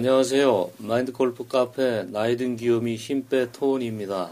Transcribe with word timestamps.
안녕하세요. 0.00 0.70
마인드 0.78 1.12
골프 1.12 1.46
카페 1.46 2.04
나이든 2.04 2.56
기욤이 2.56 2.96
힘빼 2.96 3.52
토온입니다. 3.52 4.30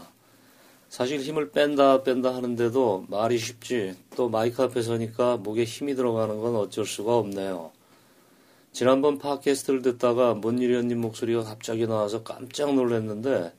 사실 0.89 1.19
힘을 1.19 1.51
뺀다 1.51 2.01
뺀다 2.01 2.33
하는데도 2.33 3.05
말이 3.07 3.37
쉽지 3.37 3.93
또 4.15 4.29
마이크 4.29 4.63
앞에 4.63 4.81
서니까 4.81 5.37
목에 5.37 5.65
힘이 5.65 5.93
들어가는 5.93 6.41
건 6.41 6.55
어쩔 6.55 6.87
수가 6.87 7.15
없네요. 7.17 7.69
지난번 8.71 9.19
팟캐스트를 9.19 9.83
듣다가 9.83 10.33
뭔일이었님 10.33 10.99
목소리가 10.99 11.43
갑자기 11.43 11.85
나와서 11.85 12.23
깜짝 12.23 12.73
놀랐는데 12.73 13.53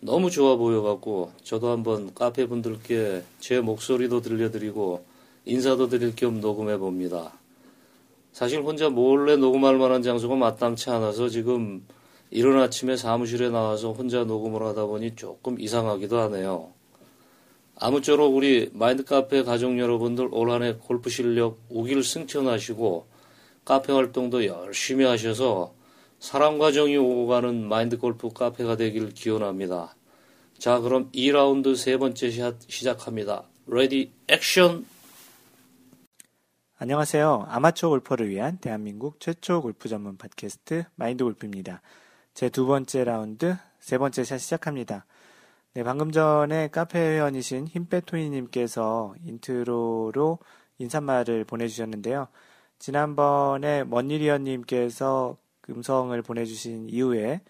너무 0.00 0.30
좋아 0.30 0.56
보여갖고 0.56 1.32
저도 1.44 1.70
한번 1.70 2.12
카페 2.12 2.44
분들께 2.44 3.22
제 3.40 3.60
목소리도 3.62 4.20
들려드리고 4.20 5.02
인사도 5.46 5.88
드릴 5.88 6.14
겸 6.14 6.42
녹음해 6.42 6.76
봅니다. 6.76 7.37
사실 8.38 8.62
혼자 8.62 8.88
몰래 8.88 9.34
녹음할 9.34 9.78
만한 9.78 10.00
장소가 10.00 10.36
마땅치 10.36 10.90
않아서 10.90 11.28
지금 11.28 11.84
이른 12.30 12.60
아침에 12.60 12.96
사무실에 12.96 13.50
나와서 13.50 13.90
혼자 13.90 14.22
녹음을 14.22 14.62
하다 14.62 14.86
보니 14.86 15.16
조금 15.16 15.60
이상하기도 15.60 16.20
하네요. 16.20 16.72
아무쪼록 17.74 18.36
우리 18.36 18.70
마인드 18.72 19.02
카페 19.02 19.42
가족 19.42 19.76
여러분들 19.76 20.28
올 20.30 20.50
한해 20.50 20.74
골프 20.74 21.10
실력 21.10 21.58
욱일승천하시고 21.68 23.08
카페 23.64 23.92
활동도 23.92 24.46
열심히 24.46 25.04
하셔서 25.04 25.74
사랑과 26.20 26.70
정이 26.70 26.96
오고 26.96 27.26
가는 27.26 27.66
마인드 27.66 27.98
골프 27.98 28.28
카페가 28.28 28.76
되길 28.76 29.14
기원합니다. 29.14 29.96
자, 30.56 30.78
그럼 30.78 31.10
2라운드 31.10 31.74
세 31.74 31.96
번째 31.96 32.30
샷 32.30 32.54
시작합니다. 32.68 33.48
Ready 33.66 34.12
action! 34.28 34.86
안녕하세요. 36.80 37.46
아마추어 37.48 37.88
골퍼를 37.88 38.28
위한 38.28 38.58
대한민국 38.58 39.18
최초 39.18 39.60
골프 39.62 39.88
전문 39.88 40.16
팟캐스트 40.16 40.84
마인드 40.94 41.24
골프입니다. 41.24 41.82
제 42.34 42.50
두 42.50 42.66
번째 42.66 43.02
라운드, 43.02 43.56
세 43.80 43.98
번째 43.98 44.22
샷 44.22 44.38
시작합니다. 44.38 45.04
네, 45.74 45.82
방금 45.82 46.12
전에 46.12 46.68
카페 46.68 47.00
회원이신 47.00 47.66
힘빼토이님께서 47.66 49.16
인트로로 49.24 50.38
인사말을 50.78 51.46
보내주셨는데요. 51.46 52.28
지난번에 52.78 53.82
먼일이언님께서 53.82 55.36
음성을 55.68 56.22
보내주신 56.22 56.90
이후에 56.90 57.40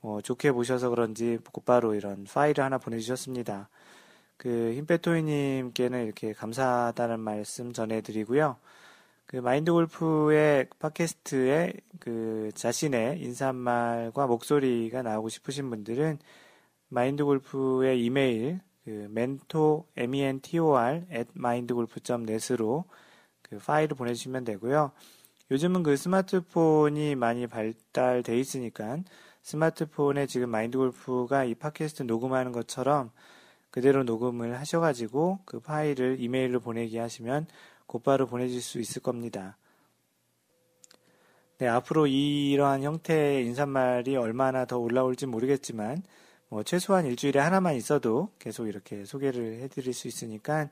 뭐 0.00 0.22
좋게 0.22 0.52
보셔서 0.52 0.88
그런지 0.88 1.38
곧바로 1.52 1.94
이런 1.94 2.24
파일을 2.24 2.64
하나 2.64 2.78
보내주셨습니다. 2.78 3.68
그 4.38 4.72
힘빼토이님께는 4.74 6.04
이렇게 6.04 6.32
감사하다는 6.32 7.20
말씀 7.20 7.72
전해드리고요. 7.72 8.56
그 9.26 9.36
마인드 9.36 9.70
골프의 9.70 10.68
팟캐스트에 10.78 11.74
그 12.00 12.50
자신의 12.54 13.20
인사말과 13.20 14.26
목소리가 14.26 15.02
나오고 15.02 15.28
싶으신 15.28 15.68
분들은 15.68 16.18
마인드 16.88 17.24
골프의 17.24 18.02
이메일 18.02 18.60
그 18.84 18.90
mentor 19.10 19.82
m 19.96 20.14
e 20.14 20.22
n 20.22 20.40
t 20.40 20.58
o 20.58 20.74
r 20.74 21.02
at 21.12 21.30
mindgolf.net으로 21.36 22.84
그 23.42 23.58
파일을 23.58 23.96
보내주시면 23.96 24.44
되고요. 24.44 24.92
요즘은 25.50 25.82
그 25.82 25.96
스마트폰이 25.96 27.14
많이 27.16 27.46
발달돼 27.46 28.38
있으니까 28.38 28.98
스마트폰에 29.42 30.26
지금 30.26 30.48
마인드 30.48 30.78
골프가 30.78 31.44
이 31.44 31.54
팟캐스트 31.54 32.04
녹음하는 32.04 32.52
것처럼 32.52 33.10
그대로 33.78 34.02
녹음을 34.02 34.58
하셔가지고 34.58 35.38
그 35.44 35.60
파일을 35.60 36.16
이메일로 36.18 36.58
보내기 36.58 36.98
하시면 36.98 37.46
곧바로 37.86 38.26
보내줄 38.26 38.60
수 38.60 38.80
있을 38.80 39.00
겁니다. 39.00 39.56
네, 41.58 41.68
앞으로 41.68 42.08
이러한 42.08 42.82
형태의 42.82 43.46
인사말이 43.46 44.16
얼마나 44.16 44.64
더 44.64 44.78
올라올지 44.78 45.26
모르겠지만, 45.26 46.02
뭐, 46.48 46.64
최소한 46.64 47.06
일주일에 47.06 47.38
하나만 47.38 47.76
있어도 47.76 48.30
계속 48.40 48.66
이렇게 48.66 49.04
소개를 49.04 49.60
해드릴 49.60 49.94
수 49.94 50.08
있으니까, 50.08 50.68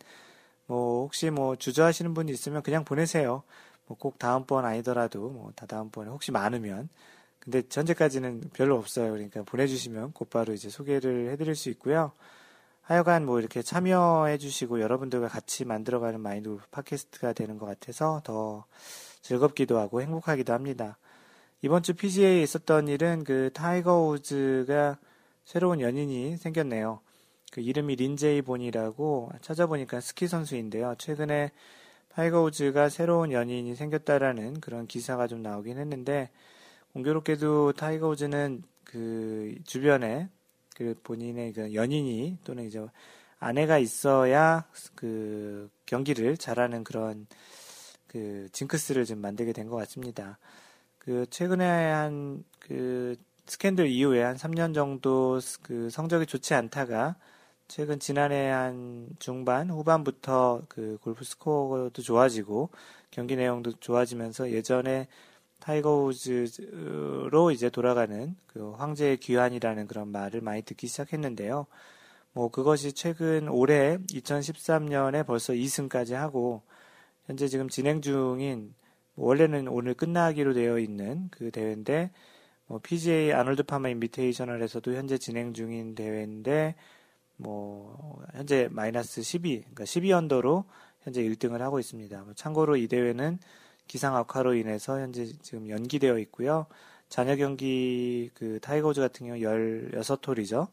뭐, 0.67 1.03
혹시 1.05 1.31
뭐, 1.31 1.55
주저하시는 1.55 2.13
분이 2.13 2.33
있으면 2.33 2.65
그냥 2.65 2.85
보내세요. 2.85 3.45
뭐, 3.87 3.97
꼭 3.97 4.19
다음번 4.19 4.65
아니더라도, 4.65 5.29
뭐, 5.29 5.53
다 5.55 5.65
다음번에 5.67 6.11
혹시 6.11 6.33
많으면. 6.33 6.89
근데 7.39 7.63
현재까지는 7.71 8.51
별로 8.53 8.77
없어요. 8.77 9.13
그러니까 9.13 9.45
보내주시면 9.45 10.11
곧바로 10.13 10.55
이제 10.55 10.69
소개를 10.69 11.31
해드릴 11.31 11.55
수 11.55 11.71
있고요. 11.71 12.11
하여간 12.87 13.27
뭐 13.27 13.41
이렇게 13.41 13.63
참여해 13.63 14.39
주시고 14.39 14.81
여러분들과 14.81 15.27
같이 15.27 15.65
만들어가는 15.65 16.21
마인드 16.21 16.57
팟캐스트가 16.71 17.33
되는 17.33 17.59
것 17.59 17.67
같아서 17.67 18.21
더 18.23 18.65
즐겁기도 19.23 19.81
하고 19.81 20.03
행복하기도 20.03 20.53
합니다. 20.53 20.97
이번 21.63 21.83
주 21.83 21.95
PGA에 21.95 22.43
있었던 22.43 22.87
일은 22.87 23.25
그 23.25 23.51
타이거 23.53 24.07
우즈가 24.07 24.99
새로운 25.45 25.81
연인이 25.81 26.37
생겼네요. 26.37 27.01
그 27.51 27.61
이름이 27.61 27.97
린제이 27.97 28.41
본이라고 28.43 29.33
찾아보니까 29.41 30.01
스키 30.01 30.29
선수인데요. 30.29 30.95
최근에 30.97 31.51
타이거 32.11 32.41
우즈가 32.45 32.89
새로운 32.89 33.33
연인이 33.33 33.75
생겼다라는 33.75 34.61
그런 34.61 34.87
기사가 34.87 35.27
좀 35.27 35.43
나오긴 35.43 35.79
했는데 35.79 36.31
공교롭게도 36.93 37.73
타이거 37.73 38.11
우즈는 38.11 38.63
그 38.85 39.57
주변에 39.65 40.29
그 40.77 40.95
본인의 41.03 41.53
그 41.55 41.75
연인이 41.75 42.39
또는 42.45 42.65
이제 42.65 42.85
아내가 43.39 43.79
있어야 43.79 44.67
그 44.95 45.71
경기를 45.87 46.37
잘하는 46.37 46.85
그런 46.85 47.27
그 48.07 48.49
징크스를 48.53 49.05
좀 49.07 49.21
만들게 49.21 49.53
된 49.53 49.69
것 49.69 49.77
같습니다. 49.77 50.39
그 50.99 51.27
최근에 51.31 51.65
한 51.65 52.45
그 52.67 53.17
스캔들 53.47 53.87
이후에 53.89 54.23
한 54.23 54.37
3년 54.37 54.75
정도 54.75 55.39
그 55.63 55.89
성적이 55.91 56.27
좋지 56.27 56.55
않다가 56.55 57.15
최근 57.69 58.01
지난해 58.01 58.49
한 58.49 59.09
중반 59.21 59.71
후반부터 59.71 60.63
그 60.69 60.99
골프 61.01 61.25
스코어도 61.25 62.03
좋아지고 62.03 62.71
경기 63.13 63.37
내용도 63.37 63.73
좋아지면서 63.79 64.51
예전에 64.51 65.07
타이거 65.67 66.05
우즈로 66.05 67.51
이제 67.51 67.69
돌아가는 67.71 68.37
그 68.47 68.71
황제의 68.75 69.17
귀환이라는 69.17 69.89
그런 69.89 70.13
말을 70.13 70.41
많이 70.41 70.63
듣기 70.63 70.87
시작했는데요. 70.87 71.67
뭐 72.35 72.53
그것이 72.53 72.93
최근 72.93 73.49
올해 73.49 73.99
2013년에 73.99 75.27
벌써 75.27 75.55
2승까지 75.55 76.13
하고 76.13 76.63
현재 77.25 77.49
지금 77.49 77.69
진행 77.69 78.01
중인 78.01 78.75
뭐 79.17 79.27
원래는 79.27 79.67
오늘 79.67 79.95
끝나기로 79.95 80.55
되어 80.55 80.79
있는 80.79 81.27
그 81.33 81.51
대회인데 81.51 82.13
뭐 82.69 82.79
PGA 82.79 83.33
아놀드 83.33 83.65
파마 83.65 83.89
인비테이셔널에서도 83.89 84.95
현재 84.95 85.19
진행 85.19 85.53
중인 85.53 85.97
대회인데 85.97 86.77
뭐 87.39 88.23
현재 88.35 88.69
마이너스 88.71 89.21
12, 89.21 89.63
그러니까 89.63 89.85
12 89.85 90.13
언더로 90.13 90.65
현재 91.01 91.25
1등을 91.25 91.59
하고 91.59 91.81
있습니다. 91.81 92.23
뭐 92.23 92.35
참고로 92.35 92.77
이 92.77 92.87
대회는 92.87 93.41
기상 93.87 94.17
악화로 94.17 94.55
인해서 94.55 94.99
현재 95.01 95.27
지금 95.43 95.69
연기되어 95.69 96.19
있고요. 96.21 96.67
잔여 97.09 97.37
경기 97.37 98.31
그 98.35 98.59
타이거 98.61 98.85
우즈 98.85 99.01
같은 99.01 99.27
경우 99.27 99.39
16홀이죠. 99.39 100.69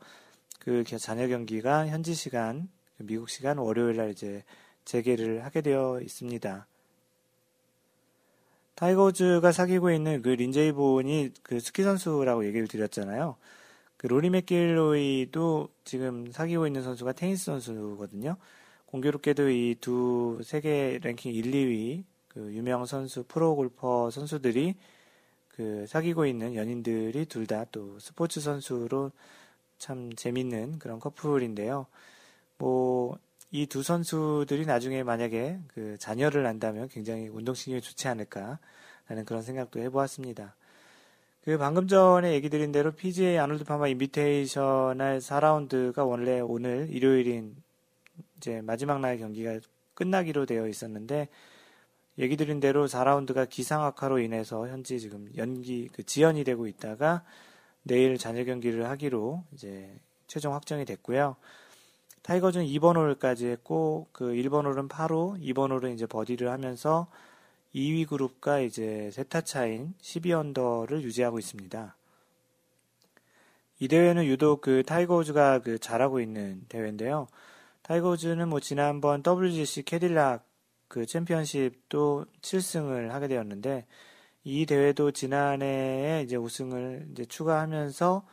그 0.59 0.83
잔여 0.83 1.27
경기가 1.27 1.87
현지 1.87 2.13
시간 2.13 2.69
미국 2.97 3.29
시간 3.29 3.57
월요일 3.57 3.97
날 3.97 4.11
이제 4.11 4.43
재개를 4.85 5.45
하게 5.45 5.61
되어 5.61 5.99
있습니다. 6.01 6.67
타이거 8.75 9.13
우즈가 9.13 9.51
사귀고 9.51 9.91
있는 9.91 10.21
그 10.21 10.29
린제이 10.29 10.71
본이 10.71 11.29
그 11.43 11.59
스키 11.59 11.83
선수라고 11.83 12.45
얘기를 12.45 12.67
드렸잖아요. 12.67 13.35
그 13.97 14.07
로리 14.07 14.29
맥길로이도 14.31 15.69
지금 15.85 16.31
사귀고 16.31 16.67
있는 16.67 16.81
선수가 16.81 17.13
테니스 17.13 17.45
선수거든요. 17.45 18.37
공교롭게도 18.87 19.49
이 19.49 19.75
두 19.79 20.41
세계 20.43 20.99
랭킹 21.01 21.33
1, 21.33 21.51
2위 21.51 22.03
그 22.33 22.53
유명 22.53 22.85
선수 22.85 23.23
프로 23.23 23.55
골퍼 23.55 24.09
선수들이 24.11 24.75
그 25.49 25.85
사귀고 25.87 26.25
있는 26.25 26.55
연인들이 26.55 27.25
둘 27.25 27.45
다 27.47 27.65
또 27.71 27.99
스포츠 27.99 28.41
선수로 28.41 29.11
참 29.77 30.11
재밌는 30.13 30.79
그런 30.79 30.99
커플인데요. 30.99 31.87
뭐 32.57 33.17
이 33.55 33.67
두 33.67 33.83
선수들이 33.83 34.65
나중에 34.65 35.03
만약에 35.03 35.59
그 35.67 35.95
자녀를 35.99 36.41
낳는다면 36.41 36.87
굉장히 36.89 37.27
운동신경이 37.27 37.81
좋지 37.81 38.07
않을까라는 38.07 39.25
그런 39.27 39.43
생각도 39.43 39.79
해보았습니다. 39.79 40.55
그 41.43 41.57
방금 41.59 41.87
전에 41.87 42.33
얘기 42.33 42.49
드린 42.49 42.71
대로 42.71 42.91
PGA 42.93 43.37
아놀드 43.37 43.63
파마 43.65 43.87
인비테이셔널 43.89 45.19
4라운드가 45.19 46.07
원래 46.07 46.39
오늘 46.39 46.87
일요일인 46.89 47.55
이제 48.37 48.61
마지막 48.61 48.99
날 49.01 49.19
경기가 49.19 49.59
끝나기로 49.93 50.47
되어 50.47 50.67
있었는데 50.67 51.29
얘기 52.19 52.37
드린 52.37 52.59
대로 52.59 52.87
4라운드가 52.87 53.49
기상악화로 53.49 54.19
인해서 54.19 54.67
현재 54.67 54.99
지금 54.99 55.29
연기 55.35 55.89
그 55.91 56.03
지연이 56.03 56.43
되고 56.43 56.67
있다가 56.67 57.23
내일 57.83 58.17
잔여 58.17 58.43
경기를 58.43 58.87
하기로 58.89 59.43
이제 59.53 59.99
최종 60.27 60.53
확정이 60.53 60.85
됐고요. 60.85 61.35
타이거 62.21 62.40
우즈는 62.40 62.65
2번 62.65 62.95
홀까지 62.95 63.47
했고 63.47 64.07
그 64.11 64.25
1번 64.25 64.65
홀은 64.65 64.87
파로, 64.87 65.35
2번 65.39 65.71
홀은 65.71 65.93
이제 65.93 66.05
버디를 66.05 66.49
하면서 66.49 67.07
2위 67.75 68.07
그룹과 68.07 68.59
이제 68.59 69.09
세 69.11 69.26
타 69.26 69.41
차인 69.41 69.93
12언더를 70.01 71.01
유지하고 71.01 71.39
있습니다. 71.39 71.95
이 73.79 73.87
대회는 73.87 74.25
유독 74.25 74.61
그 74.61 74.83
타이거 74.83 75.17
우즈가 75.17 75.59
그 75.59 75.79
잘하고 75.79 76.21
있는 76.21 76.61
대회인데요. 76.69 77.27
타이거 77.81 78.11
우즈는 78.11 78.47
뭐 78.47 78.61
지난번 78.61 79.23
WGC 79.25 79.83
캐딜락 79.83 80.45
그 80.93 81.07
챔피언십도 81.07 82.27
7승을 82.41 83.07
하게 83.07 83.27
되었는데 83.27 83.87
이 84.43 84.67
대회도 84.67 85.09
지난해에 85.09 86.21
이제 86.21 86.35
우승을 86.35 87.07
이제 87.11 87.25
추가하면서 87.25 88.23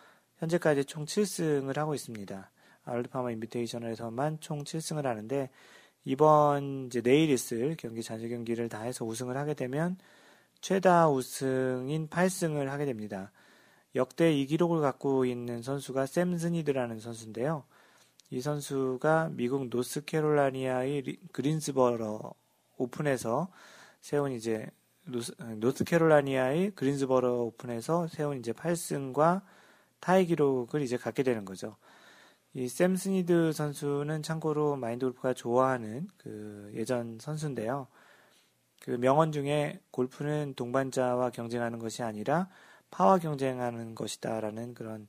현재까지 0.41 0.85
총 0.85 1.07
7승을 1.07 1.75
하고 1.77 1.95
있습니다. 1.95 2.51
아놀드 2.85 3.14
파마 3.14 3.31
인비테이셔널에서만 3.31 4.41
총 4.41 4.65
7승을 4.65 5.05
하는데 5.05 5.49
이번 6.05 6.89
이제 6.89 7.01
내일 7.01 7.31
있을 7.31 7.77
경기 7.79 8.03
잔여 8.03 8.29
경기를 8.29 8.69
다 8.69 8.83
해서 8.83 9.07
우승을 9.07 9.39
하게 9.39 9.55
되면 9.55 9.97
최다 10.61 11.09
우승인 11.09 12.09
8승을 12.11 12.67
하게 12.67 12.85
됩니다. 12.85 13.33
역대 13.95 14.35
이 14.35 14.45
기록을 14.45 14.83
갖고 14.83 15.25
있는 15.25 15.63
선수가 15.63 16.05
샘 16.05 16.37
스니드라는 16.37 17.01
선수인데요. 17.01 17.65
이 18.29 18.43
선수가 18.43 19.31
미국 19.33 19.71
노스캐롤라이나의 19.71 21.17
그린스버러 21.33 22.35
오픈에서 22.81 23.49
세운 24.01 24.33
이제 24.33 24.67
노스, 25.05 25.85
캐롤라이나의 25.85 26.73
그린스버러 26.73 27.35
오픈에서 27.43 28.09
세운 28.09 28.39
이제 28.39 28.53
8승과 28.53 29.43
타이 30.01 30.27
기록을 30.27 30.83
이제 30.83 30.97
갖게 30.97 31.23
되는 31.23 31.45
거죠. 31.45 31.77
이 32.55 32.67
샘 32.69 32.97
스니드 32.97 33.53
선수는 33.53 34.23
참고로 34.23 34.77
마인드 34.77 35.07
골프가 35.07 35.33
좋아하는 35.35 36.09
그 36.17 36.71
예전 36.75 37.19
선수인데요. 37.21 37.87
그 38.83 38.93
명언 38.93 39.31
중에 39.33 39.81
골프는 39.93 40.55
동반자와 40.57 41.31
경쟁하는 41.31 41.79
것이 41.79 42.03
아니라 42.03 42.49
파와 42.91 43.19
경쟁하는 43.19 43.95
것이다라는 43.95 44.75
그런 44.75 45.07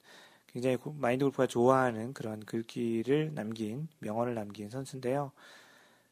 굉장히 0.47 0.77
마인드 0.97 1.25
골프가 1.25 1.47
좋아하는 1.47 2.13
그런 2.13 2.41
글귀를 2.41 3.33
남긴 3.33 3.87
명언을 3.99 4.35
남긴 4.35 4.69
선수인데요. 4.69 5.31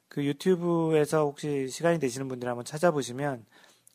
그 0.10 0.26
유튜브에서 0.26 1.24
혹시 1.24 1.68
시간이 1.70 2.00
되시는 2.00 2.28
분들 2.28 2.48
한번 2.50 2.66
찾아보시면 2.66 3.46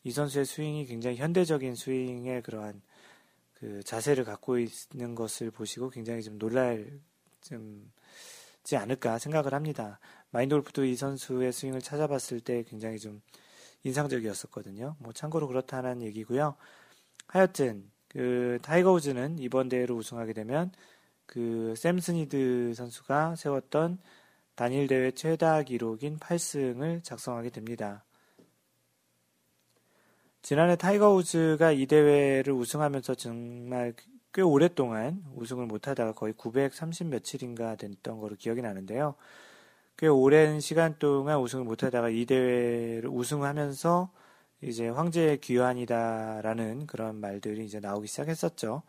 이 0.03 0.11
선수의 0.11 0.45
스윙이 0.45 0.85
굉장히 0.85 1.17
현대적인 1.17 1.75
스윙의 1.75 2.41
그러한 2.43 2.81
그 3.53 3.83
자세를 3.83 4.23
갖고 4.23 4.57
있는 4.59 5.15
것을 5.15 5.51
보시고 5.51 5.89
굉장히 5.89 6.23
좀 6.23 6.39
놀랍지 6.39 8.75
않을까 8.77 9.19
생각을 9.19 9.53
합니다. 9.53 9.99
마인드 10.31 10.55
골프도 10.55 10.85
이 10.85 10.95
선수의 10.95 11.51
스윙을 11.53 11.81
찾아봤을 11.81 12.39
때 12.39 12.63
굉장히 12.63 12.99
좀 12.99 13.21
인상적이었었거든요. 13.83 14.95
뭐 14.99 15.13
참고로 15.13 15.47
그렇다는 15.47 16.01
얘기고요. 16.01 16.55
하여튼 17.27 17.89
그 18.07 18.57
타이거 18.61 18.91
우즈는 18.93 19.39
이번 19.39 19.69
대회로 19.69 19.95
우승하게 19.95 20.33
되면 20.33 20.71
그 21.25 21.73
샘 21.75 21.99
스니드 21.99 22.73
선수가 22.75 23.35
세웠던 23.35 23.99
단일 24.55 24.87
대회 24.87 25.11
최다 25.11 25.63
기록인 25.63 26.17
8승을 26.17 27.03
작성하게 27.03 27.49
됩니다. 27.49 28.03
지난해 30.41 30.75
타이거 30.75 31.13
우즈가 31.13 31.71
이 31.71 31.85
대회를 31.87 32.53
우승하면서 32.53 33.15
정말 33.15 33.93
꽤 34.33 34.41
오랫동안 34.41 35.23
우승을 35.35 35.65
못하다가 35.65 36.13
거의 36.13 36.33
930 36.33 37.07
며칠인가 37.07 37.75
됐던 37.75 38.19
거로 38.19 38.35
기억이 38.35 38.61
나는데요. 38.61 39.15
꽤 39.97 40.07
오랜 40.07 40.59
시간 40.59 40.99
동안 40.99 41.39
우승을 41.39 41.65
못하다가 41.65 42.09
이 42.09 42.25
대회를 42.25 43.09
우승하면서 43.09 44.11
이제 44.61 44.87
황제의 44.87 45.39
귀환이다라는 45.39 46.85
그런 46.87 47.19
말들이 47.19 47.65
이제 47.65 47.79
나오기 47.79 48.07
시작했었죠. 48.07 48.83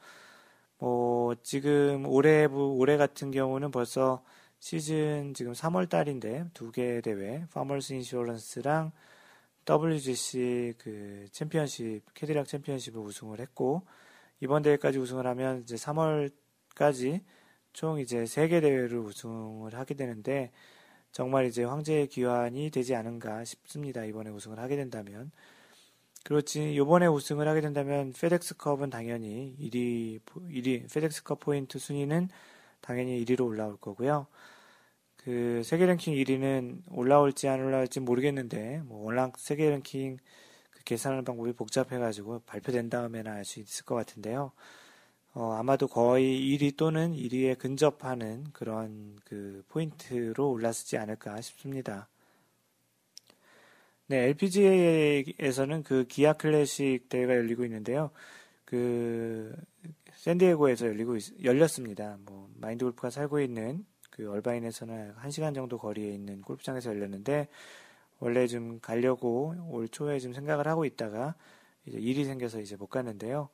뭐 0.78 1.34
지금 1.42 2.06
올해 2.06 2.44
올해 2.44 2.96
같은 2.96 3.30
경우는 3.30 3.70
벌써 3.70 4.22
시즌 4.66 5.32
지금 5.32 5.52
3월 5.52 5.88
달인데 5.88 6.46
두 6.52 6.72
개 6.72 7.00
대회, 7.00 7.46
파머스 7.52 7.92
인슈어런스랑 7.92 8.90
WGC 9.64 10.74
그 10.76 11.26
챔피언십 11.30 12.02
캐딜락 12.14 12.49
챔피언십을 12.48 13.00
우승을 13.00 13.38
했고 13.38 13.82
이번 14.40 14.62
대회까지 14.62 14.98
우승을 14.98 15.24
하면 15.24 15.60
이제 15.60 15.76
3월까지 15.76 17.20
총 17.74 18.00
이제 18.00 18.24
3개 18.24 18.60
대회를 18.60 18.98
우승을 18.98 19.72
하게 19.76 19.94
되는데 19.94 20.50
정말 21.12 21.46
이제 21.46 21.62
황제의 21.62 22.08
귀환이 22.08 22.70
되지 22.70 22.96
않은가 22.96 23.44
싶습니다. 23.44 24.04
이번에 24.04 24.30
우승을 24.30 24.58
하게 24.58 24.74
된다면. 24.74 25.30
그렇지, 26.24 26.74
이번에 26.74 27.06
우승을 27.06 27.46
하게 27.46 27.60
된다면 27.60 28.12
페덱스컵은 28.18 28.90
당연히 28.90 29.54
1위, 29.60 30.18
1위, 30.24 30.92
페덱스컵 30.92 31.38
포인트 31.38 31.78
순위는 31.78 32.30
당연히 32.80 33.24
1위로 33.24 33.46
올라올 33.46 33.76
거고요. 33.76 34.26
그 35.26 35.62
세계 35.64 35.87
랭킹 35.87 36.14
1위는 36.14 36.82
올라올지 36.88 37.49
안 37.49 37.58
올라올지 37.58 37.99
모르겠는데 37.99 38.82
뭐 38.84 39.06
워낙 39.06 39.37
세계 39.38 39.69
랭킹 39.70 40.19
계산하는 40.84 41.25
방법이 41.25 41.52
복잡해가지고 41.52 42.43
발표된 42.46 42.88
다음에나 42.88 43.32
알 43.32 43.44
수 43.44 43.58
있을 43.58 43.84
것 43.84 43.96
같은데요. 43.96 44.52
어, 45.34 45.55
아마도 45.55 45.88
거의 45.88 46.38
1위 46.38 46.76
또는 46.76 47.12
1위에 47.12 47.58
근접하는 47.58 48.44
그런 48.52 49.19
그 49.25 49.64
포인트로 49.69 50.49
올랐지 50.49 50.96
않을까 50.96 51.40
싶습니다. 51.40 52.06
네, 54.06 54.26
LPGA에서는 54.28 55.82
그 55.82 56.05
기아 56.06 56.34
클래식 56.34 57.08
대회가 57.08 57.34
열리고 57.34 57.64
있는데요. 57.64 58.12
그 58.64 59.56
샌디에고에서 60.14 60.87
열리고 60.87 61.16
있, 61.16 61.42
열렸습니다. 61.42 62.16
뭐 62.21 62.49
마인드 62.61 62.85
골프가 62.85 63.11
살고 63.11 63.40
있는 63.40 63.85
그 64.16 64.30
얼바인에서는 64.30 65.14
1시간 65.16 65.54
정도 65.54 65.78
거리에 65.78 66.11
있는 66.11 66.40
골프장에서 66.42 66.90
열렸는데 66.90 67.49
원래 68.18 68.46
좀 68.46 68.80
가려고 68.80 69.54
올 69.68 69.88
초에 69.88 70.18
좀 70.18 70.32
생각을 70.32 70.66
하고 70.66 70.85
있다가 70.85 71.35
이제 71.85 71.99
일이 71.99 72.25
생겨서 72.25 72.61
이제 72.61 72.76
못 72.76 72.87
갔는데요. 72.87 73.50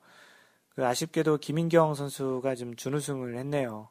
그 0.69 0.85
아쉽게도 0.85 1.37
김인경 1.37 1.93
선수가 1.93 2.55
좀 2.55 2.75
준우승을 2.75 3.37
했네요. 3.37 3.89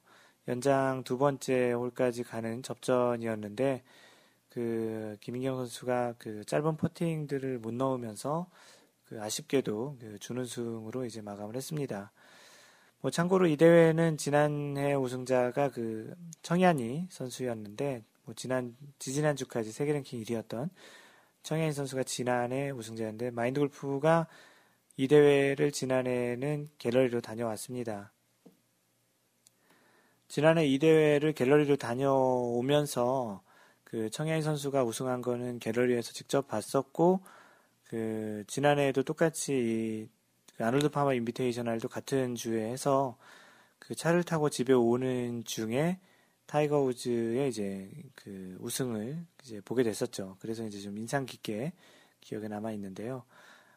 연장 0.49 1.05
두 1.05 1.19
번째 1.19 1.73
홀까지 1.73 2.25
가는 2.25 2.62
접전이었는데 2.62 3.85
그 4.49 5.17
김인경 5.21 5.57
선수가 5.57 6.14
그 6.19 6.45
짧은 6.45 6.76
퍼팅들을 6.76 7.59
못 7.59 7.73
넣으면서 7.75 8.49
그 9.05 9.21
아쉽게도 9.21 9.99
그 10.00 10.19
준우승으로 10.19 11.05
이제 11.05 11.21
마감을 11.21 11.55
했습니다. 11.55 12.12
뭐 13.03 13.11
참고로 13.11 13.49
이 13.49 13.57
대회는 13.57 14.17
지난해 14.17 14.95
우승자가 14.95 15.71
그 15.71 16.15
청야니 16.43 17.09
선수였는데 17.11 18.05
뭐 18.25 18.35
지난 18.35 18.77
지지난 19.01 19.35
주까지 19.35 19.73
세계 19.73 19.93
랭킹 19.93 20.23
1위였던 20.23 20.71
청해인 21.43 21.73
선수가 21.73 22.05
지난해 22.05 22.71
우승자였는데 22.71 23.33
마인드 23.33 23.59
골프가 23.59 24.29
이 24.97 25.09
대회를 25.09 25.73
지난해는 25.73 26.69
갤러리로 26.79 27.21
다녀왔습니다. 27.21 28.13
지난해 30.29 30.65
이 30.67 30.79
대회를 30.79 31.33
갤러리로 31.33 31.77
다녀오면서 31.77 33.43
그 33.83 34.11
청해인 34.11 34.43
선수가 34.43 34.85
우승한 34.85 35.23
거는 35.23 35.59
갤러리에서 35.59 36.13
직접 36.13 36.47
봤었고 36.47 37.21
그 37.83 38.45
지난해에도 38.47 39.03
똑같이 39.03 40.09
그 40.09 40.22
아놀드 40.62 40.90
파마 40.90 41.14
인비테이셔널도 41.14 41.88
같은 41.88 42.35
주에 42.35 42.71
해서 42.71 43.16
그 43.78 43.95
차를 43.95 44.23
타고 44.23 44.49
집에 44.49 44.73
오는 44.73 45.42
중에 45.45 45.99
타이거 46.47 46.81
우즈의 46.83 47.49
이제 47.49 47.90
그 48.14 48.57
우승을 48.61 49.25
이제 49.42 49.61
보게 49.64 49.83
됐었죠. 49.83 50.37
그래서 50.40 50.64
이제 50.64 50.78
좀 50.81 50.99
인상 50.99 51.26
깊게 51.26 51.73
기억에 52.21 52.49
남아 52.49 52.73
있는데요. 52.73 53.25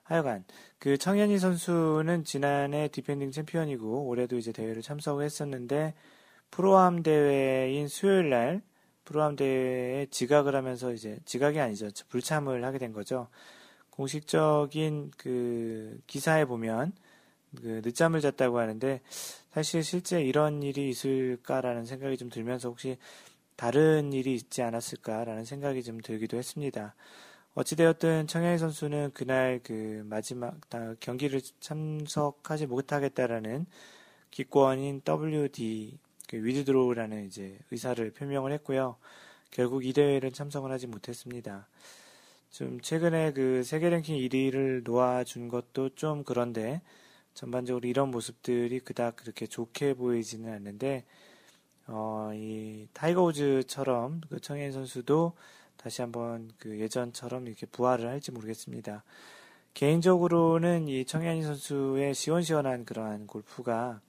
하여간 0.04 0.46
그 0.78 0.98
청야니 0.98 1.40
선수는 1.40 2.24
지난해 2.24 2.88
defending 2.90 3.32
챔피언이고 3.32 4.06
올해도 4.08 4.38
이제 4.38 4.52
대회를 4.52 4.82
참석을 4.82 5.26
했었는데 5.26 5.96
프로암 6.52 7.02
대회인 7.02 7.88
수요일 7.88 8.30
날 8.30 8.62
프로암 9.04 9.36
대회에 9.36 10.08
지각을 10.12 10.56
하면서 10.56 10.92
이제 10.92 11.18
지각이 11.26 11.60
아니죠. 11.60 11.90
불참을 12.10 12.64
하게 12.64 12.78
된 12.78 12.94
거죠. 12.94 13.28
공식적인 13.96 15.12
그 15.18 16.00
기사에 16.08 16.46
보면 16.46 16.94
그 17.56 17.82
늦잠을 17.84 18.22
잤다고 18.22 18.60
하는데 18.60 19.02
사실 19.52 19.84
실제 19.84 20.22
이런 20.22 20.62
일이 20.64 20.90
있을까라는 20.90 21.86
생각이 21.86 22.18
좀 22.18 22.30
들면서 22.30 22.70
혹시 22.70 22.98
다른 23.56 24.12
일이 24.12 24.36
있지 24.36 24.62
않았을까라는 24.62 25.46
생각이 25.46 25.82
좀 25.84 26.02
들기도 26.02 26.38
했습니다. 26.38 26.94
어찌되었든 27.54 28.28
청양희 28.28 28.58
선수는 28.58 29.12
그날 29.14 29.62
그 29.64 30.04
마지막 30.06 30.60
경기를 31.00 31.40
참석하지 31.62 32.66
못하겠다라는 32.66 33.66
기권인 34.30 35.02
WD 35.08 35.98
그 36.28 36.44
위드드로우라는 36.44 37.26
이제 37.28 37.58
의사를 37.72 38.12
표명을 38.12 38.52
했고요. 38.52 38.98
결국 39.52 39.86
이 39.86 39.94
대회를 39.94 40.34
참석을 40.34 40.70
하지 40.70 40.88
못했습니다. 40.88 41.70
좀 42.56 42.80
최근에 42.80 43.34
그 43.34 43.64
세계 43.64 43.90
랭킹 43.90 44.16
1위를 44.16 44.86
놓아준 44.86 45.50
것도 45.50 45.90
좀 45.90 46.24
그런데 46.24 46.82
전반적으로 47.34 47.86
이런 47.86 48.12
모습들이 48.12 48.80
그닥 48.80 49.18
그렇게 49.18 49.46
좋게 49.46 49.96
보이지는 49.96 50.54
않는데 50.54 51.04
어, 51.88 52.32
이 52.34 52.88
타이거 52.94 53.24
우즈처럼 53.24 54.22
그 54.30 54.40
청야니 54.40 54.72
선수도 54.72 55.34
다시 55.76 56.02
한번 56.02 56.50
그 56.58 56.80
예전처럼 56.80 57.46
이렇게 57.48 57.66
부활을 57.66 58.08
할지 58.08 58.32
모르겠습니다. 58.32 59.04
개인적으로는 59.74 60.88
이 60.88 61.04
청야니 61.04 61.44
선수의 61.44 62.16
시원시원한 62.16 62.86
그러한 62.86 63.28
골프가 63.28 64.00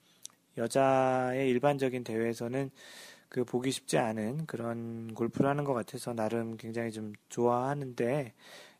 여자의 0.56 1.50
일반적인 1.50 2.04
대회에서는 2.04 2.70
그 3.28 3.44
보기 3.44 3.70
쉽지 3.70 3.98
않은 3.98 4.46
그런 4.46 5.14
골프를 5.14 5.48
하는 5.50 5.64
것 5.64 5.74
같아서 5.74 6.14
나름 6.14 6.56
굉장히 6.56 6.92
좀 6.92 7.12
좋아하는데 7.28 8.32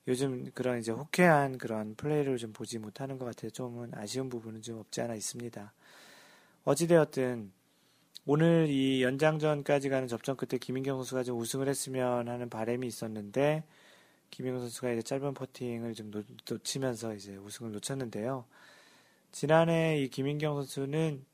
요즘 0.08 0.50
그런 0.54 0.78
이제 0.78 0.92
호쾌한 0.92 1.58
그런 1.58 1.94
플레이를 1.96 2.38
좀 2.38 2.52
보지 2.52 2.78
못하는 2.78 3.18
것 3.18 3.24
같아서 3.24 3.50
좀은 3.50 3.92
아쉬운 3.94 4.28
부분은 4.28 4.62
좀 4.62 4.78
없지 4.78 5.00
않아 5.00 5.14
있습니다. 5.14 5.72
어찌되었든 6.64 7.52
오늘 8.24 8.68
이 8.68 9.02
연장전까지 9.02 9.88
가는 9.88 10.08
접전 10.08 10.36
끝에 10.36 10.58
김인경 10.58 10.96
선수가 10.98 11.24
좀 11.24 11.38
우승을 11.38 11.68
했으면 11.68 12.28
하는 12.28 12.48
바람이 12.48 12.86
있었는데 12.86 13.64
김인경 14.30 14.60
선수가 14.60 14.92
이제 14.92 15.02
짧은 15.02 15.34
퍼팅을 15.34 15.94
좀 15.94 16.10
놓 16.10 16.64
치면서 16.64 17.14
이제 17.14 17.36
우승을 17.36 17.72
놓쳤는데요. 17.72 18.44
지난해 19.32 20.00
이 20.00 20.08
김인경 20.08 20.54
선수는 20.56 21.24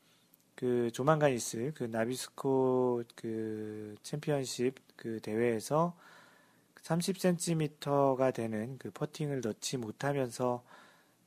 그 0.63 0.93
조만간 0.93 1.33
있을 1.33 1.73
그 1.75 1.83
나비스코 1.83 3.03
그 3.17 3.97
챔피언십 4.05 4.77
그 4.95 5.19
대회에서 5.21 5.97
30cm가 6.77 8.33
되는 8.33 8.79
그 8.79 8.93
퍼팅을 8.93 9.41
넣지 9.41 9.77
못하면서 9.77 10.63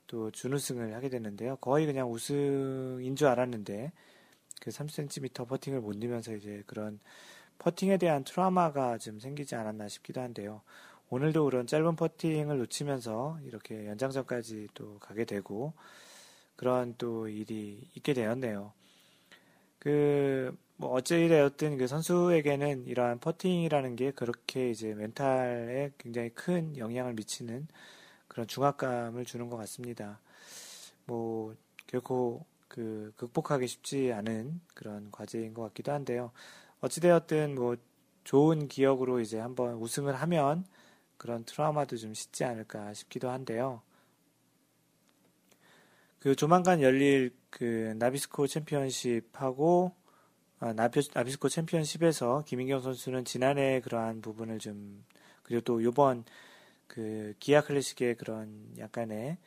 또 0.07 0.31
준우승을 0.31 0.93
하게 0.95 1.09
됐는데요. 1.09 1.57
거의 1.57 1.85
그냥 1.85 2.09
우승인 2.09 3.17
줄 3.17 3.27
알았는데 3.27 3.91
그 4.61 4.69
30cm 4.69 5.45
퍼팅을 5.49 5.81
못 5.81 5.97
넣으면서 5.97 6.33
이제 6.33 6.63
그런 6.65 7.01
퍼팅에 7.57 7.97
대한 7.97 8.23
트라우마가 8.23 8.99
좀 8.99 9.19
생기지 9.19 9.55
않았나 9.55 9.89
싶기도 9.89 10.21
한데요. 10.21 10.61
오늘도 11.09 11.43
그런 11.43 11.67
짧은 11.67 11.97
퍼팅을 11.97 12.57
놓치면서 12.57 13.39
이렇게 13.43 13.85
연장전까지 13.85 14.69
또 14.73 14.97
가게 14.99 15.25
되고 15.25 15.73
그런 16.55 16.95
또 16.97 17.27
일이 17.27 17.85
있게 17.95 18.13
되었네요. 18.13 18.71
그, 19.85 20.57
뭐, 20.77 20.93
어찌되었든 20.93 21.77
그 21.77 21.85
선수에게는 21.85 22.87
이러한 22.87 23.19
퍼팅이라는 23.19 23.95
게 23.95 24.09
그렇게 24.09 24.71
이제 24.71 24.95
멘탈에 24.95 25.91
굉장히 25.99 26.29
큰 26.31 26.75
영향을 26.75 27.13
미치는 27.13 27.67
그런 28.27 28.47
중압감을 28.47 29.25
주는 29.25 29.47
것 29.47 29.57
같습니다. 29.57 30.19
뭐, 31.05 31.55
결코 31.85 32.45
그 32.67 33.13
극복하기 33.15 33.67
쉽지 33.67 34.11
않은 34.11 34.59
그런 34.73 35.11
과제인 35.11 35.53
것 35.53 35.61
같기도 35.61 35.91
한데요. 35.91 36.31
어찌되었든 36.81 37.53
뭐 37.53 37.75
좋은 38.23 38.67
기억으로 38.67 39.19
이제 39.19 39.37
한번 39.37 39.75
우승을 39.75 40.15
하면 40.15 40.65
그런 41.17 41.43
트라우마도 41.45 41.95
좀 41.97 42.15
씻지 42.15 42.43
않을까 42.43 42.91
싶기도 42.95 43.29
한데요. 43.29 43.83
그 46.19 46.35
조만간 46.35 46.81
열릴 46.81 47.35
그 47.55 47.95
나비스코 47.97 48.47
챔피언십하고 48.47 49.93
아, 50.59 50.73
나비, 50.73 50.99
나비스코 51.13 51.47
챔피언십에서 51.47 52.43
김인경 52.45 52.81
선수는 52.81 53.23
지난해 53.23 53.79
그러한 53.79 54.19
부분을 54.19 54.59
좀 54.59 55.05
그리고 55.41 55.61
또 55.61 55.81
요번 55.81 56.25
그 56.87 57.33
기아 57.39 57.61
클래식의 57.61 58.15
그런 58.15 58.73
약간의 58.77 59.37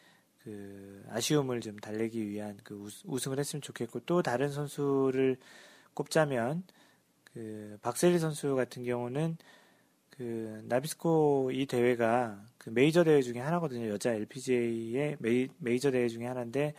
그 0.43 1.05
아쉬움을 1.11 1.61
좀 1.61 1.77
달래기 1.77 2.27
위한 2.27 2.59
그 2.65 2.89
우승을 3.05 3.39
했으면 3.39 3.61
좋겠고 3.61 4.01
또 4.07 4.23
다른 4.23 4.49
선수를 4.49 5.37
꼽자면 5.93 6.63
그 7.35 7.77
박세리 7.83 8.19
선수 8.19 8.55
같은 8.55 8.85
경우는 8.85 9.37
그 10.09 10.63
나비스코 10.65 11.51
이 11.53 11.67
대회가 11.67 12.43
그 12.57 12.71
메이저 12.71 13.05
대회 13.05 13.21
중에 13.21 13.39
하나거든요. 13.39 13.87
여자 13.91 14.15
LPGA의 14.15 15.17
메이, 15.19 15.49
메이저 15.59 15.91
대회 15.91 16.09
중에 16.09 16.25
하나인데 16.25 16.73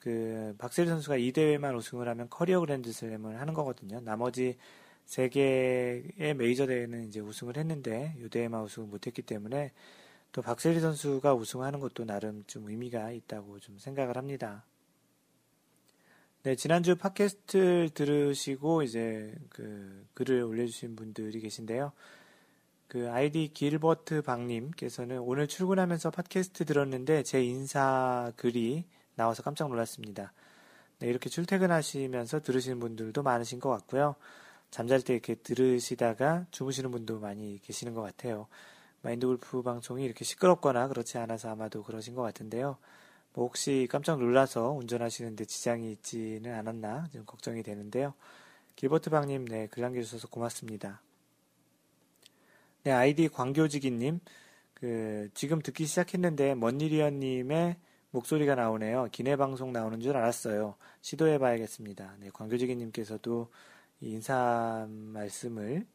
그 0.00 0.54
박세리 0.58 0.88
선수가 0.88 1.16
이 1.18 1.30
대회만 1.32 1.74
우승을 1.76 2.08
하면 2.08 2.28
커리어 2.30 2.60
그랜드 2.60 2.92
슬램을 2.92 3.40
하는 3.40 3.54
거거든요. 3.54 4.00
나머지 4.00 4.56
세 5.04 5.28
개의 5.28 6.34
메이저 6.36 6.66
대회는 6.66 7.08
이제 7.08 7.20
우승을 7.20 7.56
했는데 7.56 8.16
이 8.18 8.28
대회만 8.28 8.62
우승을 8.62 8.88
못했기 8.88 9.22
때문에 9.22 9.72
또 10.32 10.42
박세리 10.42 10.80
선수가 10.80 11.34
우승하는 11.34 11.80
것도 11.80 12.04
나름 12.04 12.44
좀 12.46 12.68
의미가 12.68 13.10
있다고 13.10 13.58
좀 13.60 13.78
생각을 13.78 14.16
합니다. 14.16 14.64
네, 16.42 16.54
지난주 16.56 16.96
팟캐스트를 16.96 17.90
들으시고 17.90 18.82
이제 18.82 19.34
그 19.50 20.06
글을 20.14 20.42
올려주신 20.42 20.96
분들이 20.96 21.40
계신데요. 21.40 21.92
그 22.88 23.10
아이디 23.10 23.50
길버트 23.52 24.22
박님께서는 24.22 25.18
오늘 25.18 25.46
출근하면서 25.46 26.10
팟캐스트 26.10 26.64
들었는데 26.64 27.24
제 27.24 27.44
인사 27.44 28.32
글이 28.36 28.86
나와서 29.20 29.42
깜짝 29.42 29.68
놀랐습니다. 29.68 30.32
네, 30.98 31.08
이렇게 31.08 31.28
출퇴근하시면서 31.28 32.40
들으시는 32.40 32.80
분들도 32.80 33.22
많으신 33.22 33.60
것 33.60 33.68
같고요. 33.68 34.16
잠잘 34.70 35.02
때 35.02 35.12
이렇게 35.12 35.34
들으시다가 35.34 36.46
주무시는 36.50 36.90
분도 36.90 37.18
많이 37.20 37.60
계시는 37.62 37.94
것 37.94 38.02
같아요. 38.02 38.46
마인드 39.02 39.26
골프 39.26 39.62
방송이 39.62 40.04
이렇게 40.04 40.24
시끄럽거나 40.24 40.88
그렇지 40.88 41.18
않아서 41.18 41.50
아마도 41.50 41.82
그러신 41.82 42.14
것 42.14 42.22
같은데요. 42.22 42.78
뭐 43.34 43.44
혹시 43.46 43.86
깜짝 43.90 44.18
놀라서 44.18 44.70
운전하시는데 44.72 45.44
지장이 45.44 45.92
있지는 45.92 46.54
않았나 46.54 47.08
좀 47.12 47.24
걱정이 47.24 47.62
되는데요. 47.62 48.14
길버트 48.76 49.10
방님, 49.10 49.44
네, 49.46 49.66
글 49.66 49.82
남겨주셔서 49.82 50.28
고맙습니다. 50.28 51.02
네, 52.84 52.92
아이디 52.92 53.28
광교지기님, 53.28 54.20
그, 54.72 55.28
지금 55.34 55.60
듣기 55.60 55.84
시작했는데, 55.84 56.54
먼니리언님의 56.54 57.76
목소리가 58.12 58.54
나오네요. 58.54 59.08
기내 59.12 59.36
방송 59.36 59.72
나오는 59.72 60.00
줄 60.00 60.16
알았어요. 60.16 60.74
시도해 61.00 61.38
봐야겠습니다. 61.38 62.16
네, 62.18 62.30
광교지기님께서도 62.32 63.48
인사 64.00 64.86
말씀을 64.88 65.86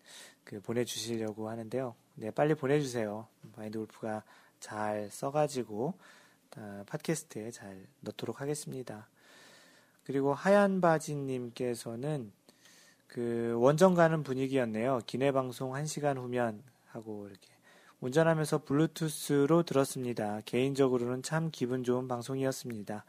그 0.43 0.62
보내주시려고 0.62 1.50
하는데요. 1.50 1.95
네, 2.15 2.31
빨리 2.31 2.53
보내주세요. 2.55 3.27
마인드 3.57 3.77
골프가 3.77 4.24
잘 4.60 5.10
써가지고 5.12 5.93
어, 6.57 6.84
팟캐스트에 6.88 7.51
잘 7.51 7.86
넣도록 8.00 8.39
하겠습니다. 8.39 9.10
그리고 10.05 10.34
하얀 10.34 10.79
바지님께서는 10.79 12.31
그 13.07 13.55
원정 13.60 13.93
가는 13.95 14.24
분위기였네요. 14.24 15.01
기내 15.05 15.31
방송 15.31 15.72
1시간 15.72 16.17
후면 16.17 16.63
하고 16.88 17.27
이렇게 17.27 17.54
운전하면서 18.01 18.63
블루투스로 18.65 19.63
들었습니다. 19.63 20.41
개인적으로는 20.45 21.23
참 21.23 21.49
기분 21.51 21.83
좋은 21.83 22.07
방송이었습니다. 22.07 23.05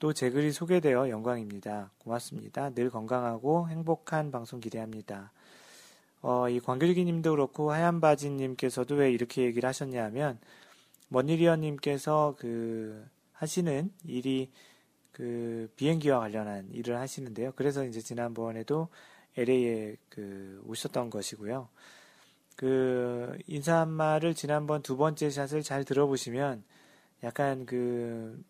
또 0.00 0.14
제 0.14 0.30
글이 0.30 0.50
소개되어 0.52 1.10
영광입니다. 1.10 1.90
고맙습니다. 1.98 2.70
늘 2.70 2.88
건강하고 2.88 3.68
행복한 3.68 4.30
방송 4.30 4.58
기대합니다. 4.58 5.30
어, 6.22 6.48
이 6.48 6.58
광교지기 6.58 7.04
님도 7.04 7.30
그렇고 7.32 7.70
하얀 7.70 8.00
바지 8.00 8.30
님께서도 8.30 8.94
왜 8.94 9.12
이렇게 9.12 9.42
얘기를 9.42 9.68
하셨냐면 9.68 10.38
머니리어 11.08 11.56
님께서 11.56 12.34
그 12.38 13.06
하시는 13.32 13.90
일이 14.04 14.50
그 15.12 15.70
비행기와 15.76 16.18
관련한 16.18 16.70
일을 16.72 16.98
하시는데요. 16.98 17.52
그래서 17.56 17.84
이제 17.84 18.00
지난번에도 18.00 18.88
LA에 19.36 19.96
그 20.08 20.62
오셨던 20.66 21.10
것이고요. 21.10 21.68
그 22.60 23.38
인사말을 23.46 24.34
지난번 24.34 24.82
두 24.82 24.98
번째 24.98 25.30
샷을 25.30 25.62
잘 25.62 25.82
들어보시면 25.82 26.62
약간 27.24 27.64
그 27.64 28.44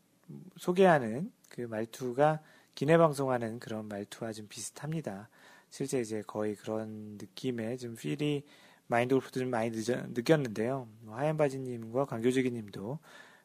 소개하는 0.57 1.31
그 1.49 1.61
말투가 1.61 2.41
기내 2.75 2.99
방송하는 2.99 3.61
그런 3.61 3.87
말투와 3.87 4.33
좀 4.33 4.49
비슷합니다. 4.49 5.29
실제 5.69 6.01
이제 6.01 6.25
거의 6.27 6.57
그런 6.57 7.19
느낌의 7.21 7.79
좀 7.79 7.95
필이 7.95 8.43
마인드 8.89 9.15
골프도 9.15 9.39
좀 9.39 9.51
많이 9.51 9.71
늦어, 9.71 10.03
느꼈는데요. 10.09 10.89
뭐 11.03 11.15
하얀 11.15 11.37
바지님과 11.37 12.07
강교주기님도 12.07 12.99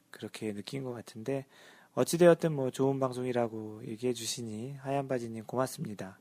그렇게 0.09 0.51
느낀 0.51 0.83
것 0.83 0.93
같은데 0.93 1.45
어찌되었든 1.93 2.51
뭐 2.51 2.71
좋은 2.71 2.99
방송이라고 2.99 3.83
얘기해 3.85 4.13
주시니 4.13 4.77
하얀 4.77 5.07
바지님 5.07 5.43
고맙습니다. 5.43 6.17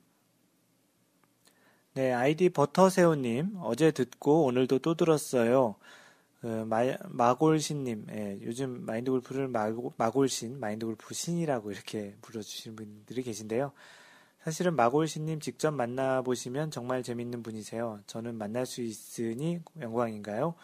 네, 1.97 2.13
아이디 2.13 2.49
버터새우님 2.49 3.59
어제 3.61 3.93
듣고 3.93 4.47
오늘도 4.47 4.81
또 4.81 4.97
들었어요. 4.97 5.77
그 6.41 6.47
마, 6.49 6.81
마골신님, 7.09 8.07
예, 8.11 8.39
요즘 8.43 8.85
마인드 8.85 9.13
골프를 9.13 9.47
마골신, 9.47 10.59
마인드 10.59 10.87
골프 10.87 11.15
신이라고 11.15 11.71
이렇게 11.71 12.17
불러주시는 12.21 12.75
분들이 12.75 13.23
계신데요. 13.23 13.71
사실은 14.43 14.75
마골신님 14.75 15.39
직접 15.39 15.71
만나보시면 15.71 16.73
정말 16.73 17.05
재밌는 17.05 17.45
분이세요. 17.45 18.01
저는 18.09 18.39
만날 18.39 18.67
수 18.67 18.83
있으니 18.83 19.61
영광인가요? 19.81 20.55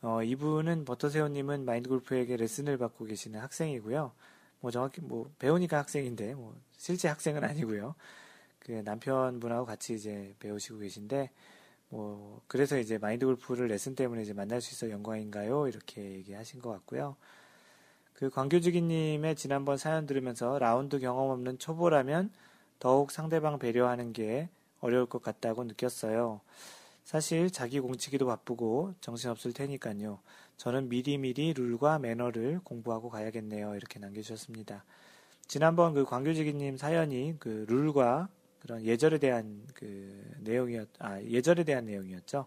어, 0.00 0.22
이분은 0.22 0.86
버터새우님은 0.86 1.66
마인드 1.66 1.90
골프에게 1.90 2.38
레슨을 2.38 2.78
받고 2.78 3.04
계시는 3.04 3.38
학생이고요. 3.38 4.12
뭐 4.60 4.70
정확히 4.70 5.02
뭐 5.02 5.30
배우니까 5.38 5.76
학생인데 5.76 6.34
뭐 6.36 6.56
실제 6.78 7.08
학생은 7.08 7.44
아니고요. 7.44 7.94
그 8.70 8.82
남편분하고 8.84 9.66
같이 9.66 9.94
이제 9.94 10.32
배우시고 10.38 10.78
계신데 10.78 11.30
뭐 11.88 12.40
그래서 12.46 12.78
이제 12.78 12.98
마인드 12.98 13.26
골프를 13.26 13.66
레슨 13.66 13.96
때문에 13.96 14.22
이제 14.22 14.32
만날 14.32 14.60
수 14.60 14.72
있어 14.72 14.92
영광인가요? 14.92 15.66
이렇게 15.66 16.12
얘기하신 16.12 16.60
것 16.60 16.70
같고요. 16.70 17.16
그 18.14 18.30
광교주기님의 18.30 19.34
지난번 19.34 19.76
사연 19.76 20.06
들으면서 20.06 20.60
라운드 20.60 21.00
경험 21.00 21.30
없는 21.30 21.58
초보라면 21.58 22.30
더욱 22.78 23.10
상대방 23.10 23.58
배려하는 23.58 24.12
게 24.12 24.48
어려울 24.80 25.06
것 25.06 25.20
같다고 25.20 25.64
느꼈어요. 25.64 26.40
사실 27.02 27.50
자기 27.50 27.80
공치기도 27.80 28.24
바쁘고 28.26 28.94
정신없을 29.00 29.52
테니까요. 29.52 30.20
저는 30.58 30.88
미리미리 30.88 31.54
룰과 31.54 31.98
매너를 31.98 32.60
공부하고 32.62 33.08
가야겠네요. 33.08 33.74
이렇게 33.74 33.98
남겨주셨습니다. 33.98 34.84
지난번 35.48 35.92
그 35.92 36.04
광교지기님 36.04 36.76
사연이 36.76 37.34
그 37.40 37.66
룰과 37.68 38.28
그런 38.60 38.84
예절에 38.84 39.18
대한 39.18 39.66
그 39.74 40.34
내용이었, 40.40 40.88
아, 40.98 41.20
예절에 41.22 41.64
대한 41.64 41.86
내용이었죠. 41.86 42.46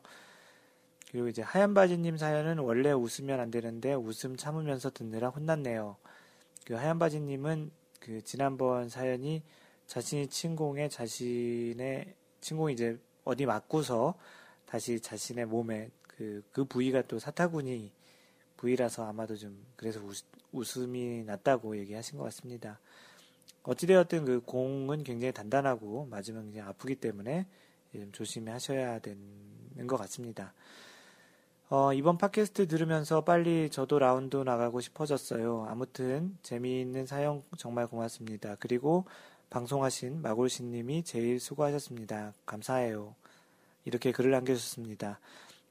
그리고 1.11 1.27
이제 1.27 1.41
하얀 1.41 1.73
바지님 1.73 2.17
사연은 2.17 2.59
원래 2.59 2.91
웃으면 2.91 3.39
안 3.39 3.51
되는데 3.51 3.93
웃음 3.93 4.35
참으면서 4.35 4.89
듣느라 4.89 5.29
혼났네요. 5.29 5.97
그 6.65 6.73
하얀 6.73 6.97
바지님은 6.97 7.71
그 7.99 8.23
지난번 8.23 8.89
사연이 8.89 9.43
자신이 9.87 10.27
침공에 10.27 10.89
자신의 10.89 12.13
침공이 12.41 12.73
이제 12.73 12.97
어디 13.23 13.45
맞고서 13.45 14.15
다시 14.65 14.99
자신의 14.99 15.45
몸에 15.45 15.89
그, 16.07 16.43
그 16.51 16.65
부위가 16.65 17.03
또 17.03 17.19
사타구니 17.19 17.91
부위라서 18.57 19.05
아마도 19.07 19.35
좀 19.35 19.65
그래서 19.75 19.99
웃, 20.01 20.23
웃음이 20.51 21.23
났다고 21.25 21.77
얘기하신 21.77 22.17
것 22.17 22.23
같습니다. 22.25 22.79
어찌되었든 23.63 24.25
그 24.25 24.41
공은 24.41 25.03
굉장히 25.03 25.33
단단하고 25.33 26.07
맞으면 26.09 26.43
굉장히 26.45 26.69
아프기 26.69 26.95
때문에 26.95 27.47
좀 27.93 28.11
조심히 28.11 28.51
하셔야 28.51 28.99
되는 28.99 29.87
것 29.87 29.97
같습니다. 29.97 30.53
어, 31.69 31.93
이번 31.93 32.17
팟캐스트 32.17 32.67
들으면서 32.67 33.23
빨리 33.23 33.69
저도 33.69 33.97
라운드 33.97 34.37
나가고 34.37 34.81
싶어졌어요. 34.81 35.65
아무튼 35.69 36.37
재미있는 36.43 37.07
사연 37.07 37.41
정말 37.57 37.87
고맙습니다. 37.87 38.55
그리고 38.59 39.05
방송하신 39.49 40.21
마골신님이 40.21 41.03
제일 41.03 41.39
수고하셨습니다. 41.39 42.33
감사해요. 42.45 43.15
이렇게 43.85 44.11
글을 44.11 44.31
남겨주셨습니다. 44.31 45.19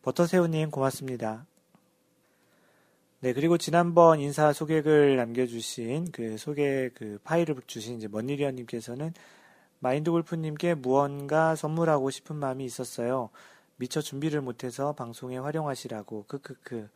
버터새우님 0.02 0.70
고맙습니다. 0.70 1.46
네, 3.22 3.32
그리고 3.32 3.56
지난번 3.56 4.18
인사 4.18 4.52
소개글 4.52 5.14
남겨주신 5.14 6.10
그 6.10 6.36
소개 6.38 6.90
그 6.92 7.20
파일을 7.22 7.54
주신 7.68 7.96
이제 7.98 8.08
먼니리언님께서는 8.08 9.14
마인드 9.78 10.10
골프님께 10.10 10.74
무언가 10.74 11.54
선물하고 11.54 12.10
싶은 12.10 12.34
마음이 12.34 12.64
있었어요. 12.64 13.30
미처 13.76 14.00
준비를 14.00 14.40
못해서 14.40 14.92
방송에 14.94 15.38
활용하시라고 15.38 16.24
크크크 16.26 16.88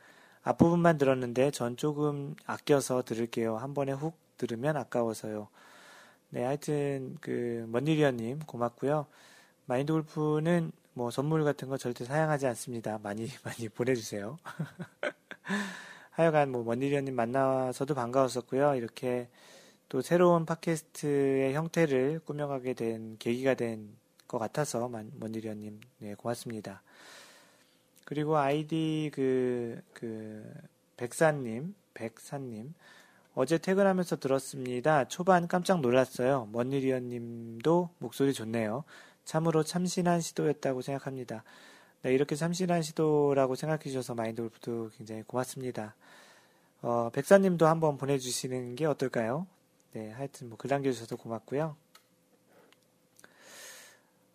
앞부분만 0.42 0.98
들었는데 0.98 1.52
전 1.52 1.76
조금 1.76 2.34
아껴서 2.44 3.02
들을게요. 3.02 3.56
한 3.58 3.72
번에 3.72 3.92
훅 3.92 4.18
들으면 4.36 4.76
아까워서요. 4.76 5.46
네, 6.30 6.42
하여튼 6.42 7.18
그 7.20 7.66
먼니리언님 7.68 8.40
고맙고요. 8.40 9.06
마인드 9.66 9.92
골프는 9.92 10.72
뭐 10.92 11.12
선물 11.12 11.44
같은 11.44 11.68
거 11.68 11.76
절대 11.76 12.04
사양하지 12.04 12.48
않습니다. 12.48 12.98
많이 13.00 13.28
많이 13.44 13.68
보내주세요. 13.68 14.38
하여간 16.16 16.50
뭐 16.50 16.64
먼니리언님 16.64 17.14
만나서도 17.14 17.94
반가웠었고요. 17.94 18.74
이렇게 18.74 19.28
또 19.88 20.02
새로운 20.02 20.44
팟캐스트의 20.44 21.54
형태를 21.54 22.20
꾸며가게 22.24 22.74
된 22.74 23.16
계기가 23.18 23.54
된 23.54 24.06
것 24.26 24.38
같아서 24.38 24.88
먼니리언님 24.88 25.80
네 25.98 26.14
고맙습니다. 26.14 26.82
그리고 28.04 28.36
아이디 28.36 29.10
그, 29.12 29.80
그, 29.92 30.44
백사님, 30.96 31.74
백사님. 31.94 32.72
어제 33.34 33.58
퇴근하면서 33.58 34.16
들었습니다. 34.16 35.08
초반 35.08 35.48
깜짝 35.48 35.80
놀랐어요. 35.80 36.48
먼니리언 36.52 37.08
님도 37.08 37.90
목소리 37.98 38.32
좋네요. 38.32 38.84
참으로 39.24 39.64
참신한 39.64 40.20
시도였다고 40.20 40.82
생각합니다. 40.82 41.42
네, 42.02 42.12
이렇게 42.14 42.36
참신한 42.36 42.82
시도라고 42.82 43.54
생각해 43.56 43.82
주셔서 43.84 44.14
마인드 44.14 44.42
골프도 44.42 44.90
굉장히 44.96 45.22
고맙습니다. 45.22 45.94
어, 46.82 47.10
백사님도 47.12 47.66
한번 47.66 47.96
보내주시는 47.98 48.76
게 48.76 48.86
어떨까요? 48.86 49.46
네, 49.92 50.10
하여튼 50.12 50.48
뭐 50.48 50.58
글 50.58 50.68
남겨주셔서 50.70 51.16
고맙고요. 51.16 51.76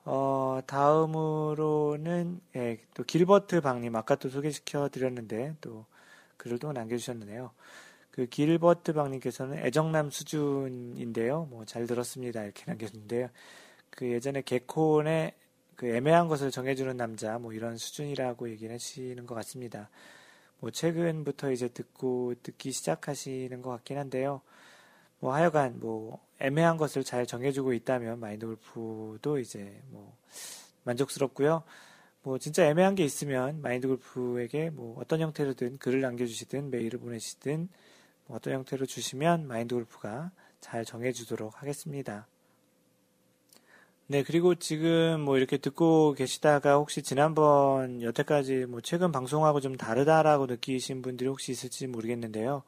어, 0.06 0.60
다음으로는, 0.66 2.42
예, 2.56 2.80
또 2.96 3.04
길버트 3.04 3.62
방님, 3.62 3.96
아까 3.96 4.16
또 4.16 4.30
소개시켜 4.30 4.90
드렸는데, 4.90 5.56
또 5.62 5.86
글을 6.38 6.58
또 6.60 6.72
남겨주셨네요. 6.74 7.52
그 8.12 8.26
길버트 8.26 8.94
방님께서는 8.94 9.60
애정남 9.60 10.10
수준인데요. 10.12 11.46
뭐 11.46 11.66
잘 11.66 11.86
들었습니다. 11.88 12.44
이렇게 12.44 12.66
남겼는데요. 12.68 13.30
그 13.92 14.08
예전에 14.12 14.42
개콘의 14.42 15.34
그 15.76 15.88
애매한 15.88 16.28
것을 16.28 16.52
정해주는 16.52 16.96
남자 16.98 17.40
뭐 17.40 17.54
이런 17.54 17.78
수준이라고 17.78 18.50
얘기를 18.50 18.74
하시는 18.74 19.26
것 19.26 19.36
같습니다. 19.36 19.90
뭐 20.60 20.70
최근부터 20.72 21.52
이제 21.52 21.68
듣고 21.68 22.36
듣기 22.44 22.72
시작하시는 22.72 23.62
것 23.62 23.70
같긴 23.72 23.98
한데요. 23.98 24.42
뭐 25.20 25.34
하여간 25.34 25.80
뭐 25.80 26.20
애매한 26.40 26.78
것을 26.78 27.04
잘 27.04 27.26
정해주고 27.26 27.74
있다면 27.74 28.20
마인드 28.20 28.46
골프도 28.46 29.40
이제 29.40 29.82
뭐 29.90 30.16
만족스럽고요. 30.84 31.64
뭐 32.24 32.38
진짜 32.38 32.66
애매한 32.66 32.96
게 32.96 33.04
있으면 33.04 33.62
마인드 33.62 33.88
골프에게 33.88 34.70
뭐 34.70 35.00
어떤 35.00 35.20
형태로든 35.20 35.78
글을 35.78 36.02
남겨주시든 36.02 36.70
메일을 36.70 37.00
보내시든 37.00 37.70
뭐 38.28 38.38
어떤 38.38 38.54
형태로 38.54 38.86
주시면 38.86 39.48
마인드 39.48 39.74
골프가 39.74 40.32
잘 40.60 40.86
정해주도록 40.86 41.62
하겠습니다. 41.62 42.28
네, 44.12 44.24
그리고 44.24 44.56
지금 44.56 45.22
뭐 45.22 45.38
이렇게 45.38 45.56
듣고 45.58 46.12
계시다가 46.16 46.76
혹시 46.76 47.02
지난번 47.02 48.02
여태까지 48.02 48.66
뭐 48.66 48.82
최근 48.82 49.10
방송하고 49.14 49.62
좀 49.62 49.78
다르다라고 49.78 50.48
느끼신 50.48 51.02
분들이 51.02 51.30
혹시 51.30 51.54
있을지 51.54 51.88
모르겠는데요. 51.88 52.64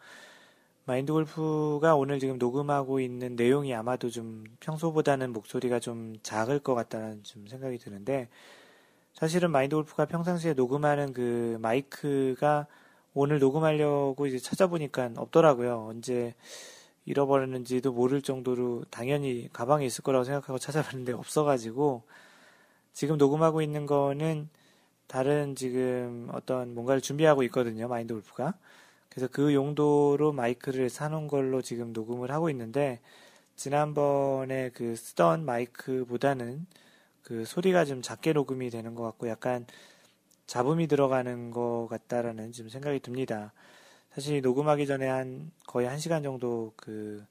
마인드 0.86 1.12
골프가 1.12 1.98
오늘 1.98 2.20
지금 2.20 2.38
녹음하고 2.38 3.02
있는 3.02 3.36
내용이 3.36 3.74
아마도 3.76 4.10
좀 4.10 4.46
평소보다는 4.62 5.34
목소리가 5.34 5.82
좀 5.82 6.16
작을 6.24 6.60
것 6.60 6.76
같다는 6.76 7.22
좀 7.26 7.46
생각이 7.46 7.78
드는데 7.78 8.30
사실은 9.12 9.52
마인드 9.52 9.76
골프가 9.76 10.06
평상시에 10.06 10.54
녹음하는 10.54 11.12
그 11.12 11.58
마이크가 11.62 12.68
오늘 13.14 13.40
녹음하려고 13.40 14.28
이제 14.28 14.40
찾아보니까 14.40 15.12
없더라고요. 15.18 15.88
언제 15.90 16.36
잃어버렸는지도 17.06 17.92
모를 17.92 18.22
정도로 18.22 18.86
당연히 18.90 19.50
가방에 19.52 19.86
있을 19.86 20.04
거라고 20.04 20.24
생각하고 20.24 20.58
찾아봤는데 20.58 21.14
없어가지고 21.14 22.04
지금 22.94 23.18
녹음하고 23.18 23.62
있는 23.62 23.86
거는 23.86 24.50
다른 25.08 25.56
지금 25.56 26.30
어떤 26.32 26.74
뭔가를 26.74 27.02
준비하고 27.02 27.44
있거든요. 27.44 27.88
마인드 27.88 28.14
골프가. 28.14 28.54
그래서 29.10 29.28
그 29.32 29.54
용도로 29.54 30.32
마이크를 30.32 30.90
사놓은 30.90 31.28
걸로 31.28 31.62
지금 31.62 31.94
녹음을 31.94 32.32
하고 32.32 32.50
있는데 32.50 33.00
지난번에 33.56 34.72
그 34.74 34.96
쓰던 34.96 35.46
마이크보다는 35.46 36.66
그 37.22 37.46
소리가 37.46 37.86
좀 37.86 38.02
작게 38.02 38.34
녹음이 38.34 38.70
되는 38.70 38.96
것 38.96 39.04
같고 39.04 39.30
약간 39.30 39.66
잡음이 40.48 40.88
들어가는 40.88 41.52
것 41.52 41.88
같다라는 41.90 42.52
좀 42.52 42.70
생각이 42.70 43.00
듭니다. 43.00 43.54
사실 44.14 44.42
녹음하기 44.42 44.86
전에 44.86 45.08
한 45.08 45.52
거의 45.66 45.88
한 45.88 45.98
시간 45.98 46.22
정도 46.22 46.74
그, 46.76 47.26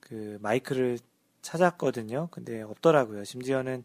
그 0.00 0.38
마이크를 0.40 0.98
찾았거든요. 1.42 2.28
근데 2.30 2.62
없더라고요. 2.62 3.24
심지어는 3.24 3.84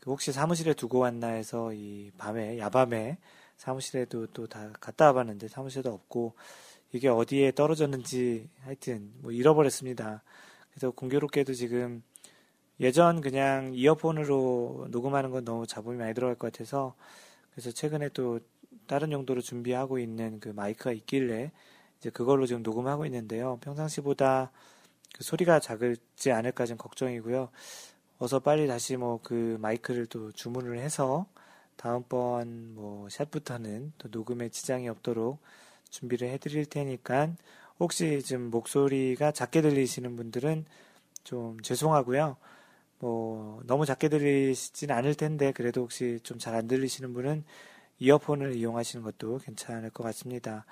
그 0.00 0.10
혹시 0.10 0.32
사무실에 0.32 0.74
두고 0.74 0.98
왔나 0.98 1.28
해서 1.28 1.72
이 1.72 2.10
밤에, 2.18 2.58
야밤에 2.58 3.18
사무실에도 3.56 4.26
또 4.28 4.46
다 4.46 4.70
갔다 4.80 5.06
와봤는데 5.06 5.48
사무실에도 5.48 5.92
없고 5.92 6.34
이게 6.92 7.08
어디에 7.08 7.52
떨어졌는지 7.52 8.48
하여튼 8.62 9.12
뭐 9.18 9.32
잃어버렸습니다. 9.32 10.22
그래서 10.70 10.90
공교롭게도 10.90 11.54
지금 11.54 12.02
예전 12.80 13.20
그냥 13.20 13.72
이어폰으로 13.74 14.88
녹음하는 14.90 15.30
건 15.30 15.44
너무 15.44 15.66
잡음이 15.66 15.96
많이 15.96 16.14
들어갈 16.14 16.34
것 16.36 16.52
같아서 16.52 16.94
그래서 17.52 17.70
최근에 17.70 18.08
또 18.10 18.40
다른 18.86 19.12
용도로 19.12 19.40
준비하고 19.40 19.98
있는 19.98 20.40
그 20.40 20.48
마이크가 20.50 20.92
있길래 20.92 21.52
이제 21.98 22.10
그걸로 22.10 22.46
지금 22.46 22.62
녹음하고 22.62 23.06
있는데요. 23.06 23.58
평상시보다 23.62 24.50
그 25.14 25.24
소리가 25.24 25.60
작을지 25.60 26.32
않을까 26.32 26.66
좀 26.66 26.76
걱정이고요. 26.76 27.48
어서 28.18 28.38
빨리 28.40 28.66
다시 28.66 28.96
뭐 28.96 29.20
그 29.22 29.56
마이크를 29.60 30.06
또 30.06 30.32
주문을 30.32 30.78
해서 30.78 31.26
다음번 31.76 32.74
뭐 32.74 33.08
샷부터는 33.10 33.92
또 33.98 34.08
녹음에 34.10 34.48
지장이 34.48 34.88
없도록 34.88 35.40
준비를 35.90 36.28
해드릴 36.30 36.66
테니까 36.66 37.34
혹시 37.80 38.22
좀 38.22 38.50
목소리가 38.50 39.32
작게 39.32 39.62
들리시는 39.62 40.16
분들은 40.16 40.64
좀 41.24 41.60
죄송하고요. 41.62 42.36
뭐 43.00 43.62
너무 43.66 43.86
작게 43.86 44.08
들리시진 44.08 44.90
않을 44.90 45.14
텐데 45.16 45.52
그래도 45.52 45.82
혹시 45.82 46.20
좀 46.22 46.38
잘 46.38 46.54
안 46.54 46.68
들리시는 46.68 47.12
분은 47.14 47.44
이어폰을 48.04 48.54
이용하시는 48.56 49.02
것도 49.02 49.38
괜찮을 49.38 49.90
것 49.90 50.04
같습니다. 50.04 50.64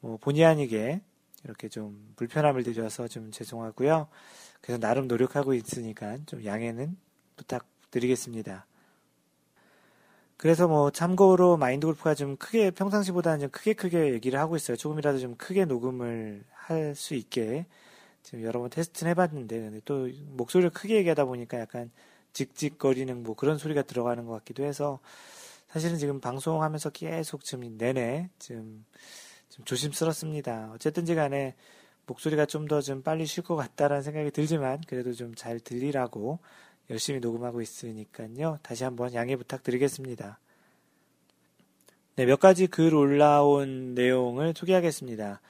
뭐 0.00 0.16
본의 0.18 0.44
아니게 0.44 1.00
이렇게 1.44 1.68
좀 1.68 2.12
불편함을 2.16 2.62
드려서 2.62 3.08
좀 3.08 3.30
죄송하고요. 3.30 4.08
그래서 4.60 4.78
나름 4.78 5.08
노력하고 5.08 5.54
있으니까 5.54 6.18
좀 6.26 6.44
양해는 6.44 6.96
부탁드리겠습니다. 7.36 8.66
그래서 10.36 10.68
뭐 10.68 10.90
참고로 10.90 11.56
마인드 11.56 11.86
골프가 11.86 12.14
좀 12.14 12.36
크게 12.36 12.70
평상시보다는 12.70 13.40
좀 13.40 13.50
크게 13.50 13.72
크게 13.72 14.12
얘기를 14.12 14.38
하고 14.38 14.54
있어요. 14.56 14.76
조금이라도 14.76 15.18
좀 15.18 15.34
크게 15.36 15.64
녹음을 15.64 16.44
할 16.52 16.94
수 16.94 17.14
있게 17.14 17.64
지금 18.22 18.42
여러 18.42 18.58
번 18.60 18.70
테스트는 18.70 19.10
해봤는데 19.10 19.82
또 19.84 20.08
목소리를 20.36 20.70
크게 20.70 20.96
얘기하다 20.96 21.26
보니까 21.26 21.60
약간 21.60 21.92
직직거리는 22.32 23.22
뭐 23.22 23.36
그런 23.36 23.56
소리가 23.56 23.82
들어가는 23.82 24.26
것 24.26 24.32
같기도 24.32 24.64
해서 24.64 24.98
사실은 25.68 25.98
지금 25.98 26.20
방송하면서 26.20 26.90
계속 26.90 27.44
지금 27.44 27.76
내내 27.76 28.30
지금 28.38 28.84
좀 29.50 29.64
조심스럽습니다. 29.64 30.70
어쨌든지 30.74 31.14
간에 31.14 31.54
목소리가 32.06 32.46
좀더좀 32.46 33.02
빨리 33.02 33.26
쉴 33.26 33.42
것 33.42 33.56
같다라는 33.56 34.02
생각이 34.02 34.30
들지만 34.30 34.80
그래도 34.86 35.12
좀 35.12 35.34
잘 35.34 35.60
들리라고 35.60 36.38
열심히 36.90 37.20
녹음하고 37.20 37.60
있으니까요. 37.60 38.58
다시 38.62 38.84
한번 38.84 39.12
양해 39.14 39.36
부탁드리겠습니다. 39.36 40.38
네, 42.14 42.24
몇 42.24 42.38
가지 42.40 42.66
글 42.66 42.94
올라온 42.94 43.94
내용을 43.94 44.54
소개하겠습니다. 44.56 45.40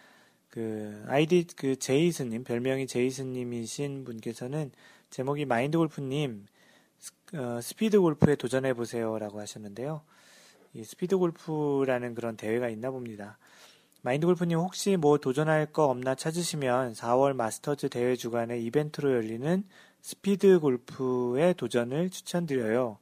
그 0.49 1.05
아이디 1.07 1.47
그 1.55 1.77
제이슨님 1.77 2.43
별명이 2.45 2.87
제이슨님이신 2.87 4.05
분께서는 4.05 4.73
제목이 5.11 5.45
마인드 5.45 5.77
골프님 5.77 6.47
어, 7.35 7.61
스피드 7.61 8.01
골프에 8.01 8.37
도전해 8.37 8.73
보세요라고 8.73 9.41
하셨는데요. 9.41 10.03
이 10.75 10.85
스피드 10.85 11.17
골프라는 11.17 12.15
그런 12.15 12.37
대회가 12.37 12.69
있나 12.69 12.91
봅니다. 12.91 13.39
마인드 14.03 14.27
골프님 14.27 14.59
혹시 14.59 14.97
뭐 14.97 15.19
도전할 15.19 15.73
거 15.73 15.87
없나 15.87 16.15
찾으시면 16.15 16.93
4월 16.93 17.35
마스터즈 17.35 17.89
대회 17.89 18.15
주간에 18.15 18.59
이벤트로 18.61 19.13
열리는 19.13 19.65
스피드 20.03 20.61
골프의 20.61 21.55
도전을 21.55 22.11
추천드려요. 22.11 22.99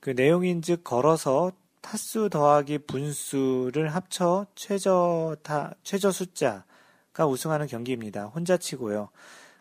그 0.00 0.10
내용인 0.10 0.60
즉 0.60 0.84
걸어서 0.84 1.52
타수 1.80 2.28
더하기 2.28 2.78
분수를 2.80 3.94
합쳐 3.94 4.46
최저 4.54 5.36
타, 5.42 5.72
최저 5.82 6.10
숫자가 6.10 7.26
우승하는 7.26 7.66
경기입니다. 7.66 8.26
혼자 8.26 8.58
치고요. 8.58 9.08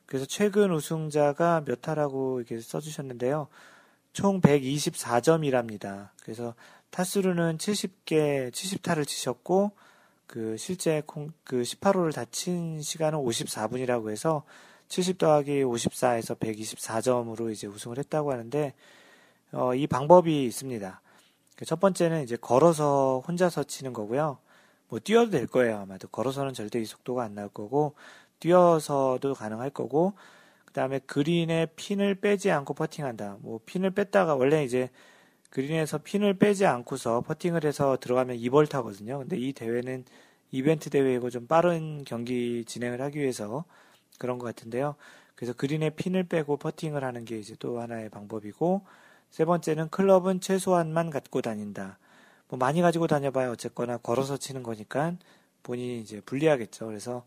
그래서 0.05 0.25
최근 0.25 0.71
우승자가 0.71 1.63
몇 1.65 1.81
타라고 1.81 2.39
이렇게 2.39 2.59
써주셨는데요. 2.59 3.47
총 4.13 4.39
124점이랍니다. 4.41 6.09
그래서 6.21 6.53
타수로는 6.89 7.57
70개, 7.57 8.51
70타를 8.51 9.05
치셨고, 9.05 9.71
그 10.27 10.57
실제 10.57 11.01
그 11.43 11.61
18호를 11.61 12.13
다친 12.13 12.81
시간은 12.81 13.19
54분이라고 13.19 14.09
해서 14.09 14.43
70 14.87 15.17
더하기 15.17 15.63
54에서 15.63 16.37
124점으로 16.39 17.51
이제 17.51 17.67
우승을 17.67 17.97
했다고 17.99 18.31
하는데 18.31 18.73
어, 19.51 19.73
이 19.75 19.87
방법이 19.87 20.45
있습니다. 20.45 21.01
그첫 21.55 21.79
번째는 21.79 22.23
이제 22.23 22.35
걸어서 22.35 23.23
혼자서 23.27 23.63
치는 23.63 23.93
거고요. 23.93 24.37
뭐 24.87 24.99
뛰어도 24.99 25.31
될 25.31 25.47
거예요. 25.47 25.79
아마도 25.79 26.07
걸어서는 26.07 26.53
절대 26.53 26.79
이 26.79 26.85
속도가 26.85 27.23
안 27.23 27.35
나올 27.35 27.49
거고 27.49 27.95
뛰어서도 28.39 29.33
가능할 29.33 29.69
거고 29.69 30.13
그 30.65 30.73
다음에 30.73 30.99
그린에 30.99 31.67
핀을 31.75 32.15
빼지 32.15 32.51
않고 32.51 32.73
퍼팅한다. 32.73 33.37
뭐 33.41 33.59
핀을 33.65 33.91
뺐다가 33.91 34.35
원래 34.35 34.63
이제 34.63 34.89
그린에서 35.49 35.99
핀을 35.99 36.33
빼지 36.37 36.65
않고서 36.65 37.21
퍼팅을 37.21 37.63
해서 37.63 37.97
들어가면 37.99 38.37
2벌 38.37 38.69
타거든요. 38.69 39.19
근데 39.19 39.37
이 39.37 39.53
대회는 39.53 40.03
이벤트 40.51 40.89
대회이고 40.89 41.29
좀 41.29 41.47
빠른 41.47 42.03
경기 42.05 42.65
진행을 42.65 43.01
하기 43.01 43.19
위해서 43.19 43.65
그런 44.19 44.37
것 44.37 44.45
같은데요. 44.45 44.95
그래서 45.35 45.53
그린에 45.53 45.91
핀을 45.91 46.23
빼고 46.25 46.57
퍼팅을 46.57 47.03
하는 47.03 47.25
게 47.25 47.37
이제 47.37 47.55
또 47.59 47.79
하나의 47.79 48.09
방법이고 48.09 48.85
세 49.29 49.45
번째는 49.45 49.89
클럽은 49.89 50.39
최소한만 50.41 51.09
갖고 51.09 51.41
다닌다. 51.41 51.99
뭐 52.47 52.57
많이 52.57 52.81
가지고 52.81 53.07
다녀봐야 53.07 53.51
어쨌거나 53.51 53.97
걸어서 53.97 54.37
치는 54.37 54.63
거니까 54.63 55.13
본인이 55.63 55.99
이제 55.99 56.21
불리하겠죠. 56.21 56.85
그래서 56.85 57.25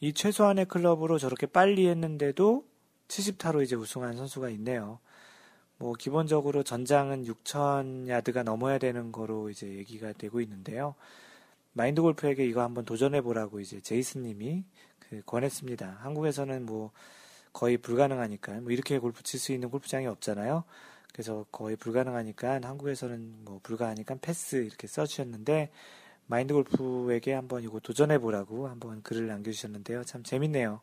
이 0.00 0.12
최소한의 0.12 0.66
클럽으로 0.66 1.18
저렇게 1.18 1.46
빨리 1.46 1.88
했는데도 1.88 2.64
70타로 3.08 3.62
이제 3.62 3.76
우승한 3.76 4.16
선수가 4.16 4.50
있네요. 4.50 4.98
뭐 5.78 5.92
기본적으로 5.94 6.62
전장은 6.62 7.24
6천 7.24 8.08
야드가 8.08 8.42
넘어야 8.42 8.78
되는 8.78 9.12
거로 9.12 9.50
이제 9.50 9.66
얘기가 9.68 10.12
되고 10.12 10.40
있는데요. 10.40 10.94
마인드 11.72 12.00
골프에게 12.02 12.46
이거 12.46 12.62
한번 12.62 12.84
도전해 12.84 13.20
보라고 13.20 13.60
이제 13.60 13.80
제이슨 13.80 14.22
님이 14.22 14.64
그 14.98 15.22
권했습니다. 15.26 15.98
한국에서는 16.00 16.64
뭐 16.64 16.92
거의 17.52 17.78
불가능하니까 17.78 18.60
뭐 18.60 18.72
이렇게 18.72 18.98
골프 18.98 19.22
칠 19.22 19.38
수 19.40 19.52
있는 19.52 19.70
골프장이 19.70 20.06
없잖아요. 20.06 20.64
그래서 21.12 21.46
거의 21.52 21.76
불가능하니까 21.76 22.60
한국에서는 22.62 23.44
뭐 23.44 23.60
불가하니까 23.62 24.16
패스 24.20 24.56
이렇게 24.56 24.86
써 24.86 25.06
주셨는데 25.06 25.70
마인드 26.26 26.54
골프에게 26.54 27.32
한번 27.32 27.62
이거 27.62 27.80
도전해 27.80 28.18
보라고 28.18 28.68
한번 28.68 29.02
글을 29.02 29.26
남겨주셨는데요. 29.26 30.04
참 30.04 30.22
재밌네요. 30.22 30.80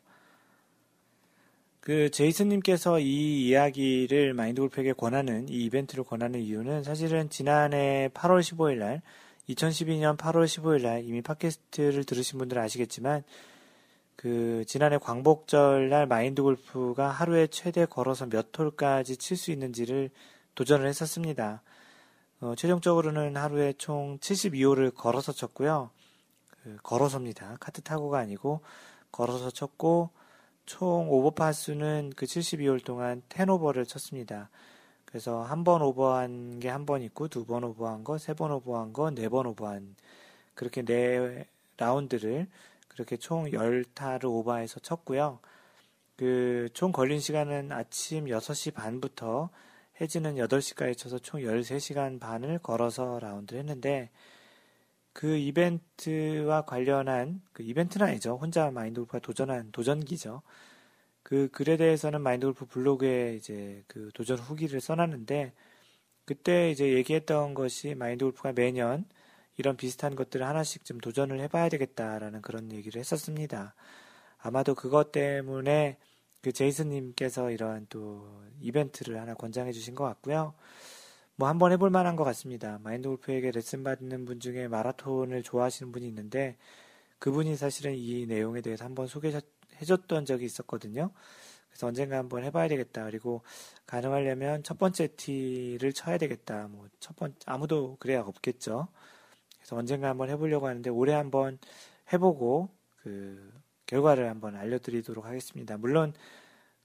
그 1.80 2.10
제이슨님께서 2.10 3.00
이 3.00 3.48
이야기를 3.48 4.34
마인드 4.34 4.60
골프에게 4.60 4.92
권하는 4.92 5.48
이 5.48 5.64
이벤트를 5.64 6.04
권하는 6.04 6.40
이유는 6.40 6.84
사실은 6.84 7.28
지난해 7.28 8.08
8월 8.14 8.40
15일 8.40 8.76
날 8.76 9.02
2012년 9.48 10.16
8월 10.16 10.44
15일 10.44 10.82
날 10.82 11.04
이미 11.04 11.22
팟캐스트를 11.22 12.04
들으신 12.04 12.38
분들은 12.38 12.62
아시겠지만 12.62 13.24
그 14.14 14.64
지난해 14.68 14.98
광복절 14.98 15.88
날 15.88 16.06
마인드 16.06 16.42
골프가 16.42 17.08
하루에 17.08 17.48
최대 17.48 17.84
걸어서 17.84 18.26
몇 18.26 18.56
홀까지 18.56 19.16
칠 19.16 19.36
수 19.36 19.50
있는지를 19.50 20.10
도전을 20.54 20.86
했었습니다. 20.86 21.62
어, 22.42 22.56
최종적으로는 22.56 23.36
하루에 23.36 23.72
총 23.74 24.18
72홀을 24.18 24.92
걸어서 24.96 25.30
쳤고요. 25.32 25.90
그 26.64 26.76
걸어서입니다. 26.82 27.56
카트 27.60 27.82
타고가 27.82 28.18
아니고 28.18 28.60
걸어서 29.12 29.50
쳤고 29.50 30.10
총 30.66 31.08
오버파 31.08 31.52
수는 31.52 32.12
그 32.16 32.26
72홀 32.26 32.84
동안 32.84 33.22
10오버를 33.28 33.86
쳤습니다. 33.86 34.50
그래서 35.04 35.42
한 35.44 35.62
번 35.62 35.82
오버한 35.82 36.58
게 36.58 36.68
한 36.68 36.84
번 36.84 37.02
있고 37.02 37.28
두 37.28 37.44
번 37.46 37.62
오버한 37.62 38.02
거, 38.02 38.18
세 38.18 38.34
번 38.34 38.50
오버한 38.50 38.92
거, 38.92 39.10
네 39.12 39.28
번 39.28 39.46
오버한 39.46 39.94
그렇게 40.54 40.82
네 40.82 41.46
라운드를 41.76 42.48
그렇게 42.88 43.16
총 43.18 43.44
10타를 43.44 44.24
오버해서 44.24 44.80
쳤고요. 44.80 45.38
그 46.16 46.68
총 46.74 46.90
걸린 46.90 47.20
시간은 47.20 47.70
아침 47.70 48.24
6시 48.26 48.74
반부터 48.74 49.50
해지는 50.00 50.36
8시까지 50.36 50.96
쳐서 50.96 51.18
총 51.18 51.40
13시간 51.40 52.18
반을 52.20 52.58
걸어서 52.58 53.18
라운드를 53.20 53.60
했는데 53.60 54.10
그 55.12 55.36
이벤트와 55.36 56.62
관련한 56.62 57.42
그 57.52 57.62
이벤트는 57.62 58.06
아니죠. 58.06 58.36
혼자 58.36 58.70
마인드 58.70 59.00
골프가 59.00 59.18
도전한 59.18 59.70
도전기죠. 59.72 60.42
그 61.22 61.48
글에 61.50 61.76
대해서는 61.76 62.20
마인드 62.22 62.46
골프 62.46 62.66
블로그에 62.66 63.36
이제 63.36 63.84
그 63.86 64.10
도전 64.14 64.38
후기를 64.38 64.80
써놨는데 64.80 65.52
그때 66.24 66.70
이제 66.70 66.92
얘기했던 66.94 67.54
것이 67.54 67.94
마인드 67.94 68.24
골프가 68.24 68.52
매년 68.52 69.04
이런 69.58 69.76
비슷한 69.76 70.16
것들을 70.16 70.46
하나씩 70.46 70.84
좀 70.84 70.98
도전을 70.98 71.40
해봐야 71.40 71.68
되겠다라는 71.68 72.42
그런 72.42 72.72
얘기를 72.72 72.98
했었습니다. 72.98 73.74
아마도 74.38 74.74
그것 74.74 75.12
때문에 75.12 75.98
그 76.42 76.52
제이슨님께서 76.52 77.50
이러한 77.50 77.86
또 77.88 78.42
이벤트를 78.60 79.20
하나 79.20 79.34
권장해 79.34 79.72
주신 79.72 79.94
것 79.94 80.04
같고요. 80.04 80.54
뭐 81.36 81.48
한번 81.48 81.72
해볼 81.72 81.90
만한 81.90 82.16
것 82.16 82.24
같습니다. 82.24 82.78
마인드 82.82 83.08
골프에게 83.08 83.50
레슨 83.52 83.84
받는 83.84 84.24
분 84.24 84.40
중에 84.40 84.68
마라톤을 84.68 85.42
좋아하시는 85.42 85.92
분이 85.92 86.06
있는데 86.08 86.56
그분이 87.18 87.56
사실은 87.56 87.94
이 87.96 88.26
내용에 88.26 88.60
대해서 88.60 88.84
한번 88.84 89.06
소개해 89.06 89.40
줬던 89.86 90.26
적이 90.26 90.44
있었거든요. 90.46 91.10
그래서 91.68 91.86
언젠가 91.86 92.18
한번 92.18 92.44
해봐야 92.44 92.68
되겠다. 92.68 93.04
그리고 93.04 93.42
가능하려면 93.86 94.62
첫 94.62 94.78
번째 94.78 95.08
티를 95.16 95.92
쳐야 95.92 96.18
되겠다. 96.18 96.68
뭐 96.68 96.88
첫 97.00 97.16
번째 97.16 97.36
아무도 97.46 97.96
그래야 97.98 98.20
없겠죠. 98.22 98.88
그래서 99.58 99.76
언젠가 99.76 100.08
한번 100.08 100.28
해보려고 100.30 100.66
하는데 100.66 100.90
올해 100.90 101.14
한번 101.14 101.58
해보고 102.12 102.68
그 102.96 103.51
결과를 103.92 104.30
한번 104.30 104.56
알려드리도록 104.56 105.26
하겠습니다. 105.26 105.76
물론 105.76 106.14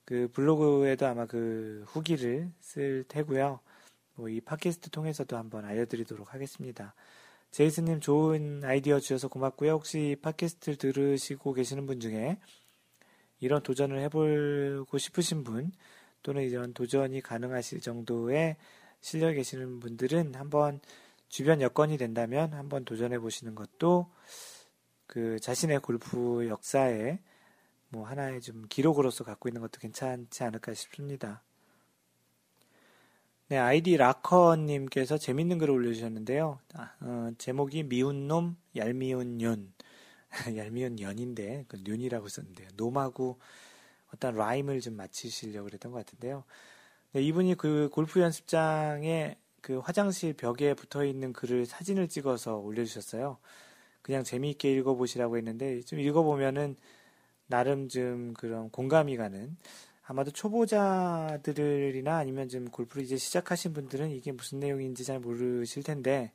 그 0.04 0.28
블로그에도 0.34 1.08
아마 1.08 1.26
그 1.26 1.86
후기를 1.88 2.52
쓸 2.60 3.06
테고요. 3.08 3.62
뭐 4.15 4.30
이 4.30 4.41
팟캐스트 4.41 4.89
통해서도 4.89 5.38
한번 5.38 5.63
알려드리도록 5.63 6.34
하겠습니다. 6.34 6.96
제이슨님 7.52 8.02
좋은 8.02 8.62
아이디어 8.65 9.00
주셔서 9.00 9.30
고맙고요. 9.30 9.72
혹시 9.72 10.17
팟캐스트를 10.22 10.78
들으시고 10.78 11.54
계시는 11.54 11.86
분 11.86 12.02
중에 12.02 12.39
이런 13.39 13.63
도전을 13.63 14.02
해보고 14.02 14.98
싶으신 14.98 15.46
분 15.46 15.72
또는 16.24 16.43
이런 16.43 16.74
도전이 16.74 17.22
가능하실 17.22 17.80
정도의 17.80 18.58
실력이 19.00 19.36
계시는 19.36 19.80
분들은 19.80 20.36
한번 20.36 20.82
주변 21.30 21.62
여건이 21.62 21.98
된다면 21.98 22.54
한번 22.54 22.84
도전해 22.84 23.17
보시는 23.17 23.56
것도 23.56 24.08
그 25.08 25.39
자신의 25.39 25.80
골프 25.80 26.48
역사에 26.48 27.20
뭐 27.89 28.06
하나의 28.06 28.41
좀 28.41 28.65
기록으로서 28.70 29.24
갖고 29.24 29.50
있는 29.50 29.62
것도 29.62 29.80
괜찮지 29.80 30.43
않을까 30.43 30.74
싶습니다. 30.74 31.41
네, 33.50 33.58
아이디 33.58 33.96
라커님께서 33.96 35.17
재밌는 35.17 35.58
글을 35.58 35.74
올려주셨는데요. 35.74 36.60
아, 36.74 36.91
어, 37.00 37.32
제목이 37.38 37.84
미운 37.84 38.28
놈, 38.28 38.58
얄미운 38.76 39.38
년. 39.38 39.72
얄미운 40.58 40.98
년인데, 40.98 41.63
그 41.70 41.78
년이라고 41.78 42.28
썼는데요. 42.28 42.67
놈하고 42.76 43.39
어떤 44.13 44.36
라임을 44.36 44.82
좀 44.82 44.96
맞추시려고 44.96 45.67
그랬던 45.67 45.93
것 45.93 46.06
같은데요. 46.06 46.43
네, 47.13 47.22
이분이 47.22 47.56
그 47.56 47.89
골프 47.93 48.20
연습장에 48.20 49.38
그 49.62 49.80
화장실 49.80 50.34
벽에 50.34 50.74
붙어 50.74 51.06
있는 51.06 51.32
글을 51.32 51.65
사진을 51.65 52.10
찍어서 52.10 52.58
올려주셨어요. 52.58 53.38
그냥 54.08 54.24
재미있게 54.24 54.74
읽어보시라고 54.74 55.38
했는데, 55.38 55.82
좀 55.82 56.00
읽어보면은 56.00 56.76
나름 57.48 57.88
좀 57.89 58.34
그런 58.34 58.70
공감이 58.72 59.15
가는 59.17 59.56
아마도 60.04 60.32
초보자들이나 60.32 62.15
아니면 62.17 62.48
좀 62.48 62.65
골프를 62.70 63.04
이제 63.04 63.17
시작하신 63.17 63.74
분들은 63.74 64.12
이게 64.12 64.32
무슨 64.32 64.60
내용인지 64.60 65.04
잘 65.04 65.20
모르실 65.20 65.84
텐데 65.84 66.32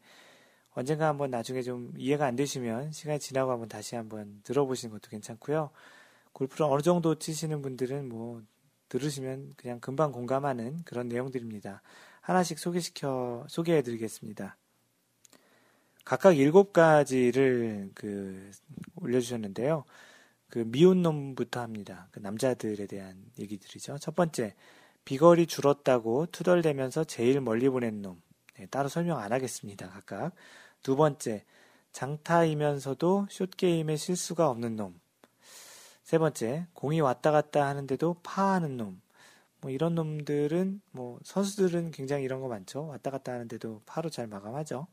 언젠가 0.75 1.09
한번 1.09 1.31
나중에 1.31 1.63
좀 1.63 1.93
이해가 1.97 2.27
안 2.27 2.37
되시면 2.37 2.93
시간이 2.93 3.19
지나고 3.19 3.51
한번 3.51 3.69
다시 3.69 3.95
한번 3.95 4.41
들어보시는 4.45 4.93
것도 4.93 5.09
괜찮고요. 5.11 5.71
골프를 6.33 6.67
어느 6.67 6.83
정도 6.83 7.15
치시는 7.15 7.63
분들은 7.63 8.09
뭐 8.09 8.43
들으시면 8.91 9.53
그냥 9.57 9.81
금방 9.81 10.13
공감하는 10.13 10.83
그런 10.85 11.09
내용들입니다. 11.09 11.83
하나씩 12.21 12.59
소개시켜 12.59 13.47
소개해 13.49 13.83
드리겠습니다. 13.83 14.57
각각 16.05 16.37
일곱 16.37 16.73
가지를 16.73 17.91
그 17.95 18.51
올려주셨는데요. 18.97 19.85
그 20.49 20.65
미운 20.67 21.03
놈부터 21.03 21.61
합니다. 21.61 22.09
그 22.11 22.19
남자들에 22.19 22.87
대한 22.87 23.25
얘기들이죠. 23.39 23.99
첫 23.99 24.15
번째, 24.15 24.55
비거리 25.05 25.47
줄었다고 25.47 26.27
투덜대면서 26.27 27.05
제일 27.05 27.41
멀리 27.41 27.69
보낸 27.69 28.03
놈. 28.03 28.21
네, 28.59 28.67
따로 28.67 28.89
설명 28.89 29.19
안 29.19 29.33
하겠습니다. 29.33 29.89
각각. 29.89 30.35
두 30.83 30.97
번째, 30.97 31.45
장타이면서도 31.93 33.29
숏게임에 33.31 33.97
실수가 33.97 34.49
없는 34.51 34.77
놈. 34.77 35.01
세 36.03 36.19
번째, 36.19 36.67
공이 36.75 37.01
왔다 37.01 37.31
갔다 37.31 37.67
하는데도 37.67 38.17
파하는 38.23 38.77
놈. 38.77 39.01
뭐 39.61 39.71
이런 39.71 39.95
놈들은 39.95 40.83
뭐 40.91 41.19
선수들은 41.23 41.93
굉장히 41.93 42.25
이런 42.25 42.41
거 42.41 42.49
많죠. 42.49 42.89
왔다 42.89 43.11
갔다 43.11 43.33
하는데도 43.33 43.83
파로 43.87 44.11
잘 44.11 44.27
마감하죠. 44.27 44.89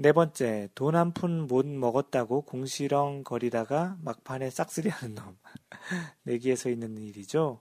네 0.00 0.12
번째, 0.12 0.68
돈 0.76 0.94
한 0.94 1.12
푼 1.12 1.48
못 1.48 1.66
먹었다고 1.66 2.42
공시렁 2.42 3.24
거리다가 3.24 3.96
막판에 4.02 4.48
싹쓸이 4.48 4.88
하는 4.90 5.16
놈. 5.16 5.36
내기에서 6.22 6.70
있는 6.70 6.96
일이죠. 6.96 7.60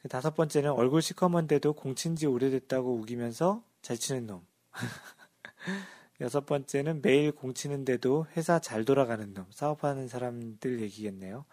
그 0.00 0.08
다섯 0.08 0.34
번째는 0.36 0.70
얼굴 0.70 1.02
시커먼데도 1.02 1.72
공친 1.72 2.14
지 2.14 2.26
오래됐다고 2.26 2.94
우기면서 2.94 3.64
잘 3.82 3.96
치는 3.98 4.28
놈. 4.28 4.46
여섯 6.20 6.46
번째는 6.46 7.02
매일 7.02 7.32
공치는데도 7.32 8.26
회사 8.36 8.60
잘 8.60 8.84
돌아가는 8.84 9.34
놈. 9.34 9.46
사업하는 9.50 10.06
사람들 10.06 10.80
얘기겠네요. 10.82 11.46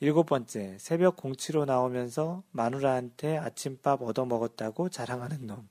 일곱 0.00 0.26
번째, 0.26 0.76
새벽 0.80 1.16
공치로 1.16 1.66
나오면서 1.66 2.42
마누라한테 2.50 3.38
아침밥 3.38 4.02
얻어 4.02 4.24
먹었다고 4.26 4.88
자랑하는 4.88 5.46
놈. 5.46 5.68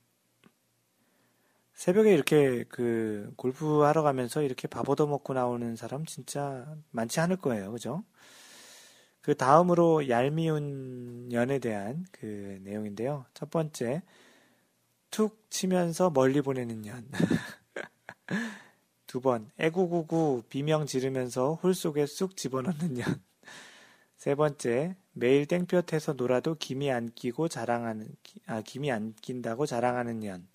새벽에 1.74 2.14
이렇게 2.14 2.64
그 2.68 3.32
골프 3.36 3.82
하러 3.82 4.02
가면서 4.02 4.42
이렇게 4.42 4.68
밥 4.68 4.88
얻어 4.88 5.06
먹고 5.06 5.34
나오는 5.34 5.76
사람 5.76 6.06
진짜 6.06 6.66
많지 6.90 7.20
않을 7.20 7.36
거예요. 7.36 7.72
그죠? 7.72 8.04
그 9.20 9.36
다음으로 9.36 10.08
얄미운 10.08 11.28
년에 11.28 11.58
대한 11.58 12.04
그 12.12 12.60
내용인데요. 12.62 13.26
첫 13.34 13.50
번째, 13.50 14.02
툭 15.10 15.46
치면서 15.50 16.10
멀리 16.10 16.42
보내는 16.42 16.82
년. 16.82 17.08
두 19.06 19.20
번, 19.20 19.50
애구구구 19.58 20.42
비명 20.48 20.86
지르면서 20.86 21.54
홀 21.54 21.74
속에 21.74 22.06
쑥 22.06 22.36
집어넣는 22.36 22.94
년. 22.94 23.22
세 24.16 24.34
번째, 24.34 24.96
매일 25.12 25.46
땡볕에서 25.46 26.14
놀아도 26.14 26.56
김이 26.56 26.90
안 26.90 27.10
끼고 27.14 27.48
자랑하는, 27.48 28.08
아, 28.46 28.60
김이 28.62 28.90
안 28.90 29.14
낀다고 29.20 29.66
자랑하는 29.66 30.20
년. 30.20 30.46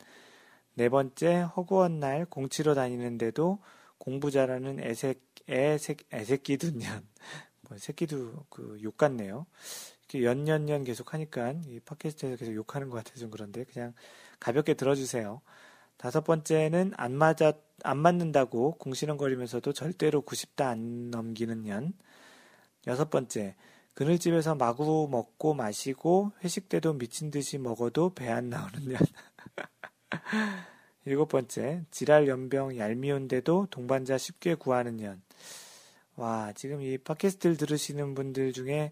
네 0.80 0.88
번째, 0.88 1.42
허구한 1.58 2.00
날 2.00 2.24
공치러 2.26 2.74
다니는데도 2.74 3.60
공부 3.98 4.32
잘하는 4.32 4.80
애색, 4.80 5.22
애색, 5.50 6.08
애새끼도 6.14 6.72
년. 6.72 7.06
뭐, 7.68 7.78
새끼도 7.78 8.46
그 8.50 8.80
욕 8.82 8.96
같네요. 8.96 9.46
이렇게 10.04 10.24
연년년 10.24 10.86
계속 10.86 11.14
하니까 11.14 11.52
이 11.68 11.82
팟캐스트에서 11.82 12.38
계속 12.38 12.56
욕하는 12.56 12.90
것 12.90 12.96
같아서 12.96 13.20
좀 13.20 13.30
그런데 13.30 13.66
그냥 13.66 13.94
가볍게 14.40 14.74
들어주세요. 14.74 15.42
다섯 15.98 16.22
번째는 16.24 16.94
안 16.96 17.14
맞아, 17.14 17.52
안 17.84 17.98
맞는다고 17.98 18.78
공시렁거리면서도 18.78 19.74
절대로 19.74 20.22
90다 20.22 20.68
안 20.68 21.12
넘기는 21.12 21.62
년. 21.62 21.92
여섯 22.88 23.10
번째, 23.10 23.56
그늘집에서 23.96 24.56
마구 24.56 25.10
먹고 25.12 25.56
마시고 25.56 26.32
회식 26.42 26.70
때도 26.70 26.94
미친 26.94 27.32
듯이 27.32 27.58
먹어도 27.58 28.14
배 28.16 28.30
안 28.30 28.50
나오는 28.50 28.80
년. 28.88 28.98
일곱 31.06 31.30
번째, 31.30 31.84
지랄 31.92 32.28
연병 32.28 32.78
얄미운데도 32.78 33.68
동반자 33.70 34.18
쉽게 34.18 34.56
구하는 34.56 34.98
년. 34.98 35.22
와, 36.16 36.52
지금 36.54 36.82
이 36.82 36.98
팟캐스트를 36.98 37.58
들으시는 37.58 38.16
분들 38.16 38.54
중에 38.54 38.92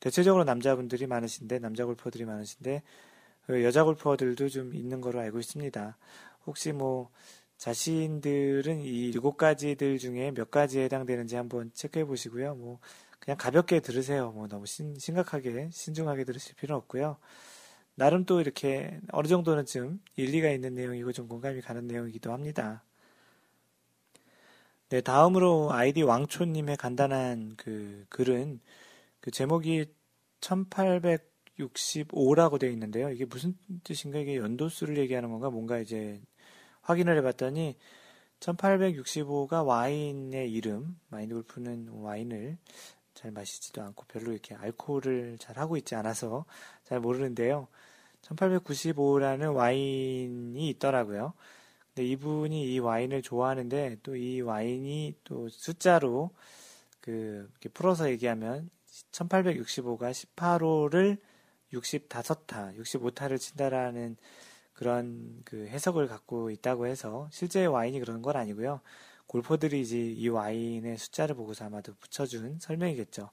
대체적으로 0.00 0.44
남자분들이 0.44 1.06
많으신데, 1.06 1.58
남자 1.58 1.84
골퍼들이 1.84 2.24
많으신데, 2.24 2.82
그 3.46 3.64
여자 3.64 3.84
골퍼들도 3.84 4.48
좀 4.48 4.74
있는 4.74 5.00
거로 5.00 5.20
알고 5.20 5.38
있습니다. 5.38 5.96
혹시 6.46 6.72
뭐, 6.72 7.10
자신들은 7.58 8.80
이 8.80 9.10
일곱 9.10 9.36
가지들 9.36 9.98
중에 9.98 10.32
몇 10.32 10.50
가지에 10.50 10.84
해당되는지 10.84 11.36
한번 11.36 11.70
체크해 11.74 12.06
보시고요. 12.06 12.54
뭐, 12.54 12.78
그냥 13.18 13.36
가볍게 13.36 13.80
들으세요. 13.80 14.32
뭐, 14.32 14.48
너무 14.48 14.64
심, 14.64 14.98
심각하게, 14.98 15.68
신중하게 15.70 16.24
들으실 16.24 16.54
필요 16.56 16.76
없고요. 16.76 17.18
나름 17.94 18.24
또 18.24 18.40
이렇게 18.40 18.98
어느 19.12 19.28
정도는 19.28 19.66
좀 19.66 20.00
일리가 20.16 20.50
있는 20.50 20.74
내용이고 20.74 21.12
좀 21.12 21.28
공감이 21.28 21.60
가는 21.60 21.86
내용이기도 21.86 22.32
합니다. 22.32 22.82
네, 24.88 25.00
다음으로 25.00 25.72
아이디 25.72 26.02
왕초님의 26.02 26.76
간단한 26.76 27.54
그 27.56 28.04
글은 28.08 28.58
그 29.20 29.30
제목이 29.30 29.86
1865라고 30.40 32.58
되어 32.58 32.70
있는데요. 32.70 33.10
이게 33.10 33.24
무슨 33.24 33.56
뜻인가? 33.84 34.18
이게 34.18 34.36
연도수를 34.36 34.96
얘기하는 34.98 35.30
건가? 35.30 35.50
뭔가 35.50 35.78
이제 35.78 36.20
확인을 36.82 37.16
해봤더니 37.18 37.76
1865가 38.40 39.64
와인의 39.64 40.50
이름, 40.50 40.98
마인드 41.08 41.34
골프는 41.34 41.88
와인을 41.88 42.58
잘 43.20 43.30
마시지도 43.32 43.82
않고 43.82 44.04
별로 44.08 44.32
이렇게 44.32 44.54
알코올을 44.54 45.36
잘 45.38 45.58
하고 45.58 45.76
있지 45.76 45.94
않아서 45.94 46.46
잘 46.84 47.00
모르는데요. 47.00 47.68
1895라는 48.22 49.54
와인이 49.54 50.68
있더라고요. 50.70 51.34
근데 51.88 52.06
이분이 52.06 52.72
이 52.72 52.78
와인을 52.78 53.22
좋아하는데 53.22 53.98
또 54.02 54.16
이 54.16 54.40
와인이 54.40 55.16
또 55.24 55.48
숫자로 55.50 56.30
그 57.00 57.48
이렇게 57.50 57.68
풀어서 57.68 58.10
얘기하면 58.10 58.70
1865가 59.12 60.12
18호를 60.12 61.18
65타, 61.72 62.78
65타를 62.78 63.38
친다라는 63.38 64.16
그런 64.72 65.42
그 65.44 65.66
해석을 65.68 66.08
갖고 66.08 66.50
있다고 66.50 66.86
해서 66.86 67.28
실제 67.32 67.66
와인이 67.66 68.00
그런 68.00 68.22
건 68.22 68.36
아니고요. 68.36 68.80
골퍼들이 69.30 69.80
이제 69.80 69.96
이 69.96 70.28
와인의 70.28 70.98
숫자를 70.98 71.36
보고서 71.36 71.64
아마도 71.64 71.94
붙여준 71.94 72.58
설명이겠죠. 72.58 73.30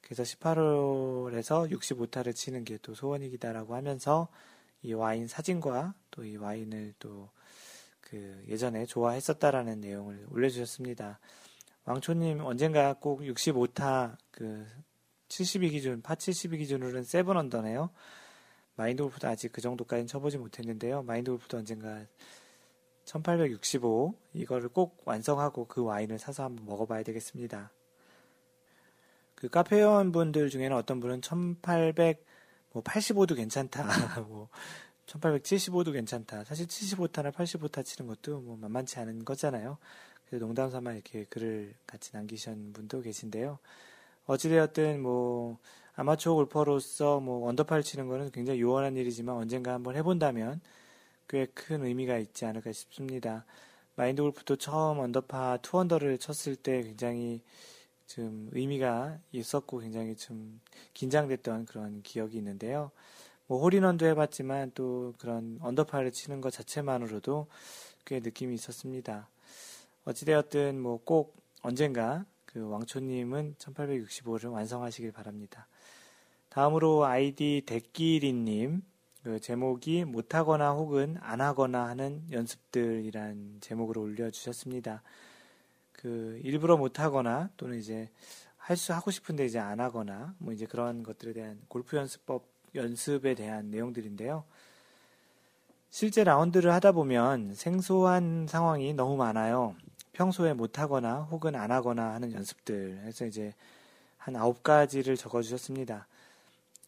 그래서 0.00 0.22
18홀에서 0.22 1.68
65타를 1.72 2.36
치는 2.36 2.64
게 2.64 2.78
또 2.78 2.94
소원이기다라고 2.94 3.74
하면서 3.74 4.28
이 4.82 4.92
와인 4.92 5.26
사진과 5.26 5.94
또 6.12 6.24
이 6.24 6.36
와인을 6.36 6.94
또 7.00 7.30
그 8.00 8.44
예전에 8.48 8.86
좋아했었다라는 8.86 9.80
내용을 9.80 10.26
올려주셨습니다. 10.30 11.18
왕초님 11.84 12.40
언젠가 12.40 12.92
꼭 12.92 13.22
65타 13.22 14.16
그 14.30 14.64
72 15.28 15.70
기준, 15.70 16.02
파 16.02 16.14
72 16.14 16.58
기준으로는 16.58 17.02
seven 17.02 17.36
under네요. 17.36 17.90
마인드 18.76 19.02
골프도 19.02 19.26
아직 19.26 19.50
그 19.50 19.60
정도까지는 19.60 20.06
쳐보지 20.06 20.38
못했는데요. 20.38 21.02
마인드 21.02 21.30
골프도 21.30 21.56
언젠가 21.56 22.06
1865 23.04 24.14
이거를 24.32 24.68
꼭 24.68 25.02
완성하고 25.04 25.66
그 25.66 25.82
와인을 25.82 26.18
사서 26.18 26.44
한번 26.44 26.66
먹어봐야 26.66 27.02
되겠습니다. 27.02 27.70
그 29.34 29.48
카페 29.48 29.76
회원분들 29.76 30.48
중에는 30.48 30.76
어떤 30.76 31.00
분은 31.00 31.20
1885도 31.20 33.36
괜찮다. 33.36 33.84
뭐 34.28 34.48
1875도 35.06 35.92
괜찮다. 35.92 36.44
사실 36.44 36.66
75타나 36.66 37.32
85타 37.32 37.84
치는 37.84 38.08
것도 38.08 38.40
뭐 38.40 38.56
만만치 38.56 38.98
않은 39.00 39.24
거잖아요. 39.24 39.78
그래서 40.26 40.46
농담 40.46 40.70
삼아 40.70 40.94
이렇게 40.94 41.24
글을 41.24 41.74
같이 41.86 42.10
남기신 42.14 42.72
분도 42.72 43.02
계신데요. 43.02 43.58
어찌되었든 44.26 45.02
뭐 45.02 45.58
아마추어 45.94 46.34
골퍼로서 46.34 47.20
뭐 47.20 47.48
언더파를 47.48 47.82
치는 47.82 48.08
거는 48.08 48.30
굉장히 48.30 48.60
요원한 48.60 48.96
일이지만 48.96 49.36
언젠가 49.36 49.74
한번 49.74 49.96
해본다면 49.96 50.60
꽤 51.28 51.46
큰 51.54 51.84
의미가 51.84 52.18
있지 52.18 52.44
않을까 52.44 52.72
싶습니다. 52.72 53.44
마인드 53.96 54.22
골프도 54.22 54.56
처음 54.56 54.98
언더파 54.98 55.58
two 55.62 55.78
under를 55.78 56.18
쳤을 56.18 56.56
때 56.56 56.82
굉장히 56.82 57.42
좀 58.06 58.48
의미가 58.52 59.18
있었고 59.32 59.78
굉장히 59.78 60.16
좀 60.16 60.60
긴장됐던 60.94 61.66
그런 61.66 62.02
기억이 62.02 62.36
있는데요. 62.38 62.90
뭐 63.46 63.60
홀인원도 63.60 64.06
해봤지만 64.06 64.72
또 64.74 65.14
그런 65.18 65.58
언더파를 65.60 66.12
치는 66.12 66.40
것 66.40 66.50
자체만으로도 66.50 67.46
꽤 68.04 68.20
느낌이 68.20 68.54
있었습니다. 68.54 69.28
어찌되었든 70.04 70.80
뭐 70.80 70.98
꼭 71.04 71.36
언젠가 71.62 72.26
그 72.44 72.68
왕초님은 72.68 73.56
1865를 73.58 74.52
완성하시길 74.52 75.12
바랍니다. 75.12 75.66
다음으로 76.50 77.04
아이디 77.04 77.62
대끼리님 77.66 78.82
그 79.24 79.40
제목이 79.40 80.04
못하거나 80.04 80.72
혹은 80.72 81.16
안 81.22 81.40
하거나 81.40 81.86
하는 81.86 82.22
연습들이란 82.30 83.56
제목으로 83.62 84.02
올려주셨습니다. 84.02 85.02
그 85.92 86.38
일부러 86.44 86.76
못하거나 86.76 87.48
또는 87.56 87.78
이제 87.78 88.10
할 88.58 88.76
수 88.76 88.92
하고 88.92 89.10
싶은데 89.10 89.46
이제 89.46 89.58
안 89.58 89.80
하거나 89.80 90.34
뭐 90.38 90.52
이제 90.52 90.66
그런 90.66 91.02
것들에 91.02 91.32
대한 91.32 91.58
골프 91.68 91.96
연습법 91.96 92.46
연습에 92.74 93.34
대한 93.34 93.70
내용들인데요. 93.70 94.44
실제 95.88 96.22
라운드를 96.22 96.70
하다 96.72 96.92
보면 96.92 97.54
생소한 97.54 98.46
상황이 98.46 98.92
너무 98.92 99.16
많아요. 99.16 99.74
평소에 100.12 100.52
못하거나 100.52 101.22
혹은 101.30 101.54
안 101.54 101.70
하거나 101.70 102.12
하는 102.12 102.32
연습들 102.32 102.98
해서 103.04 103.24
이제 103.24 103.54
한 104.18 104.36
아홉 104.36 104.62
가지를 104.62 105.16
적어주셨습니다. 105.16 106.06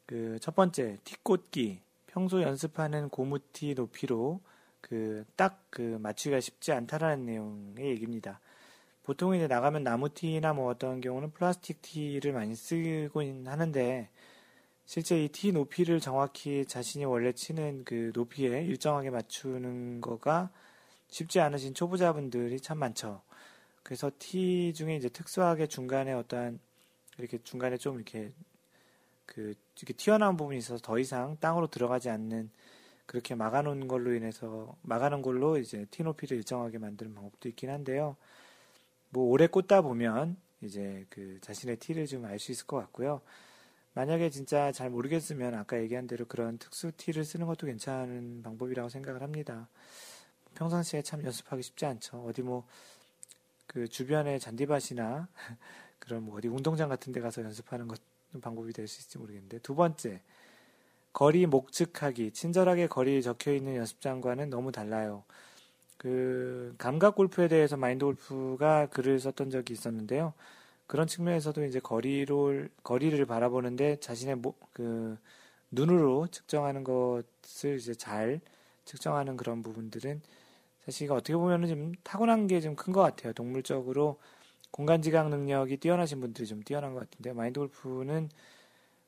그 0.04 0.38
첫 0.40 0.54
번째 0.54 0.98
티 1.04 1.16
꽂기 1.22 1.80
평소 2.16 2.40
연습하는 2.40 3.10
고무티 3.10 3.74
높이로 3.74 4.40
그 4.80 5.26
딱그 5.36 5.58
그 5.68 5.82
맞추기가 6.00 6.40
쉽지 6.40 6.72
않다라는 6.72 7.26
내용의 7.26 7.90
얘기입니다. 7.90 8.40
보통 9.02 9.36
이제 9.36 9.46
나가면 9.46 9.82
나무티나 9.82 10.54
뭐 10.54 10.70
어떤 10.70 11.02
경우는 11.02 11.32
플라스틱 11.32 11.82
티를 11.82 12.32
많이 12.32 12.54
쓰고 12.54 13.20
하는데 13.44 14.08
실제 14.86 15.22
이 15.22 15.28
티 15.28 15.52
높이를 15.52 16.00
정확히 16.00 16.64
자신이 16.64 17.04
원래 17.04 17.32
치는 17.32 17.84
그 17.84 18.12
높이에 18.14 18.62
일정하게 18.62 19.10
맞추는 19.10 20.00
거가 20.00 20.48
쉽지 21.08 21.40
않으신 21.40 21.74
초보자분들이 21.74 22.60
참 22.60 22.78
많죠. 22.78 23.20
그래서 23.82 24.10
티 24.18 24.72
중에 24.72 24.96
이제 24.96 25.10
특수하게 25.10 25.66
중간에 25.66 26.14
어떠한 26.14 26.60
이렇게 27.18 27.36
중간에 27.44 27.76
좀 27.76 27.96
이렇게 27.96 28.32
그 29.26 29.54
이렇게 29.76 29.92
튀어나온 29.92 30.36
부분이 30.36 30.58
있어서 30.58 30.80
더 30.82 30.98
이상 30.98 31.36
땅으로 31.40 31.66
들어가지 31.68 32.08
않는 32.10 32.50
그렇게 33.06 33.34
막아놓은 33.34 33.88
걸로 33.88 34.14
인해서 34.14 34.76
막아놓은 34.82 35.22
걸로 35.22 35.58
이제 35.58 35.86
티 35.90 36.02
높이를 36.02 36.38
일정하게 36.38 36.78
만드는 36.78 37.14
방법도 37.14 37.48
있긴 37.50 37.70
한데요. 37.70 38.16
뭐 39.10 39.24
오래 39.24 39.46
꽂다 39.46 39.82
보면 39.82 40.36
이제 40.62 41.06
그 41.10 41.38
자신의 41.42 41.76
티를 41.78 42.06
좀 42.06 42.24
알 42.24 42.38
수 42.38 42.52
있을 42.52 42.66
것 42.66 42.78
같고요. 42.78 43.20
만약에 43.94 44.30
진짜 44.30 44.72
잘 44.72 44.90
모르겠으면 44.90 45.54
아까 45.54 45.80
얘기한 45.80 46.06
대로 46.06 46.26
그런 46.26 46.58
특수 46.58 46.92
티를 46.96 47.24
쓰는 47.24 47.46
것도 47.46 47.66
괜찮은 47.66 48.42
방법이라고 48.42 48.88
생각을 48.88 49.22
합니다. 49.22 49.68
평상시에 50.54 51.02
참 51.02 51.22
연습하기 51.24 51.62
쉽지 51.62 51.86
않죠. 51.86 52.24
어디 52.26 52.42
뭐 52.42 52.64
그 53.66 53.88
주변에 53.88 54.38
잔디밭이나 54.38 55.28
그런 55.98 56.22
뭐 56.24 56.38
어디 56.38 56.48
운동장 56.48 56.88
같은 56.88 57.12
데 57.12 57.20
가서 57.20 57.42
연습하는 57.42 57.88
것 57.88 58.00
방법이 58.40 58.72
될 58.72 58.88
수 58.88 59.00
있을지 59.00 59.18
모르겠는데 59.18 59.58
두 59.60 59.74
번째 59.74 60.20
거리 61.12 61.46
목측하기 61.46 62.32
친절하게 62.32 62.88
거리 62.88 63.22
적혀 63.22 63.52
있는 63.54 63.76
연습장과는 63.76 64.50
너무 64.50 64.72
달라요. 64.72 65.24
그 65.98 66.74
감각 66.78 67.16
골프에 67.16 67.48
대해서 67.48 67.76
마인드 67.76 68.04
골프가 68.04 68.86
글을 68.86 69.18
썼던 69.20 69.50
적이 69.50 69.72
있었는데요. 69.74 70.34
그런 70.86 71.06
측면에서도 71.06 71.64
이제 71.64 71.80
거리를 71.80 72.70
거리를 72.84 73.24
바라보는데 73.26 73.96
자신의 74.00 74.36
모, 74.36 74.54
그 74.72 75.18
눈으로 75.70 76.28
측정하는 76.28 76.84
것을 76.84 77.76
이제 77.78 77.94
잘 77.94 78.40
측정하는 78.84 79.36
그런 79.36 79.62
부분들은 79.62 80.22
사실 80.84 81.10
어떻게 81.12 81.34
보면은 81.36 81.68
좀 81.68 81.92
타고난 82.04 82.46
게 82.46 82.60
좀 82.60 82.76
큰 82.76 82.92
것 82.94 83.02
같아요. 83.02 83.32
동물적으로 83.32 84.18
공간 84.76 85.00
지각 85.00 85.30
능력이 85.30 85.78
뛰어나신 85.78 86.20
분들이 86.20 86.46
좀 86.46 86.62
뛰어난 86.62 86.92
것 86.92 87.00
같은데 87.00 87.32
마인드 87.32 87.58
골프는 87.58 88.28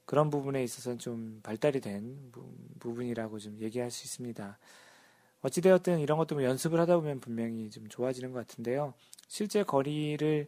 그런 0.07 0.31
부분에 0.31 0.65
있어서는 0.65 0.99
좀 0.99 1.41
발달이 1.43 1.83
된 1.83 2.33
부, 2.33 2.51
분이라고 2.79 3.39
좀 3.39 3.59
얘기할 3.61 3.91
수 3.91 4.07
있습니다. 4.07 4.59
어찌되었든 5.43 5.99
이런 5.99 6.17
것도 6.17 6.37
뭐 6.37 6.45
연습을 6.45 6.81
하다 6.81 6.97
보면 6.97 7.21
분명히 7.21 7.69
좀 7.69 7.87
좋아지는 7.87 8.33
것 8.33 8.47
같은데요. 8.47 8.95
실제 9.27 9.63
거리를 9.63 10.47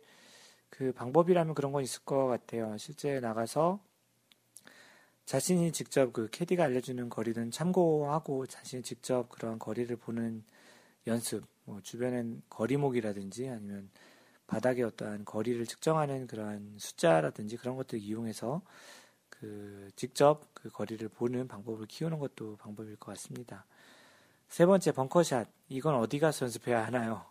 그 0.71 0.93
방법이라면 0.93 1.55
그런 1.55 1.73
건 1.73 1.83
있을 1.83 2.03
것 2.07 2.27
같아요. 2.27 2.79
실제 2.79 3.21
나가서 3.21 3.79
자신이 5.27 5.73
직접 5.73 6.15
그 6.15 6.31
캐디가 6.31 6.65
알려주는 6.65 7.11
거리든 7.11 7.51
참고하고 7.51 8.47
자신이 8.47 8.83
직접 8.83 9.29
그런 9.29 9.59
거리를 9.59 9.95
보는 9.97 10.45
연습, 11.07 11.45
뭐 11.67 11.83
주변엔 11.83 12.41
거리목이라든지 12.49 13.51
아니면 13.51 13.91
바닥에 14.51 14.83
어떠한 14.83 15.25
거리를 15.25 15.65
측정하는 15.65 16.27
그런 16.27 16.75
숫자라든지 16.77 17.57
그런 17.57 17.77
것들 17.77 18.01
이용해서 18.01 18.63
그 19.29 19.89
직접 19.95 20.53
그 20.55 20.69
거리를 20.69 21.09
보는 21.09 21.47
방법을 21.47 21.87
키우는 21.87 22.19
것도 22.19 22.57
방법일 22.57 22.97
것 22.97 23.13
같습니다. 23.13 23.65
세 24.49 24.67
번째 24.67 24.91
벙커샷. 24.91 25.47
이건 25.69 25.95
어디 25.95 26.19
가서 26.19 26.47
연습해야 26.47 26.85
하나요? 26.85 27.25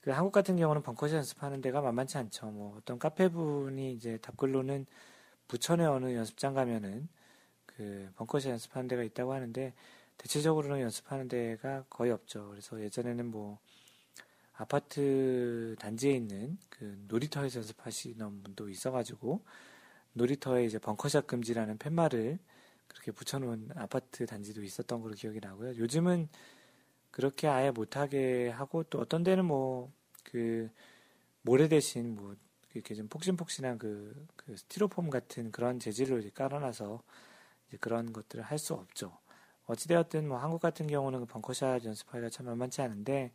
그 0.00 0.10
한국 0.10 0.32
같은 0.32 0.56
경우는 0.56 0.82
벙커샷 0.82 1.18
연습하는 1.18 1.60
데가 1.60 1.82
만만치 1.82 2.16
않죠. 2.16 2.46
뭐 2.46 2.78
어떤 2.78 2.98
카페 2.98 3.28
분이 3.28 3.92
이제 3.92 4.16
답글로는 4.16 4.86
부천의 5.48 5.86
어느 5.86 6.14
연습장 6.14 6.54
가면은 6.54 7.08
그 7.66 8.10
벙커샷 8.16 8.52
연습하는 8.52 8.88
데가 8.88 9.02
있다고 9.02 9.34
하는데 9.34 9.74
대체적으로는 10.16 10.80
연습하는 10.80 11.28
데가 11.28 11.84
거의 11.90 12.10
없죠. 12.10 12.48
그래서 12.48 12.80
예전에는 12.80 13.26
뭐 13.26 13.58
아파트 14.62 15.76
단지에 15.78 16.12
있는 16.12 16.58
그 16.68 17.04
놀이터에서 17.08 17.58
연습하시는 17.58 18.42
분도 18.42 18.68
있어가지고 18.68 19.44
놀이터에 20.14 20.64
이제 20.64 20.78
벙커샷 20.78 21.26
금지라는 21.26 21.78
팻말을 21.78 22.38
그렇게 22.88 23.12
붙여놓은 23.12 23.70
아파트 23.76 24.26
단지도 24.26 24.62
있었던 24.62 25.00
걸로 25.00 25.14
기억이 25.14 25.40
나고요. 25.40 25.76
요즘은 25.76 26.28
그렇게 27.10 27.48
아예 27.48 27.70
못하게 27.70 28.48
하고 28.50 28.82
또 28.84 28.98
어떤 29.00 29.22
데는 29.22 29.44
뭐 29.44 29.92
그 30.24 30.70
모래 31.42 31.68
대신 31.68 32.14
뭐 32.14 32.34
이렇게 32.74 32.94
좀 32.94 33.08
폭신폭신한 33.08 33.78
그, 33.78 34.26
그 34.36 34.56
스티로폼 34.56 35.10
같은 35.10 35.50
그런 35.50 35.78
재질로 35.78 36.20
깔아놔서 36.34 37.02
이제 37.68 37.76
그런 37.78 38.12
것들을 38.12 38.42
할 38.42 38.58
수 38.58 38.74
없죠. 38.74 39.18
어찌되었든 39.66 40.26
뭐 40.26 40.38
한국 40.38 40.60
같은 40.60 40.86
경우는 40.86 41.20
그 41.20 41.26
벙커샷 41.26 41.84
연습하기가 41.84 42.30
참 42.30 42.46
만만치 42.46 42.82
않은데 42.82 43.32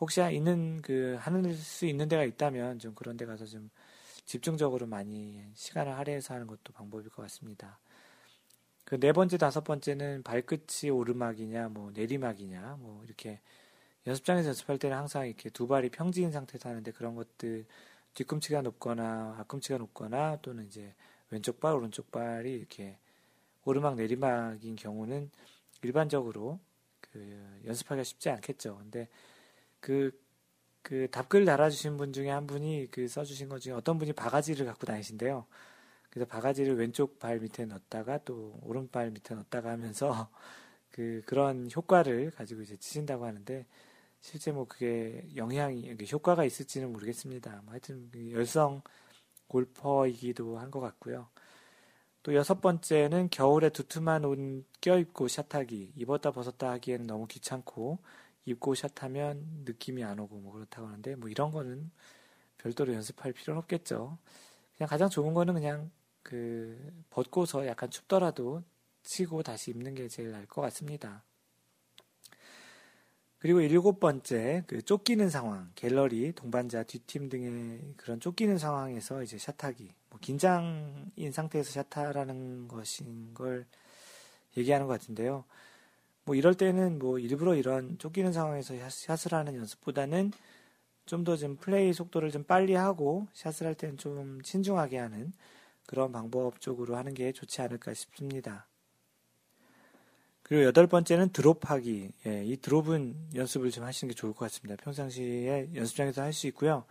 혹시 0.00 0.20
있는 0.32 0.80
그 0.82 1.16
하는 1.20 1.54
수 1.54 1.86
있는 1.86 2.08
데가 2.08 2.24
있다면 2.24 2.78
좀 2.78 2.94
그런 2.94 3.16
데 3.16 3.26
가서 3.26 3.46
좀 3.46 3.70
집중적으로 4.24 4.86
많이 4.86 5.44
시간을 5.54 5.96
할애해서 5.96 6.34
하는 6.34 6.46
것도 6.46 6.72
방법일 6.72 7.10
것 7.10 7.22
같습니다. 7.22 7.78
그 8.84 8.98
네 8.98 9.12
번째, 9.12 9.36
다섯 9.36 9.64
번째는 9.64 10.22
발끝이 10.22 10.90
오르막이냐, 10.90 11.68
뭐 11.68 11.90
내리막이냐, 11.92 12.78
뭐 12.80 13.04
이렇게 13.04 13.40
연습장에서 14.06 14.48
연습할 14.48 14.78
때는 14.78 14.96
항상 14.96 15.26
이렇게 15.26 15.50
두 15.50 15.68
발이 15.68 15.90
평지인 15.90 16.32
상태에서 16.32 16.70
하는데 16.70 16.90
그런 16.92 17.14
것들 17.14 17.66
뒤꿈치가 18.14 18.62
높거나 18.62 19.36
앞꿈치가 19.40 19.78
높거나 19.78 20.38
또는 20.40 20.66
이제 20.66 20.94
왼쪽 21.30 21.60
발, 21.60 21.74
오른쪽 21.74 22.10
발이 22.10 22.50
이렇게 22.50 22.98
오르막 23.64 23.96
내리막인 23.96 24.76
경우는 24.76 25.30
일반적으로 25.82 26.58
그 27.02 27.60
연습하기가 27.66 28.04
쉽지 28.04 28.30
않겠죠. 28.30 28.78
근데 28.78 29.08
그, 29.80 30.10
그 30.82 31.08
답글 31.10 31.44
달아주신 31.44 31.96
분 31.96 32.12
중에 32.12 32.30
한 32.30 32.46
분이 32.46 32.88
그 32.90 33.08
써주신 33.08 33.48
것 33.48 33.60
중에 33.60 33.74
어떤 33.74 33.98
분이 33.98 34.12
바가지를 34.14 34.66
갖고 34.66 34.86
다니신데요. 34.86 35.46
그래서 36.10 36.28
바가지를 36.28 36.76
왼쪽 36.76 37.18
발 37.18 37.38
밑에 37.40 37.66
넣었다가 37.66 38.20
또 38.24 38.58
오른발 38.62 39.10
밑에 39.12 39.34
넣었다가 39.34 39.70
하면서 39.72 40.30
그 40.90 41.22
그런 41.26 41.68
효과를 41.74 42.30
가지고 42.32 42.62
이제 42.62 42.76
치신다고 42.76 43.26
하는데 43.26 43.66
실제 44.20 44.52
뭐 44.52 44.66
그게 44.66 45.26
영향이 45.36 45.96
효과가 46.12 46.44
있을지는 46.44 46.92
모르겠습니다. 46.92 47.62
뭐 47.64 47.72
하여튼 47.72 48.08
그 48.12 48.32
열성 48.32 48.82
골퍼이기도 49.48 50.58
한 50.58 50.70
것 50.70 50.80
같고요. 50.80 51.28
또 52.22 52.34
여섯 52.34 52.60
번째는 52.60 53.30
겨울에 53.30 53.70
두툼한 53.70 54.24
옷 54.24 54.38
껴입고 54.80 55.28
샷하기. 55.28 55.92
입었다 55.96 56.30
벗었다 56.32 56.70
하기에는 56.72 57.06
너무 57.06 57.26
귀찮고 57.26 57.98
입고 58.48 58.74
샷하면 58.74 59.64
느낌이 59.64 60.02
안 60.04 60.18
오고 60.18 60.36
뭐 60.38 60.52
그렇다고 60.52 60.88
하는데 60.88 61.14
뭐 61.16 61.28
이런 61.28 61.50
거는 61.50 61.90
별도로 62.58 62.92
연습할 62.94 63.32
필요는 63.32 63.58
없겠죠. 63.60 64.18
그냥 64.76 64.88
가장 64.88 65.08
좋은 65.08 65.34
거는 65.34 65.54
그냥 65.54 65.90
그 66.22 66.92
벗고서 67.10 67.66
약간 67.66 67.90
춥더라도 67.90 68.62
치고 69.02 69.42
다시 69.42 69.70
입는 69.70 69.94
게 69.94 70.08
제일 70.08 70.30
나을 70.30 70.46
것 70.46 70.60
같습니다. 70.62 71.22
그리고 73.38 73.60
일곱 73.60 74.00
번째, 74.00 74.64
그 74.66 74.82
쫓기는 74.82 75.30
상황, 75.30 75.70
갤러리, 75.76 76.32
동반자, 76.32 76.82
뒷팀 76.82 77.28
등의 77.28 77.94
그런 77.96 78.18
쫓기는 78.18 78.58
상황에서 78.58 79.22
이제 79.22 79.38
샷하기, 79.38 79.94
뭐 80.10 80.18
긴장인 80.20 81.30
상태에서 81.32 81.70
샷하라는 81.70 82.66
것인 82.66 83.34
걸 83.34 83.64
얘기하는 84.56 84.88
것 84.88 85.00
같은데요. 85.00 85.44
뭐 86.28 86.34
이럴 86.34 86.52
때는 86.52 86.98
뭐 86.98 87.18
일부러 87.18 87.54
이런 87.54 87.96
쫓기는 87.96 88.34
상황에서 88.34 88.74
샷을 88.90 89.32
하는 89.32 89.56
연습보다는 89.56 90.32
좀더좀 91.06 91.56
플레이 91.56 91.94
속도를 91.94 92.30
좀 92.30 92.44
빨리 92.44 92.74
하고 92.74 93.26
샷을 93.32 93.66
할 93.66 93.74
때는 93.74 93.96
좀 93.96 94.38
신중하게 94.44 94.98
하는 94.98 95.32
그런 95.86 96.12
방법 96.12 96.60
쪽으로 96.60 96.96
하는 96.96 97.14
게 97.14 97.32
좋지 97.32 97.62
않을까 97.62 97.94
싶습니다. 97.94 98.66
그리고 100.42 100.64
여덟 100.64 100.86
번째는 100.86 101.30
드롭하기. 101.30 102.10
예, 102.26 102.44
이 102.44 102.58
드롭은 102.58 103.30
연습을 103.34 103.70
좀 103.70 103.84
하시는 103.84 104.12
게 104.12 104.14
좋을 104.14 104.34
것 104.34 104.40
같습니다. 104.40 104.76
평상시에 104.82 105.70
연습장에서 105.74 106.20
할 106.20 106.34
수 106.34 106.46
있고요. 106.48 106.84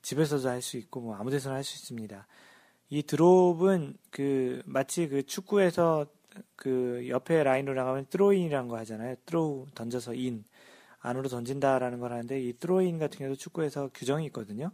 집에서도 0.00 0.48
할 0.48 0.62
수 0.62 0.78
있고, 0.78 1.00
뭐, 1.00 1.16
아무 1.16 1.30
데서나 1.30 1.56
할 1.56 1.64
수 1.64 1.76
있습니다. 1.76 2.26
이 2.88 3.02
드롭은 3.02 3.98
그, 4.10 4.62
마치 4.64 5.06
그 5.06 5.22
축구에서 5.22 6.06
그 6.56 7.06
옆에 7.08 7.42
라인으로 7.42 7.74
나가면 7.74 8.06
트로인이라는 8.10 8.68
거 8.68 8.76
하잖아요. 8.78 9.16
throw 9.26 9.66
던져서 9.74 10.14
in. 10.14 10.44
안으로 11.00 11.28
던진다라는 11.28 12.00
걸 12.00 12.12
하는데, 12.12 12.40
이 12.40 12.52
트로인 12.52 12.98
같은 12.98 13.18
경우도 13.18 13.36
축구에서 13.36 13.90
규정이 13.94 14.26
있거든요. 14.26 14.70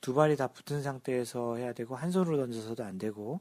두 0.00 0.14
발이 0.14 0.36
다 0.36 0.48
붙은 0.48 0.82
상태에서 0.82 1.56
해야 1.56 1.72
되고, 1.72 1.94
한 1.94 2.10
손으로 2.10 2.36
던져서도 2.36 2.82
안 2.84 2.98
되고, 2.98 3.40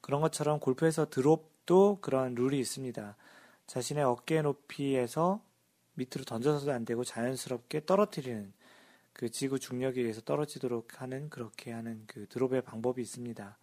그런 0.00 0.20
것처럼 0.20 0.60
골프에서 0.60 1.08
드롭도 1.08 1.98
그런 2.00 2.34
룰이 2.34 2.58
있습니다. 2.58 3.16
자신의 3.66 4.04
어깨 4.04 4.42
높이에서 4.42 5.40
밑으로 5.94 6.24
던져서도 6.24 6.72
안 6.72 6.84
되고 6.84 7.04
자연스럽게 7.04 7.86
떨어뜨리는 7.86 8.52
그 9.12 9.30
지구 9.30 9.58
중력에 9.58 10.00
의해서 10.00 10.20
떨어지도록 10.20 11.00
하는 11.00 11.30
그렇게 11.30 11.72
하는 11.72 12.02
그 12.06 12.26
드롭의 12.28 12.62
방법이 12.62 13.00
있습니다. 13.00 13.56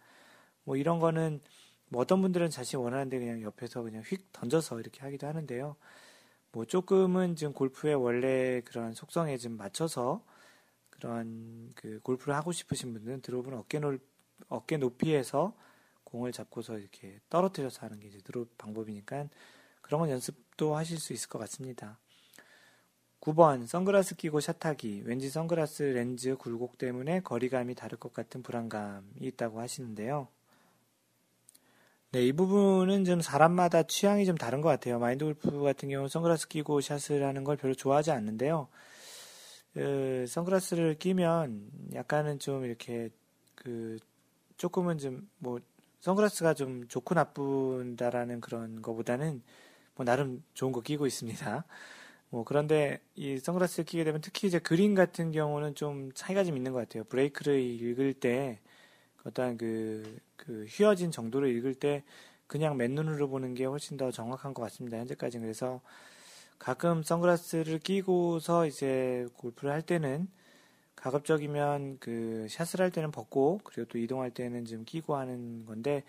뭐 0.64 0.76
이런 0.76 0.98
거는 0.98 1.40
뭐 1.92 2.00
어떤 2.00 2.22
분들은 2.22 2.48
자신 2.48 2.78
원하는데 2.78 3.18
그냥 3.18 3.42
옆에서 3.42 3.82
그냥 3.82 4.02
휙 4.02 4.32
던져서 4.32 4.80
이렇게 4.80 5.02
하기도 5.02 5.26
하는데요. 5.26 5.76
뭐 6.50 6.64
조금은 6.64 7.36
지금 7.36 7.52
골프의 7.52 7.96
원래 7.96 8.62
그런 8.62 8.94
속성에 8.94 9.36
좀 9.36 9.58
맞춰서 9.58 10.24
그런 10.88 11.70
그 11.74 12.00
골프를 12.02 12.34
하고 12.34 12.50
싶으신 12.50 12.94
분들은 12.94 13.20
드롭은 13.20 13.52
어깨 13.52 13.78
높 13.78 14.00
어깨 14.48 14.78
높이에서 14.78 15.54
공을 16.04 16.32
잡고서 16.32 16.78
이렇게 16.78 17.20
떨어뜨려서 17.28 17.82
하는 17.82 18.00
게 18.00 18.08
이제 18.08 18.18
드롭 18.24 18.56
방법이니까 18.56 19.28
그런 19.82 20.00
건 20.00 20.08
연습도 20.08 20.74
하실 20.74 20.98
수 20.98 21.12
있을 21.12 21.28
것 21.28 21.38
같습니다. 21.40 21.98
9번 23.20 23.66
선글라스 23.66 24.16
끼고 24.16 24.40
샷하기 24.40 25.02
왠지 25.04 25.28
선글라스 25.28 25.82
렌즈 25.82 26.36
굴곡 26.36 26.78
때문에 26.78 27.20
거리감이 27.20 27.74
다를 27.74 27.98
것 27.98 28.14
같은 28.14 28.42
불안감이 28.42 29.04
있다고 29.20 29.60
하시는데요. 29.60 30.28
네, 32.12 32.26
이 32.26 32.32
부분은 32.32 33.04
좀 33.04 33.22
사람마다 33.22 33.84
취향이 33.84 34.26
좀 34.26 34.36
다른 34.36 34.60
것 34.60 34.68
같아요. 34.68 34.98
마인드 34.98 35.24
골프 35.24 35.62
같은 35.62 35.88
경우는 35.88 36.08
선글라스 36.08 36.48
끼고 36.48 36.80
샷을 36.82 37.24
하는 37.24 37.42
걸 37.42 37.56
별로 37.56 37.74
좋아하지 37.74 38.10
않는데요. 38.10 38.68
그, 39.74 40.26
선글라스를 40.28 40.98
끼면 40.98 41.70
약간은 41.94 42.38
좀 42.38 42.64
이렇게 42.64 43.08
그 43.54 43.98
조금은 44.58 44.98
좀 44.98 45.26
뭐 45.38 45.60
선글라스가 46.00 46.54
좀 46.54 46.86
좋고 46.88 47.14
나쁜다라는 47.14 48.40
그런 48.40 48.82
거보다는 48.82 49.42
뭐 49.94 50.04
나름 50.04 50.42
좋은 50.54 50.72
거 50.72 50.80
끼고 50.82 51.06
있습니다. 51.06 51.64
뭐 52.30 52.44
그런데 52.44 53.00
이 53.14 53.38
선글라스를 53.38 53.84
끼게 53.84 54.04
되면 54.04 54.20
특히 54.20 54.48
이제 54.48 54.58
그림 54.58 54.94
같은 54.94 55.30
경우는 55.32 55.76
좀 55.76 56.10
차이가 56.14 56.44
좀 56.44 56.56
있는 56.56 56.72
것 56.72 56.80
같아요. 56.80 57.04
브레이크를 57.04 57.60
읽을 57.60 58.14
때 58.14 58.60
어떤 59.24 59.56
그, 59.56 60.18
그 60.36 60.66
휘어진 60.68 61.10
정도를 61.10 61.54
읽을 61.56 61.74
때 61.74 62.02
그냥 62.46 62.76
맨눈으로 62.76 63.28
보는 63.28 63.54
게 63.54 63.64
훨씬 63.64 63.96
더 63.96 64.10
정확한 64.10 64.52
것 64.54 64.62
같습니다. 64.62 64.98
현재까지는 64.98 65.46
그래서 65.46 65.80
가끔 66.58 67.02
선글라스를 67.02 67.78
끼고서 67.78 68.66
이제 68.66 69.26
골프를 69.36 69.72
할 69.72 69.82
때는 69.82 70.28
가급적이면 70.96 71.98
그 71.98 72.46
샷을 72.48 72.80
할 72.80 72.90
때는 72.90 73.10
벗고 73.10 73.60
그리고 73.64 73.88
또 73.88 73.98
이동할 73.98 74.30
때는 74.30 74.64
좀 74.66 74.84
끼고 74.84 75.16
하는 75.16 75.66
건데 75.66 76.04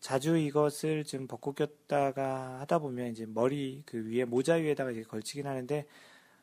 자주 0.00 0.36
이것을 0.36 1.04
좀 1.04 1.26
벗고 1.26 1.52
꼈다가 1.52 2.60
하다 2.60 2.80
보면 2.80 3.12
이제 3.12 3.26
머리 3.26 3.82
그 3.86 4.06
위에 4.06 4.24
모자 4.24 4.54
위에다가 4.54 4.90
이제 4.90 5.02
걸치긴 5.02 5.46
하는데 5.46 5.86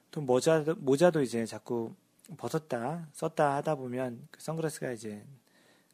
또 0.10 0.22
모자도 0.22 0.76
모자도 0.76 1.22
이제 1.22 1.46
자꾸 1.46 1.94
벗었다 2.38 3.08
썼다 3.14 3.56
하다 3.58 3.76
보면 3.76 4.28
그 4.32 4.42
선글라스가 4.42 4.92
이제 4.92 5.24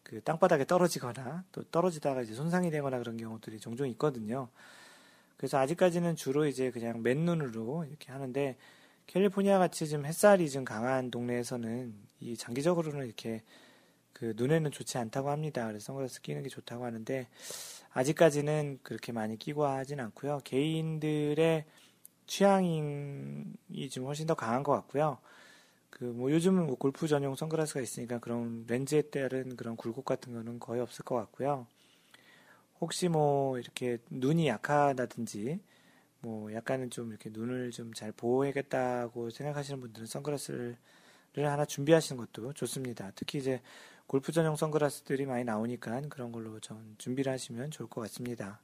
그 0.03 0.21
땅바닥에 0.21 0.65
떨어지거나 0.65 1.43
또 1.51 1.63
떨어지다가 1.63 2.21
이제 2.21 2.33
손상이 2.33 2.69
되거나 2.71 2.99
그런 2.99 3.17
경우들이 3.17 3.59
종종 3.59 3.87
있거든요. 3.89 4.49
그래서 5.37 5.57
아직까지는 5.57 6.15
주로 6.15 6.45
이제 6.45 6.71
그냥 6.71 7.01
맨눈으로 7.01 7.85
이렇게 7.89 8.11
하는데 8.11 8.57
캘리포니아 9.07 9.59
같이 9.59 9.87
좀 9.89 10.05
햇살이 10.05 10.49
좀 10.49 10.63
강한 10.63 11.11
동네에서는 11.11 11.93
이 12.21 12.37
장기적으로는 12.37 13.05
이렇게 13.05 13.41
그 14.13 14.33
눈에는 14.37 14.71
좋지 14.71 14.97
않다고 14.97 15.29
합니다. 15.29 15.67
그래서 15.67 15.87
선글라스 15.87 16.21
끼는 16.21 16.43
게 16.43 16.49
좋다고 16.49 16.85
하는데 16.85 17.27
아직까지는 17.91 18.79
그렇게 18.83 19.11
많이 19.11 19.37
끼고 19.37 19.65
하진 19.65 19.99
않고요. 19.99 20.41
개인들의 20.43 21.65
취향이 22.25 23.43
좀 23.91 24.05
훨씬 24.05 24.27
더 24.27 24.33
강한 24.33 24.63
것 24.63 24.71
같고요. 24.73 25.17
그 25.93 26.05
뭐 26.05 26.31
요즘은 26.31 26.65
뭐 26.67 26.75
골프 26.75 27.07
전용 27.07 27.35
선글라스가 27.35 27.79
있으니까 27.81 28.19
그런 28.19 28.65
렌즈에 28.67 29.03
따른 29.03 29.55
그런 29.55 29.75
굴곡 29.77 30.05
같은 30.05 30.33
거는 30.33 30.59
거의 30.59 30.81
없을 30.81 31.05
것 31.05 31.15
같고요. 31.15 31.67
혹시 32.81 33.07
뭐 33.07 33.57
이렇게 33.59 33.99
눈이 34.09 34.47
약하다든지 34.47 35.59
뭐 36.21 36.53
약간은 36.53 36.89
좀 36.89 37.09
이렇게 37.11 37.29
눈을 37.31 37.71
좀 37.71 37.93
잘 37.93 38.11
보호해야겠다고 38.11 39.29
생각하시는 39.29 39.79
분들은 39.79 40.07
선글라스를 40.07 40.77
하나 41.37 41.65
준비하시는 41.65 42.17
것도 42.25 42.53
좋습니다. 42.53 43.11
특히 43.15 43.39
이제 43.39 43.61
골프 44.07 44.31
전용 44.31 44.55
선글라스들이 44.55 45.25
많이 45.25 45.43
나오니까 45.43 46.01
그런 46.09 46.31
걸로 46.31 46.59
좀 46.59 46.95
준비를 46.97 47.31
하시면 47.31 47.71
좋을 47.71 47.87
것 47.89 48.01
같습니다. 48.01 48.59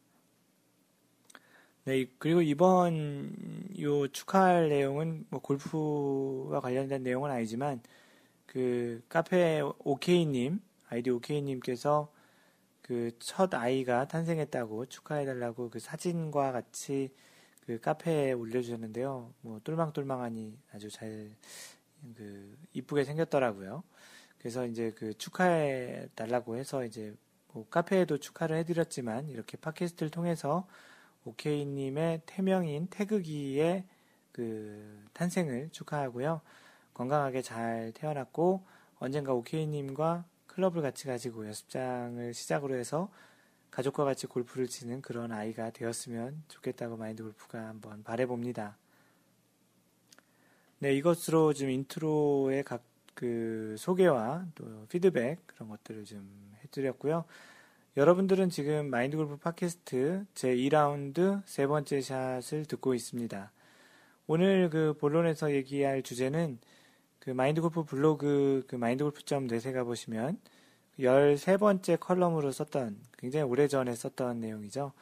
네, 1.90 2.06
그리고 2.20 2.44
이번 2.44 3.34
요 3.82 4.08
축하할 4.10 4.70
내용은 4.70 5.26
뭐 5.32 5.42
골프와 5.42 6.60
관련된 6.62 7.02
내용은 7.02 7.32
아니지만 7.32 7.82
그 8.46 9.02
카페 9.10 9.62
오케이님 9.80 10.62
아이디 10.90 11.10
오케이님께서 11.10 12.12
그 12.84 13.12
첫 13.20 13.54
아이가 13.56 14.08
탄생했다고 14.08 14.86
축하해달라고 14.88 15.72
그 15.72 15.80
사진과 15.80 16.52
같이 16.52 17.12
그 17.66 17.80
카페에 17.80 18.34
올려주셨는데요. 18.34 19.34
뭐 19.42 19.60
똘망똘망하니 19.64 20.58
아주 20.74 20.90
잘 20.92 21.32
그 22.16 22.58
이쁘게 22.74 23.04
생겼더라고요. 23.06 23.84
그래서 24.40 24.66
이제 24.66 24.92
그 24.92 25.14
축하해 25.18 26.08
달라고 26.16 26.58
해서 26.58 26.86
이제 26.86 27.14
뭐 27.54 27.68
카페에도 27.70 28.18
축하를 28.20 28.58
해드렸지만 28.58 29.30
이렇게 29.30 29.58
팟캐스트를 29.58 30.12
통해서 30.12 30.68
오케이님의 31.26 32.22
태명인 32.26 32.88
태극이의 32.88 33.84
그 34.32 35.06
탄생을 35.14 35.70
축하하고요. 35.72 36.42
건강하게 36.94 37.42
잘 37.42 37.92
태어났고 37.94 38.66
언젠가 39.00 39.34
오케이님과 39.34 40.26
클럽을 40.48 40.82
같이 40.82 41.08
가지고 41.08 41.46
연습장을 41.46 42.34
시작으로 42.34 42.76
해서 42.76 43.12
가족과 43.72 44.04
같이 44.04 44.28
골프를 44.28 44.68
치는 44.68 45.02
그런 45.02 45.32
아이가 45.32 45.70
되었으면 45.70 46.44
좋겠다고 46.48 46.98
마인드 46.98 47.24
골프가 47.24 47.68
한번 47.68 48.04
바래봅니다. 48.04 48.78
네, 50.80 50.94
이것으로 50.96 51.54
지금 51.54 51.72
인트로의 51.72 52.64
각 52.64 52.90
그 53.20 53.76
소개와 53.78 54.46
또 54.56 54.86
피드백 54.88 55.46
그런 55.46 55.68
것들을 55.68 56.06
좀 56.06 56.56
해드렸고요. 56.64 57.26
여러분들은 57.98 58.52
지금 58.52 58.92
마인드 58.92 59.18
골프 59.18 59.38
팟캐스트 59.38 60.26
제 60.36 60.56
2라운드 60.56 61.42
세 61.46 61.66
번째 61.66 62.00
샷을 62.02 62.66
듣고 62.66 62.94
있습니다. 62.94 63.52
오늘 64.28 64.70
그 64.70 64.94
본론에서 65.00 65.52
얘기할 65.54 66.04
주제는 66.04 66.60
그 67.18 67.32
마인드 67.32 67.62
골프 67.62 67.84
블로그 67.84 68.64
그 68.68 68.76
마인드 68.76 69.04
골프.net에 69.04 69.74
가보시면 69.74 70.40
13번째 71.00 72.00
컬럼으로 72.00 72.52
썼던 72.52 73.00
굉장히 73.18 73.50
오래전에 73.50 73.96
썼던 73.96 74.40
내용이죠. 74.40 74.94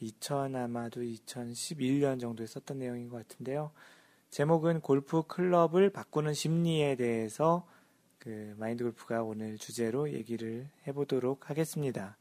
2000 0.00 0.56
아마도 0.56 1.02
2011년 1.02 2.18
정도에 2.18 2.46
썼던 2.46 2.80
내용인 2.80 3.10
것 3.10 3.28
같은데요. 3.28 3.70
제목은 4.30 4.80
골프 4.80 5.22
클럽을 5.22 5.90
바꾸는 5.90 6.34
심리에 6.34 6.96
대해서 6.96 7.64
그 8.18 8.54
마인드 8.58 8.82
골프가 8.82 9.22
오늘 9.22 9.56
주제로 9.56 10.10
얘기를 10.10 10.68
해보도록 10.88 11.48
하겠습니다. 11.48 12.16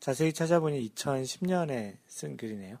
자세히 0.00 0.32
찾아보니 0.32 0.92
2010년에 0.94 1.96
쓴 2.06 2.36
글이네요. 2.36 2.78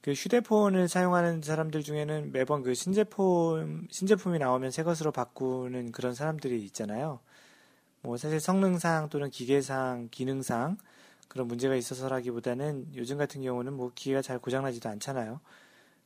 그 0.00 0.12
휴대폰을 0.12 0.88
사용하는 0.88 1.42
사람들 1.42 1.82
중에는 1.82 2.32
매번 2.32 2.62
그 2.62 2.74
신제품, 2.74 3.88
신제품이 3.90 4.38
나오면 4.38 4.70
새 4.70 4.82
것으로 4.82 5.12
바꾸는 5.12 5.92
그런 5.92 6.14
사람들이 6.14 6.64
있잖아요. 6.66 7.20
뭐 8.02 8.16
사실 8.16 8.40
성능상 8.40 9.08
또는 9.08 9.28
기계상, 9.30 10.08
기능상 10.10 10.78
그런 11.26 11.46
문제가 11.46 11.74
있어서라기보다는 11.74 12.92
요즘 12.94 13.18
같은 13.18 13.42
경우는 13.42 13.72
뭐 13.72 13.92
기계가 13.94 14.22
잘 14.22 14.38
고장나지도 14.38 14.88
않잖아요. 14.88 15.40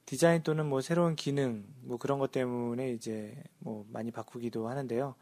디자인 0.04 0.42
또는 0.42 0.66
뭐 0.66 0.80
새로운 0.80 1.14
기능, 1.14 1.64
뭐 1.82 1.96
그런 1.96 2.18
것 2.18 2.32
때문에 2.32 2.90
이제 2.90 3.40
뭐 3.58 3.86
많이 3.90 4.10
바꾸기도 4.10 4.68
하는데요. 4.68 5.14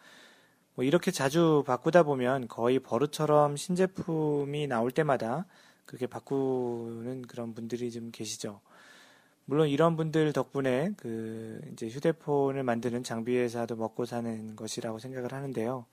뭐 0.80 0.84
이렇게 0.86 1.10
자주 1.10 1.62
바꾸다 1.66 2.04
보면 2.04 2.48
거의 2.48 2.78
버릇처럼 2.78 3.58
신제품이 3.58 4.66
나올 4.66 4.90
때마다 4.90 5.44
그렇게 5.84 6.06
바꾸는 6.06 7.20
그런 7.28 7.52
분들이 7.52 7.90
좀 7.90 8.10
계시죠. 8.10 8.62
물론 9.44 9.68
이런 9.68 9.94
분들 9.94 10.32
덕분에 10.32 10.92
그 10.96 11.60
이제 11.74 11.86
휴대폰을 11.86 12.62
만드는 12.62 13.04
장비 13.04 13.36
회사도 13.36 13.76
먹고 13.76 14.06
사는 14.06 14.56
것이라고 14.56 14.98
생각을 14.98 15.34
하는데요. 15.34 15.84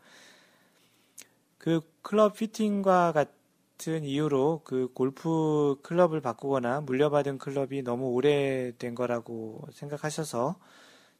그 1.58 1.82
클럽 2.02 2.38
피팅과 2.38 3.12
같은 3.12 4.06
이유로 4.06 4.62
그 4.64 4.90
골프 4.94 5.76
클럽을 5.84 6.22
바꾸거나 6.22 6.80
물려받은 6.80 7.40
클럽이 7.40 7.82
너무 7.82 8.12
오래된 8.12 8.96
거라고 8.96 9.68
생각하셔서 9.74 10.56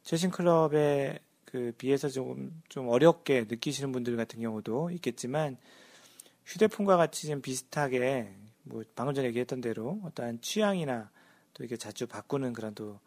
최신 0.04 0.32
클럽에 0.32 1.20
그 1.48 1.74
비해서 1.78 2.10
좀, 2.10 2.62
좀 2.70 2.88
어렵게 2.90 3.46
느끼시는 3.50 3.92
분들 3.92 4.16
같은 4.18 4.40
경우도 4.40 4.92
있겠지만 4.92 5.58
휴대폰과 6.46 6.98
같이 6.98 7.28
좀 7.28 7.42
비슷하게 7.42 8.34
뭐 8.64 8.84
방금 8.96 9.14
전에 9.14 9.28
얘기했던 9.30 9.62
대로 9.62 10.00
어떠한 10.06 10.42
취향이나 10.42 11.10
또 11.54 11.64
이게 11.64 11.78
자주 11.78 12.06
바꾸는 12.08 12.54
그런 12.54 12.76
또 12.76 13.00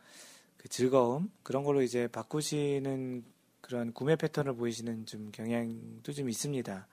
그 0.61 0.69
즐거움 0.69 1.31
그런 1.43 1.65
걸로 1.65 1.81
이제 1.81 2.07
바꾸시는 2.07 3.25
그런 3.63 3.95
구매 3.95 4.15
패턴을 4.15 4.53
보이시는 4.57 5.07
좀 5.07 5.31
경향도 5.33 6.13
좀 6.13 6.29
있습니다. 6.29 6.87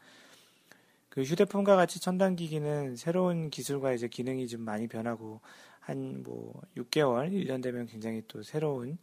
그 1.10 1.24
휴대폰과 1.24 1.76
같이 1.76 2.00
첨단 2.00 2.38
기기는 2.38 2.96
새로운 2.96 3.50
기술과 3.50 3.92
이제 3.92 4.08
기능이 4.08 4.48
좀 4.48 4.62
많이 4.62 4.88
변하고 4.88 5.42
한 5.82 6.24
뭐 6.24 6.62
6개월, 6.78 7.30
1년 7.34 7.62
되면 7.62 7.88
굉장히 7.88 8.24
또 8.30 8.42
새로운 8.42 8.98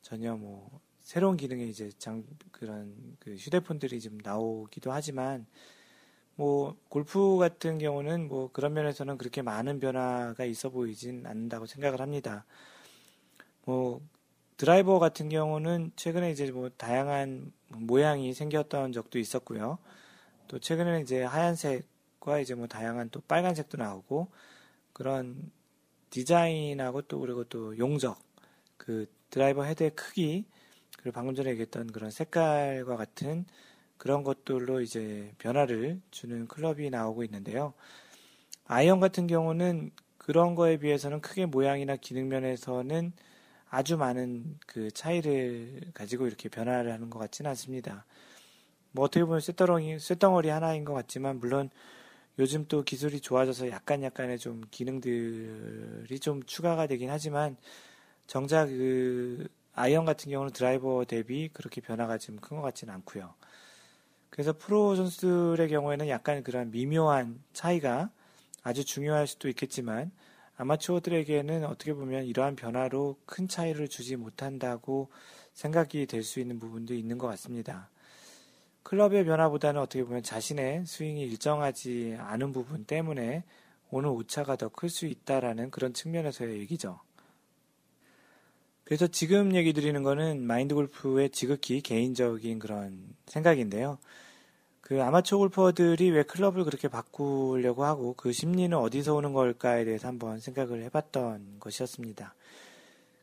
전혀 0.00 0.34
뭐 0.36 0.80
새로운 1.08 1.38
기능의 1.38 1.70
이제 1.70 1.90
장 1.96 2.22
그런 2.52 3.16
그 3.18 3.34
휴대폰들이 3.34 3.98
좀 3.98 4.18
나오기도 4.22 4.92
하지만 4.92 5.46
뭐 6.34 6.76
골프 6.90 7.38
같은 7.38 7.78
경우는 7.78 8.28
뭐 8.28 8.50
그런 8.52 8.74
면에서는 8.74 9.16
그렇게 9.16 9.40
많은 9.40 9.80
변화가 9.80 10.44
있어 10.44 10.68
보이진 10.68 11.24
않는다고 11.24 11.64
생각을 11.64 12.02
합니다. 12.02 12.44
뭐 13.64 14.02
드라이버 14.58 14.98
같은 14.98 15.30
경우는 15.30 15.92
최근에 15.96 16.30
이제 16.30 16.50
뭐 16.50 16.68
다양한 16.76 17.52
모양이 17.68 18.34
생겼던 18.34 18.92
적도 18.92 19.18
있었고요. 19.18 19.78
또 20.46 20.58
최근에는 20.58 21.00
이제 21.00 21.22
하얀색과 21.22 22.40
이제 22.40 22.54
뭐 22.54 22.66
다양한 22.66 23.08
또 23.08 23.22
빨간색도 23.22 23.78
나오고 23.78 24.28
그런 24.92 25.50
디자인하고 26.10 27.00
또 27.00 27.18
그리고 27.20 27.44
또 27.44 27.78
용적 27.78 28.20
그 28.76 29.06
드라이버 29.30 29.64
헤드의 29.64 29.92
크기 29.96 30.44
그리고 30.98 31.14
방금 31.14 31.34
전에 31.34 31.50
얘기했던 31.50 31.92
그런 31.92 32.10
색깔과 32.10 32.96
같은 32.96 33.46
그런 33.96 34.22
것들로 34.22 34.80
이제 34.80 35.32
변화를 35.38 36.00
주는 36.10 36.46
클럽이 36.46 36.90
나오고 36.90 37.24
있는데요. 37.24 37.72
아이언 38.66 39.00
같은 39.00 39.26
경우는 39.26 39.90
그런 40.18 40.54
거에 40.54 40.76
비해서는 40.76 41.20
크게 41.20 41.46
모양이나 41.46 41.96
기능 41.96 42.28
면에서는 42.28 43.12
아주 43.70 43.96
많은 43.96 44.58
그 44.66 44.90
차이를 44.90 45.90
가지고 45.94 46.26
이렇게 46.26 46.48
변화를 46.48 46.92
하는 46.92 47.10
것 47.10 47.18
같지는 47.18 47.48
않습니다. 47.50 48.04
뭐 48.92 49.04
어떻게 49.04 49.24
보면 49.24 49.40
쇳덩어리, 49.40 49.98
쇳덩어리 49.98 50.48
하나인 50.48 50.84
것 50.84 50.94
같지만 50.94 51.38
물론 51.38 51.70
요즘 52.38 52.66
또 52.68 52.82
기술이 52.82 53.20
좋아져서 53.20 53.70
약간 53.70 54.02
약간의 54.02 54.38
좀 54.38 54.62
기능들이 54.70 56.18
좀 56.20 56.42
추가가 56.44 56.86
되긴 56.86 57.10
하지만 57.10 57.56
정작 58.26 58.66
그 58.66 59.48
아이언 59.78 60.04
같은 60.04 60.30
경우는 60.30 60.52
드라이버 60.52 61.04
대비 61.04 61.48
그렇게 61.52 61.80
변화가 61.80 62.18
좀 62.18 62.30
큰 62.30 62.46
것 62.46 62.62
같지는 62.62 62.92
않고요. 62.94 63.34
그래서 64.30 64.52
프로 64.52 64.96
선수들의 64.96 65.68
경우에는 65.68 66.08
약간 66.08 66.42
그런 66.42 66.70
미묘한 66.70 67.42
차이가 67.52 68.10
아주 68.62 68.84
중요할 68.84 69.26
수도 69.26 69.48
있겠지만 69.48 70.10
아마추어들에게는 70.56 71.64
어떻게 71.64 71.94
보면 71.94 72.24
이러한 72.24 72.56
변화로 72.56 73.16
큰 73.24 73.46
차이를 73.46 73.88
주지 73.88 74.16
못한다고 74.16 75.08
생각이 75.54 76.06
될 76.06 76.24
수 76.24 76.40
있는 76.40 76.58
부분도 76.58 76.94
있는 76.94 77.16
것 77.16 77.28
같습니다. 77.28 77.88
클럽의 78.82 79.24
변화보다는 79.24 79.80
어떻게 79.80 80.02
보면 80.02 80.22
자신의 80.22 80.86
스윙이 80.86 81.22
일정하지 81.22 82.16
않은 82.18 82.52
부분 82.52 82.84
때문에 82.84 83.44
오는 83.90 84.10
오차가 84.10 84.56
더 84.56 84.68
클 84.68 84.88
수 84.90 85.06
있다라는 85.06 85.70
그런 85.70 85.94
측면에서의 85.94 86.58
얘기죠. 86.60 87.00
그래서 88.88 89.06
지금 89.06 89.54
얘기 89.54 89.74
드리는 89.74 90.02
거는 90.02 90.40
마인드 90.40 90.74
골프의 90.74 91.28
지극히 91.28 91.82
개인적인 91.82 92.58
그런 92.58 93.14
생각인데요. 93.26 93.98
그 94.80 95.02
아마추어 95.02 95.40
골퍼들이 95.40 96.10
왜 96.10 96.22
클럽을 96.22 96.64
그렇게 96.64 96.88
바꾸려고 96.88 97.84
하고 97.84 98.14
그 98.14 98.32
심리는 98.32 98.74
어디서 98.74 99.14
오는 99.14 99.34
걸까에 99.34 99.84
대해서 99.84 100.08
한번 100.08 100.40
생각을 100.40 100.82
해봤던 100.84 101.56
것이었습니다. 101.60 102.34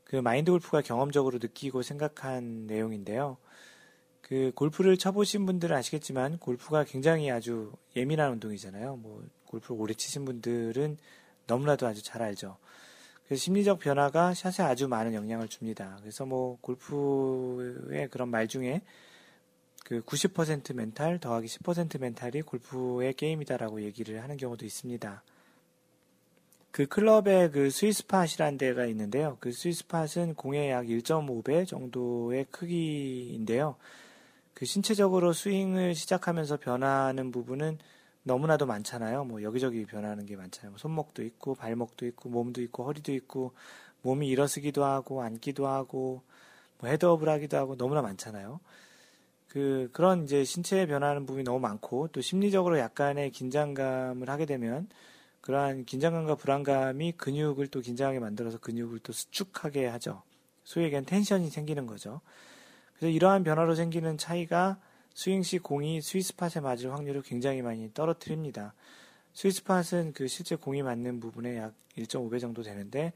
그 0.03 0.18
마인드 0.18 0.51
골프가 0.51 0.82
경험적으로 0.82 1.39
느끼고 1.41 1.82
생각한 1.82 2.68
내용인데요. 2.68 3.38
그 4.22 4.51
골프를 4.53 4.97
쳐보신 4.97 5.47
분들은 5.47 5.76
아시겠지만 5.76 6.38
골프가 6.38 6.84
굉장히 6.84 7.32
아주 7.32 7.72
예민한 7.95 8.34
운동이잖아요. 8.34 8.97
뭐 8.97 9.24
골프를 9.45 9.82
오래 9.82 9.95
치신 9.95 10.26
분들은 10.26 10.99
너무나도 11.47 11.88
아주 11.88 12.03
잘 12.03 12.22
알죠. 12.22 12.57
그래서 13.26 13.41
심리적 13.41 13.80
변화가 13.80 14.34
샷에 14.34 14.63
아주 14.63 14.88
많은 14.88 15.13
영향을 15.13 15.47
줍니다. 15.47 15.97
그래서 16.01 16.26
뭐 16.26 16.57
골프의 16.61 18.09
그런 18.09 18.30
말 18.30 18.47
중에 18.47 18.82
그 19.84 20.01
90% 20.01 20.73
멘탈 20.76 21.19
더하기 21.19 21.47
10% 21.47 21.99
멘탈이 21.99 22.41
골프의 22.41 23.13
게임이다라고 23.13 23.82
얘기를 23.82 24.21
하는 24.21 24.38
경우도 24.38 24.65
있습니다. 24.65 25.23
그 26.71 26.88
클럽에 26.88 27.51
그 27.51 27.69
스위스팟이라는 27.69 28.57
데가 28.57 28.86
있는데요. 28.88 29.38
그 29.39 29.51
스위스팟은 29.51 30.34
공의 30.36 30.71
약 30.71 30.86
1.5배 30.86 31.65
정도의 31.65 32.45
크기인데요. 32.51 33.78
그 34.53 34.65
신체적으로 34.65 35.34
스윙을 35.34 35.95
시작하면서 35.95 36.57
변하는 36.57 37.32
부분은 37.32 37.78
너무나도 38.26 38.65
많잖아요. 38.65 39.23
뭐 39.23 39.43
여기저기 39.43 39.86
변하는 39.86 40.26
게 40.26 40.36
많잖아요. 40.36 40.71
뭐 40.71 40.78
손목도 40.80 41.23
있고 41.23 41.53
발목도 41.53 42.07
있고 42.07 42.30
몸도 42.30 42.61
있고 42.63 42.84
허리도 42.84 43.13
있고 43.13 43.53
몸이 44.01 44.28
일어서기도 44.28 44.84
하고 44.84 45.21
앉기도 45.21 45.67
하고 45.67 46.23
뭐 46.80 46.89
헤드업을 46.89 47.30
하기도 47.30 47.57
하고 47.57 47.78
너무나 47.78 48.01
많잖아요. 48.01 48.59
그 49.47 49.89
그런 49.93 50.23
이제 50.23 50.43
신체에 50.43 50.88
변하는 50.88 51.28
부분이 51.28 51.43
너무 51.43 51.59
많고 51.59 52.09
또 52.09 52.19
심리적으로 52.21 52.80
약간의 52.80 53.30
긴장감을 53.30 54.28
하게 54.28 54.45
되면 54.47 54.89
그러한 55.41 55.86
긴장감과 55.86 56.36
불안감이 56.36 57.11
근육을 57.11 57.67
또 57.67 57.80
긴장하게 57.80 58.19
만들어서 58.19 58.57
근육을 58.57 58.99
또 58.99 59.13
수축하게 59.13 59.86
하죠. 59.86 60.23
소위 60.63 60.86
얘기한 60.86 61.05
tension이 61.05 61.51
생기는 61.51 61.86
거죠. 61.86 62.21
그래서 62.97 63.11
이러한 63.11 63.43
변화로 63.43 63.76
생기는 63.76 64.17
차이가 64.17 64.80
스윙 65.16 65.41
시 65.41 65.57
공이 65.59 66.01
스위스팟에 66.01 66.59
맞을 66.61 66.93
확률을 66.93 67.24
굉장히 67.24 67.61
많이 67.61 67.91
떨어뜨립니다. 67.93 68.16
스위스팟은 68.53 68.53
그 68.53 68.68
실제 68.68 68.68
공이 68.68 68.74
맞는 68.74 68.74
부분의 68.76 68.78
약 68.78 68.84
1.5배 68.89 68.89
정도 68.89 69.01
되는데 69.01 69.13
이러한 69.18 69.20
몸의 69.22 69.22
움직임은 69.22 69.22
사실 69.24 69.26
그런 69.26 69.41
스위스 69.41 69.45
팟의 69.47 69.47
사이즈에 69.47 69.47
비하면 69.47 69.47
굉장히 69.49 69.49
큰 69.49 69.72
부분이죠. 69.72 69.86
그래서 69.86 69.88
이러한 69.88 69.88
변화로 69.88 69.88
생기는 69.88 69.88
차이가 69.88 69.88
스윙 69.88 69.89
시 69.89 69.89
공이 69.89 69.91
스위스팟에 70.01 70.01
맞을 70.01 70.01
확률을 70.01 70.01
굉장히 70.01 70.01
많이 70.01 70.03
떨어뜨립니다. 70.03 70.03
스위스팟은 70.03 70.13
그 70.13 70.28
실제 70.28 70.55
공이 70.55 70.84
맞는 70.84 71.20
부분의 71.20 71.57
약 71.57 71.74
1.5배 71.97 72.39
정도 72.39 72.61
되는데 72.61 73.13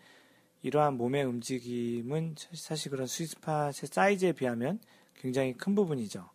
이러한 0.61 0.95
몸의 0.95 1.23
움직임은 1.25 2.35
사실 2.53 2.91
그런 2.91 3.07
스위스 3.07 3.39
팟의 3.39 3.73
사이즈에 3.73 4.31
비하면 4.33 4.79
굉장히 5.15 5.53
큰 5.53 5.75
부분이죠. 5.75 6.29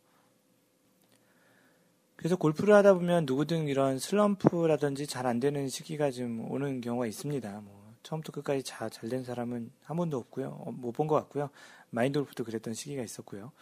그래서 2.16 2.36
골프를 2.36 2.74
하다 2.74 2.94
보면 2.94 3.26
누구든 3.26 3.68
이런 3.68 3.98
슬럼프라든지 3.98 5.06
잘 5.06 5.26
안 5.26 5.40
되는 5.40 5.68
시기가 5.68 6.10
좀 6.10 6.50
오는 6.50 6.80
경우가 6.80 7.06
있습니다. 7.06 7.60
뭐 7.60 7.94
처음부터 8.02 8.32
끝까지 8.32 8.62
잘 8.62 8.90
된 9.08 9.24
사람은 9.24 9.70
한 9.82 9.96
번도 9.96 10.16
없고요. 10.18 10.48
어, 10.48 10.72
못본 10.72 11.06
것 11.06 11.16
같고요. 11.16 11.50
마인드 11.90 12.18
골프도 12.18 12.44
그랬던 12.44 12.74
시기가 12.74 13.02
있었고요. 13.02 13.52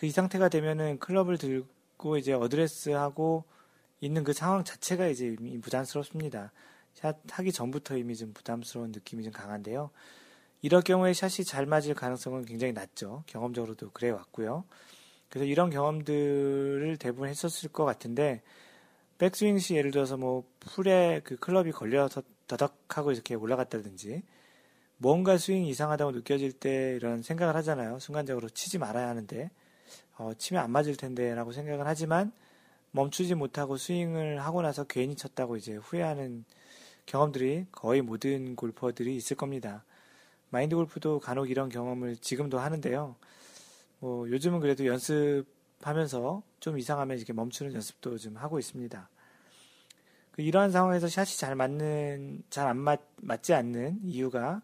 그 0.00 0.06
이 0.06 0.10
상태가 0.10 0.48
되면은 0.48 0.98
클럽을 0.98 1.36
들고 1.36 2.16
이제 2.16 2.32
어드레스하고 2.32 3.44
있는 4.00 4.24
그 4.24 4.32
상황 4.32 4.64
자체가 4.64 5.08
이제 5.08 5.36
부담스럽습니다. 5.60 6.52
샷 6.94 7.18
하기 7.28 7.52
전부터 7.52 7.98
이미 7.98 8.16
좀 8.16 8.32
부담스러운 8.32 8.92
느낌이 8.92 9.24
좀 9.24 9.30
강한데요. 9.30 9.90
이럴 10.62 10.80
경우에 10.80 11.12
샷이 11.12 11.44
잘 11.44 11.66
맞을 11.66 11.92
가능성은 11.92 12.46
굉장히 12.46 12.72
낮죠. 12.72 13.24
경험적으로도 13.26 13.90
그래 13.90 14.08
왔고요. 14.08 14.64
그래서 15.28 15.44
이런 15.44 15.68
경험들을 15.68 16.96
대부분 16.96 17.28
했었을 17.28 17.68
것 17.68 17.84
같은데 17.84 18.40
백스윙 19.18 19.58
시 19.58 19.74
예를 19.74 19.90
들어서 19.90 20.16
뭐 20.16 20.44
풀에 20.60 21.20
그 21.24 21.36
클럽이 21.36 21.72
걸려서 21.72 22.22
더덕하고 22.46 23.12
이렇게 23.12 23.34
올라갔다든지 23.34 24.22
뭔가 24.96 25.36
스윙이 25.36 25.68
이상하다고 25.68 26.12
느껴질 26.12 26.52
때 26.52 26.94
이런 26.96 27.20
생각을 27.20 27.54
하잖아요. 27.56 27.98
순간적으로 27.98 28.48
치지 28.48 28.78
말아야 28.78 29.06
하는데 29.06 29.50
어, 30.20 30.34
치면 30.34 30.62
안 30.62 30.70
맞을 30.70 30.96
텐데라고 30.96 31.50
생각을 31.50 31.86
하지만 31.86 32.30
멈추지 32.90 33.34
못하고 33.34 33.78
스윙을 33.78 34.44
하고 34.44 34.60
나서 34.60 34.84
괜히 34.84 35.16
쳤다고 35.16 35.56
이제 35.56 35.76
후회하는 35.76 36.44
경험들이 37.06 37.64
거의 37.72 38.02
모든 38.02 38.54
골퍼들이 38.54 39.16
있을 39.16 39.34
겁니다. 39.34 39.82
마인드 40.50 40.76
골프도 40.76 41.20
간혹 41.20 41.48
이런 41.48 41.70
경험을 41.70 42.18
지금도 42.18 42.58
하는데요. 42.58 43.16
뭐 44.00 44.28
요즘은 44.28 44.60
그래도 44.60 44.84
연습하면서 44.84 46.42
좀 46.60 46.78
이상하면 46.78 47.16
이렇게 47.16 47.32
멈추는 47.32 47.72
연습도 47.72 48.18
좀 48.18 48.36
하고 48.36 48.58
있습니다. 48.58 49.08
그 50.32 50.42
이러한 50.42 50.70
상황에서 50.70 51.08
샷이 51.08 51.38
잘 51.38 51.54
맞는 51.54 52.42
잘 52.50 52.66
안 52.66 52.76
맞, 52.76 53.00
맞지 53.22 53.54
않는 53.54 54.00
이유가 54.04 54.60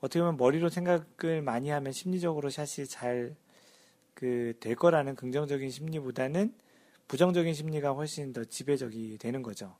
어떻게 0.00 0.20
보면 0.20 0.36
머리로 0.36 0.68
생각을 0.68 1.42
많이 1.42 1.68
하면 1.70 1.92
심리적으로 1.92 2.48
샷이 2.48 2.86
잘 2.86 3.34
그 4.18 4.52
될 4.58 4.74
거라는 4.74 5.14
긍정적인 5.14 5.70
심리보다는 5.70 6.52
부정적인 7.06 7.54
심리가 7.54 7.92
훨씬 7.92 8.32
더 8.32 8.44
지배적이 8.44 9.16
되는 9.18 9.42
거죠. 9.42 9.76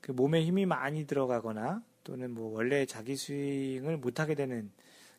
그 0.00 0.12
몸에 0.12 0.44
힘이 0.44 0.64
많이 0.64 1.08
들어가거나 1.08 1.82
또는 2.04 2.30
뭐 2.30 2.54
원래 2.54 2.86
자기 2.86 3.16
스윙을 3.16 3.96
못하게 3.96 4.36
되는 4.36 4.70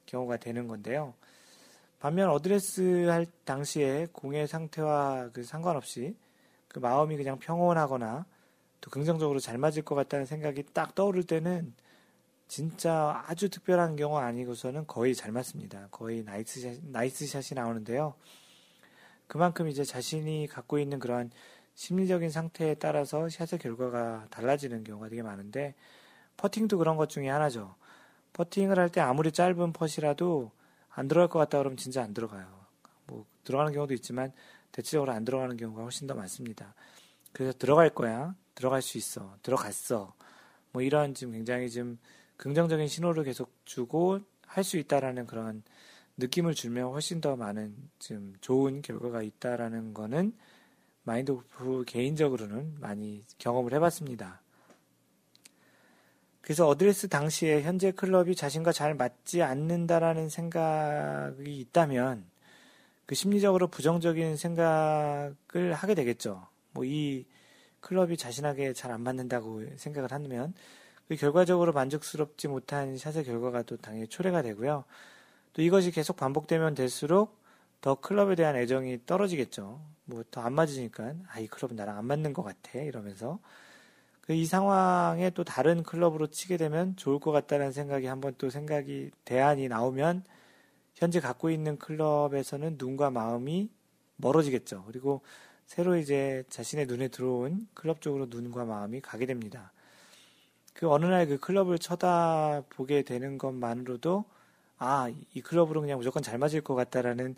경우가 0.06 0.38
되는 0.38 0.68
건데요. 0.68 1.14
반면 2.00 2.30
어드레스 2.30 3.08
할 3.10 3.26
당시에 3.44 4.08
공의 4.14 4.48
상태와 4.48 5.32
그 5.34 5.44
상관없이 5.44 6.16
그 6.70 6.80
마음이 6.80 7.18
그냥 7.18 7.40
평온하거나 7.40 8.26
또 8.80 8.90
긍정적으로 8.90 9.40
잘 9.40 9.58
맞을 9.58 9.82
것 9.84 9.96
같다는 9.96 10.26
생각이 10.26 10.64
딱 10.72 10.96
떠오를 10.96 11.24
때는 11.24 11.74
진짜 12.48 13.22
아주 13.28 13.50
특별한 13.50 13.98
경우 13.98 14.18
아니고서는 14.18 14.88
거의 14.88 15.14
잘 15.14 15.34
맞습니다. 15.34 15.90
거의 15.92 16.24
nice 16.24 16.62
shot, 16.62 16.80
nice 16.84 17.28
shot이 17.28 17.60
나오는데요. 17.60 18.14
그만큼 19.28 19.68
이제 19.68 19.84
자신이 19.84 20.48
갖고 20.48 20.80
있는 20.80 21.00
그런 21.00 21.32
심리적인 21.76 22.30
상태에 22.30 22.76
따라서 22.76 23.28
샷의 23.30 23.60
결과가 23.60 24.28
달라지는 24.30 24.84
경우가 24.84 25.10
되게 25.10 25.22
많은데 25.24 25.76
퍼팅도 26.38 26.78
그런 26.78 26.96
것 26.98 27.10
중에 27.10 27.30
하나죠. 27.30 27.76
퍼팅을 28.34 28.78
할 28.80 28.90
때 28.90 29.02
아무리 29.02 29.32
짧은 29.32 29.74
putt이라도 29.74 30.52
안 30.90 31.08
들어갈 31.08 31.28
것 31.30 31.40
같다 31.40 31.58
그러면 31.58 31.78
진짜 31.78 32.04
안 32.04 32.14
들어가요. 32.14 32.48
뭐 33.08 33.26
들어가는 33.44 33.74
경우도 33.74 33.94
있지만 33.96 34.32
대체적으로 34.72 35.12
안 35.12 35.26
들어가는 35.26 35.56
경우가 35.58 35.84
훨씬 35.84 36.08
더 36.08 36.16
많습니다. 36.16 36.74
그래서 37.32 37.58
들어갈 37.58 37.90
거야. 37.90 38.36
들어갈 38.56 38.82
수 38.82 38.98
있어. 38.98 39.36
들어갔어. 39.42 40.14
뭐 40.72 40.82
이런 40.82 41.14
지금 41.14 41.34
굉장히 41.34 41.70
좀 41.70 41.98
긍정적인 42.38 42.88
신호를 42.88 43.24
계속 43.24 43.54
주고 43.66 44.20
할 44.46 44.64
수 44.64 44.78
있다라는 44.78 45.28
그런 45.28 45.64
느낌을 46.18 46.54
주면 46.54 46.92
훨씬 46.92 47.22
더 47.22 47.36
많은 47.36 47.76
좀 48.00 48.34
좋은 48.42 48.82
결과가 48.82 49.22
있다라는 49.22 49.94
거는 49.94 50.34
마인드 51.04 51.34
골프 51.34 51.84
개인적으로는 51.86 52.76
많이 52.80 53.24
경험을 53.38 53.74
해봤습니다. 53.74 54.42
그래서 56.42 56.68
어드레스 56.68 57.10
당시에 57.10 57.64
현재 57.64 57.92
클럽이 57.92 58.36
자신과 58.36 58.72
잘 58.72 58.94
맞지 58.94 59.42
않는다라는 59.42 60.30
생각이 60.30 61.60
있다면 61.60 62.26
그 63.06 63.16
심리적으로 63.16 63.68
부정적인 63.68 64.38
생각을 64.38 65.74
하게 65.74 65.96
되겠죠. 65.96 66.48
뭐 66.72 66.86
이 66.86 67.26
클럽이 67.86 68.18
자신에게 68.18 68.74
잘 68.74 68.92
안 68.92 69.02
맞는다고 69.02 69.64
생각을 69.78 70.12
하면 70.12 70.54
그 71.08 71.16
결과적으로 71.16 71.72
만족스럽지 71.72 72.48
못한 72.48 72.98
샷의 72.98 73.24
결과가 73.26 73.62
또 73.64 73.78
당연히 73.78 74.08
초래가 74.08 74.42
되고요. 74.42 74.86
또 75.56 75.64
이것이 75.64 75.92
계속 75.92 76.18
반복되면 76.18 76.76
될수록 76.76 77.40
더 77.82 77.96
클럽에 77.96 78.36
대한 78.36 78.58
애정이 78.58 79.08
떨어지겠죠. 79.08 79.82
뭐 80.06 80.24
더 80.32 80.42
안 80.42 80.54
맞으니까 80.54 81.16
아 81.30 81.40
이 81.42 81.48
클럽은 81.48 81.76
나랑 81.78 81.98
안 81.98 82.06
맞는 82.06 82.34
것 82.34 82.44
같아 82.44 82.80
이러면서 82.80 83.40
이 84.30 84.46
상황에 84.46 85.30
또 85.32 85.44
다른 85.44 85.84
클럽으로 85.84 86.28
치게 86.28 86.58
되면 86.58 86.96
좋을 86.98 87.20
것 87.20 87.32
같다는 87.32 87.72
생각이 87.72 88.08
한번 88.08 88.36
또 88.40 88.50
생각이 88.50 89.12
대안이 89.26 89.68
나오면 89.70 90.24
현재 90.96 91.20
갖고 91.20 91.52
있는 91.52 91.78
클럽에서는 91.80 92.76
눈과 92.80 93.12
마음이 93.12 93.70
멀어지겠죠. 94.18 94.86
그리고 94.88 95.22
새로 95.68 95.98
이제 95.98 96.44
자신의 96.50 96.88
눈에 96.88 97.10
들어온 97.10 97.68
클럽 97.76 98.02
쪽으로 98.02 98.28
눈과 98.30 98.66
마음이 98.66 99.02
가게 99.02 99.26
됩니다. 99.28 99.74
그 100.74 100.90
어느 100.90 101.06
날 101.06 101.28
그 101.28 101.40
클럽을 101.40 101.80
쳐다보게 101.80 103.04
되는 103.04 103.38
것만으로도 103.38 104.26
아, 104.78 105.10
이 105.34 105.42
클럽으로 105.42 105.82
그냥 105.82 105.98
무조건 105.98 106.22
잘 106.24 106.38
맞을 106.38 106.62
것 106.62 106.76
같다라는 106.76 107.36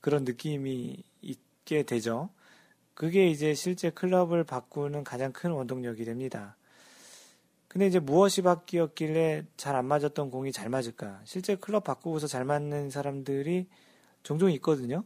그런 0.00 0.24
느낌이 0.24 1.02
있게 1.22 1.82
되죠. 1.84 2.30
그게 2.94 3.28
이제 3.30 3.54
실제 3.54 3.90
클럽을 3.90 4.44
바꾸는 4.44 5.04
가장 5.04 5.32
큰 5.32 5.52
원동력이 5.52 6.04
됩니다. 6.04 6.56
근데 7.68 7.86
이제 7.86 8.00
무엇이 8.00 8.42
바뀌었길래 8.42 9.44
잘 9.56 9.76
안 9.76 9.86
맞았던 9.86 10.30
공이 10.30 10.52
잘 10.52 10.68
맞을까? 10.68 11.20
실제 11.24 11.54
클럽 11.56 11.84
바꾸고서 11.84 12.26
잘 12.26 12.44
맞는 12.44 12.90
사람들이 12.90 13.68
종종 14.22 14.50
있거든요. 14.52 15.04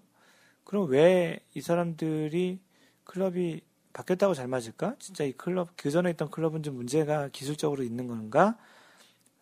그럼 0.65 0.89
왜 0.91 1.41
이 1.55 1.61
사람들이 1.61 2.61
클럽이 3.05 3.61
바뀌었다고 3.93 4.35
잘 4.35 4.49
맞을까? 4.49 4.97
진짜 4.99 5.25
이 5.25 5.33
클럽, 5.33 5.71
그 5.77 5.91
전에 5.91 6.11
있던 6.13 6.31
클럽은 6.31 6.63
좀 6.65 6.77
문제가 6.77 7.29
기술적으로 7.29 7.83
있는 7.85 8.09
건가? 8.09 8.57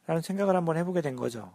라는 0.07 0.23
생각을 0.23 0.57
한번 0.57 0.77
해보게 0.77 1.01
된 1.03 1.17
거죠. 1.17 1.55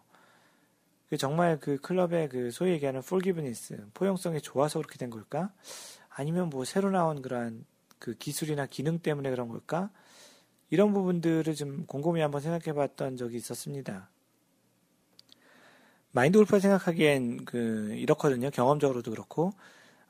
그 1.10 1.18
정말 1.18 1.60
그 1.60 1.78
클럽의 1.78 2.30
그 2.30 2.52
소위 2.52 2.72
얘기하는 2.72 3.02
폴기브니스, 3.02 3.88
포용성이 3.94 4.42
좋아서 4.42 4.80
그렇게 4.80 4.98
된 4.98 5.10
걸까? 5.10 5.54
아니면 6.10 6.50
뭐 6.50 6.66
새로 6.66 6.90
나온 6.92 7.22
그러한 7.22 7.66
그 8.00 8.16
기술이나 8.16 8.66
기능 8.66 9.00
때문에 9.00 9.30
그런 9.30 9.48
걸까? 9.48 9.90
이런 10.70 10.94
부분들을 10.94 11.56
좀 11.56 11.86
곰곰이 11.86 12.20
한번 12.20 12.42
생각해 12.42 12.76
봤던 12.76 13.16
적이 13.16 13.38
있었습니다. 13.38 14.10
마인드 16.12 16.38
골프가 16.38 16.60
생각하기엔 16.60 17.46
그 17.46 17.94
이렇거든요. 17.96 18.50
경험적으로도 18.50 19.12
그렇고 19.12 19.52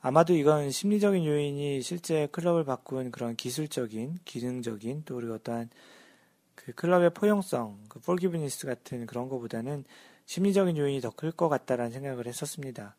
아마도 0.00 0.34
이건 0.34 0.70
심리적인 0.70 1.24
요인이 1.24 1.82
실제 1.82 2.26
클럽을 2.32 2.64
바꾼 2.64 3.10
그런 3.10 3.36
기술적인, 3.36 4.18
기능적인 4.24 5.02
또 5.04 5.16
그리고 5.16 5.34
어떠한 5.34 5.70
그 6.54 6.72
클럽의 6.72 7.10
포용성, 7.10 7.84
그 7.88 8.00
폴기브니스 8.00 8.66
같은 8.66 9.06
그런 9.06 9.28
것보다는 9.28 9.84
심리적인 10.28 10.76
요인이 10.76 11.00
더 11.00 11.10
클 11.10 11.32
것 11.32 11.48
같다라는 11.48 11.90
생각을 11.90 12.26
했었습니다. 12.26 12.96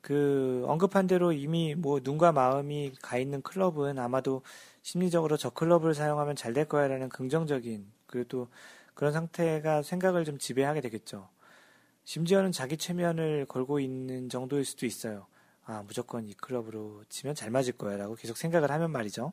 그 0.00 0.64
언급한 0.68 1.08
대로 1.08 1.32
이미 1.32 1.74
뭐 1.74 1.98
눈과 2.02 2.30
마음이 2.30 2.92
가 3.02 3.18
있는 3.18 3.42
클럽은 3.42 3.98
아마도 3.98 4.42
심리적으로 4.82 5.36
저 5.36 5.50
클럽을 5.50 5.94
사용하면 5.94 6.36
잘 6.36 6.52
될 6.54 6.66
거야라는 6.66 7.08
긍정적인 7.08 7.86
그리고 8.06 8.28
또 8.28 8.48
그런 8.94 9.12
상태가 9.12 9.82
생각을 9.82 10.24
좀 10.24 10.38
지배하게 10.38 10.80
되겠죠. 10.80 11.28
심지어는 12.04 12.52
자기 12.52 12.76
최면을 12.76 13.46
걸고 13.46 13.80
있는 13.80 14.28
정도일 14.28 14.64
수도 14.64 14.86
있어요. 14.86 15.26
아, 15.64 15.82
무조건 15.84 16.28
이 16.28 16.34
클럽으로 16.34 17.02
치면 17.08 17.34
잘 17.34 17.50
맞을 17.50 17.72
거야 17.72 17.96
라고 17.96 18.14
계속 18.14 18.36
생각을 18.36 18.70
하면 18.70 18.92
말이죠. 18.92 19.32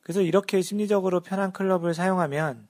그래서 0.00 0.22
이렇게 0.22 0.62
심리적으로 0.62 1.20
편한 1.20 1.52
클럽을 1.52 1.92
사용하면 1.92 2.68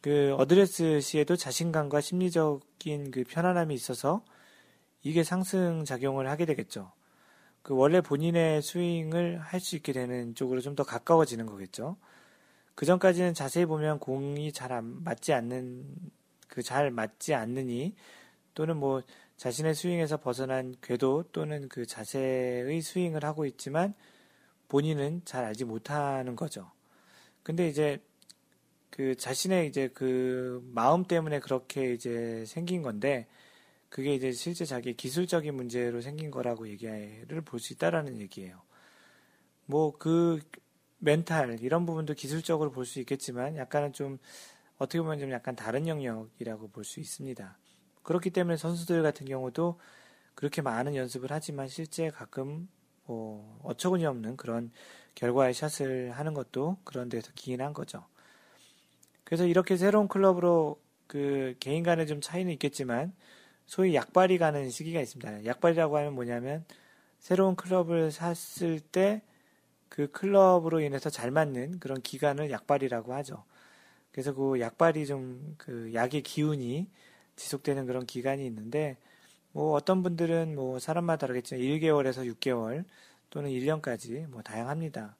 그 0.00 0.34
어드레스 0.38 1.00
시에도 1.00 1.36
자신감과 1.36 2.00
심리적인 2.00 3.10
그 3.10 3.24
편안함이 3.28 3.74
있어서 3.74 4.24
이게 5.02 5.22
상승 5.24 5.84
작용을 5.84 6.28
하게 6.28 6.46
되겠죠. 6.46 6.92
그 7.62 7.74
원래 7.74 8.00
본인의 8.00 8.62
스윙을 8.62 9.38
할 9.40 9.60
수 9.60 9.76
있게 9.76 9.92
되는 9.92 10.34
쪽으로 10.34 10.60
좀 10.62 10.74
더 10.76 10.84
가까워지는 10.84 11.46
거겠죠. 11.46 11.96
그 12.74 12.86
전까지는 12.86 13.34
자세히 13.34 13.66
보면 13.66 13.98
공이 13.98 14.52
잘 14.52 14.72
안 14.72 15.02
맞지 15.04 15.32
않는 15.34 15.84
그 16.48 16.62
잘 16.62 16.90
맞지 16.90 17.34
않느니 17.34 17.94
또는 18.54 18.76
뭐 18.78 19.02
자신의 19.36 19.74
스윙에서 19.74 20.18
벗어난 20.18 20.74
궤도 20.82 21.24
또는 21.32 21.68
그 21.68 21.86
자세의 21.86 22.80
스윙을 22.82 23.24
하고 23.24 23.46
있지만 23.46 23.94
본인은 24.68 25.22
잘 25.24 25.44
알지 25.44 25.64
못하는 25.66 26.36
거죠. 26.36 26.70
근데 27.42 27.68
이제 27.68 28.00
그 28.90 29.14
자신의 29.16 29.68
이제 29.68 29.88
그 29.88 30.62
마음 30.74 31.04
때문에 31.04 31.40
그렇게 31.40 31.92
이제 31.94 32.44
생긴 32.46 32.82
건데 32.82 33.26
그게 33.88 34.14
이제 34.14 34.32
실제 34.32 34.64
자기 34.64 34.94
기술적인 34.94 35.54
문제로 35.54 36.00
생긴 36.00 36.30
거라고 36.30 36.68
얘기를 36.68 37.40
볼 37.42 37.60
수 37.60 37.72
있다라는 37.74 38.18
얘기예요. 38.20 38.62
뭐 39.66 39.92
그 39.98 40.40
멘탈 40.98 41.58
이런 41.60 41.86
부분도 41.86 42.14
기술적으로 42.14 42.70
볼 42.72 42.84
수 42.84 43.00
있겠지만 43.00 43.56
약간은 43.56 43.92
좀 43.92 44.18
어떻게 44.78 45.00
보면 45.00 45.18
좀 45.18 45.30
약간 45.32 45.56
다른 45.56 45.86
영역이라고 45.88 46.68
볼 46.70 46.84
수 46.84 47.00
있습니다. 47.00 47.58
그렇기 48.02 48.30
때문에 48.30 48.56
선수들 48.56 49.02
같은 49.02 49.26
경우도 49.26 49.78
그렇게 50.34 50.62
많은 50.62 50.94
연습을 50.96 51.28
하지만 51.30 51.68
실제 51.68 52.10
가끔 52.10 52.68
뭐 53.06 53.60
어처구니 53.64 54.06
없는 54.06 54.36
그런 54.36 54.72
결과의 55.14 55.54
샷을 55.54 56.12
하는 56.12 56.34
것도 56.34 56.78
그런 56.84 57.08
데서 57.08 57.30
기인한 57.34 57.72
거죠. 57.72 58.04
그래서 59.30 59.46
이렇게 59.46 59.78
새로운 59.78 60.08
클럽으로 60.08 60.78
그 61.06 61.56
개인 61.58 61.82
간에 61.82 62.04
좀 62.04 62.20
차이는 62.20 62.52
있겠지만 62.52 63.14
소위 63.64 63.94
약발이 63.94 64.36
가는 64.36 64.68
시기가 64.68 65.00
있습니다. 65.00 65.46
약발이라고 65.46 65.96
하면 65.96 66.14
뭐냐면 66.14 66.66
새로운 67.18 67.56
클럽을 67.56 68.10
샀을 68.12 68.80
때 68.80 69.22
그 69.90 70.10
클럽으로 70.12 70.80
인해서 70.80 71.10
잘 71.10 71.30
맞는 71.30 71.80
그런 71.80 72.00
기간을 72.00 72.50
약발이라고 72.50 73.12
하죠. 73.14 73.44
그래서 74.12 74.32
그 74.34 74.58
약발이 74.60 75.06
좀 75.06 75.56
그 75.58 75.92
약의 75.92 76.22
기운이 76.22 76.88
지속되는 77.36 77.86
그런 77.86 78.06
기간이 78.06 78.46
있는데 78.46 78.96
뭐 79.52 79.72
어떤 79.72 80.02
분들은 80.02 80.54
뭐 80.54 80.78
사람마다 80.78 81.26
다르겠지만 81.26 81.62
1개월에서 81.62 82.24
6개월 82.36 82.84
또는 83.30 83.50
1년까지 83.50 84.26
뭐 84.28 84.42
다양합니다. 84.42 85.16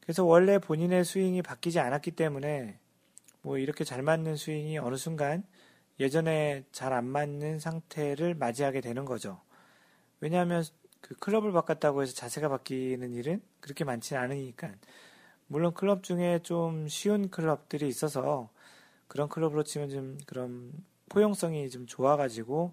그래서 0.00 0.24
원래 0.24 0.58
본인의 0.58 1.04
스윙이 1.04 1.42
바뀌지 1.42 1.78
않았기 1.78 2.12
때문에 2.12 2.78
뭐 3.42 3.58
이렇게 3.58 3.84
잘 3.84 4.02
맞는 4.02 4.36
스윙이 4.36 4.78
어느 4.78 4.96
순간 4.96 5.44
예전에 6.00 6.64
잘 6.72 6.92
안 6.92 7.06
맞는 7.06 7.58
상태를 7.58 8.34
맞이하게 8.34 8.80
되는 8.80 9.04
거죠. 9.04 9.40
왜냐하면 10.20 10.64
그 11.00 11.14
클럽을 11.16 11.52
바꿨다고 11.52 12.02
해서 12.02 12.14
자세가 12.14 12.48
바뀌는 12.48 13.14
일은 13.14 13.42
그렇게 13.60 13.84
많지는 13.84 14.22
않으니까. 14.22 14.72
물론 15.48 15.74
클럽 15.74 16.02
중에 16.02 16.40
좀 16.42 16.88
쉬운 16.88 17.28
클럽들이 17.30 17.88
있어서 17.88 18.50
그런 19.08 19.28
클럽으로 19.28 19.64
치면 19.64 19.90
좀 19.90 20.18
그런 20.26 20.72
포용성이 21.08 21.68
좀 21.70 21.86
좋아가지고 21.86 22.72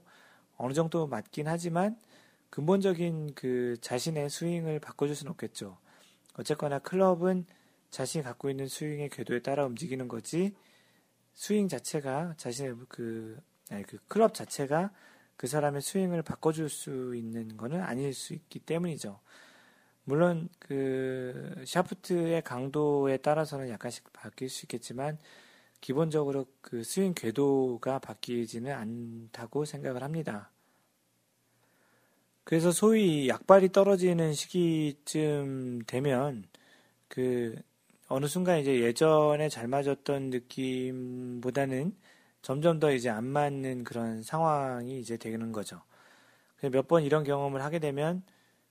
어느 0.58 0.74
정도 0.74 1.08
맞긴 1.08 1.48
하지만 1.48 2.00
근본적인 2.50 3.34
그 3.36 3.78
자신의 3.82 4.30
스윙을 4.30 4.80
바꿔줄 4.80 5.16
수는 5.16 5.32
없겠죠. 5.32 5.78
어쨌거나 6.38 6.80
클럽은 6.80 7.46
자신이 7.90 8.24
갖고 8.24 8.50
있는 8.50 8.68
스윙의 8.68 9.10
궤도에 9.10 9.42
따라 9.42 9.66
움직이는 9.66 10.08
거지 10.08 10.56
스윙 11.34 11.68
자체가 11.68 12.36
자신의 12.38 12.76
그, 12.90 13.40
아니, 13.70 13.84
그 13.84 13.98
클럽 14.08 14.34
자체가 14.34 14.92
그 15.38 15.48
사람의 15.48 15.82
스윙을 15.82 16.22
바꿔줄 16.22 16.70
수 16.70 17.16
있는 17.16 17.56
거는 17.56 17.82
아닐 17.82 18.14
수 18.14 18.34
있기 18.34 18.60
때문이죠. 18.60 19.20
물론 20.04 20.50
그 20.60 21.64
샤프트의 21.66 22.42
강도에 22.42 23.18
따라서는 23.18 23.70
약간씩 23.70 24.12
바뀔 24.12 24.50
수 24.50 24.66
있겠지만 24.66 25.18
기본적으로 25.82 26.46
그 26.62 26.84
스윙 26.84 27.14
궤도가 27.14 28.00
바뀌지는 28.00 28.74
않다고 28.74 29.66
생각을 29.66 30.04
합니다. 30.04 30.52
그래서 32.44 32.72
소위 32.72 33.30
약발이 33.30 33.72
떨어지는 33.72 34.34
시기쯤 34.34 35.84
되면 35.86 36.50
그 37.08 37.56
어느 38.10 38.26
순간 38.28 38.60
이제 38.60 38.82
예전에 38.82 39.50
잘 39.50 39.68
맞았던 39.68 40.30
느낌보다는 40.32 41.96
점점 42.42 42.80
더 42.80 42.92
이제 42.92 43.10
안 43.10 43.26
맞는 43.26 43.84
그런 43.84 44.24
상황이 44.24 45.00
이제 45.00 45.18
되는 45.18 45.52
거죠. 45.52 45.82
몇 46.72 46.88
번 46.88 47.04
이런 47.04 47.24
경험을 47.24 47.64
하게 47.64 47.80
되면 47.80 48.24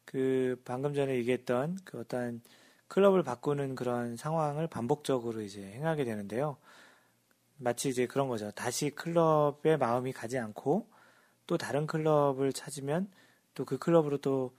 그 0.05 0.61
방금 0.65 0.95
전에 0.95 1.15
얘기했던 1.17 1.79
그 1.85 2.01
어떤 2.01 2.43
클럽을 2.89 3.23
바꾸는 3.23 3.75
그런 3.77 4.17
상황을 4.17 4.67
반복적으로 4.67 5.41
이제 5.43 5.63
행하게 5.63 6.05
되는데요. 6.05 6.57
마치 7.59 7.89
이제 7.91 8.07
그런 8.07 8.29
거죠. 8.29 8.51
다시 8.53 8.91
클럽에 8.91 9.77
마음이 9.79 10.13
가지 10.13 10.39
않고 10.39 10.89
또 11.47 11.59
다른 11.59 11.87
클럽을 11.87 12.53
찾으면 12.53 13.11
또 13.55 13.65
그 13.65 13.79
클럽으로 13.79 14.19
또 14.19 14.55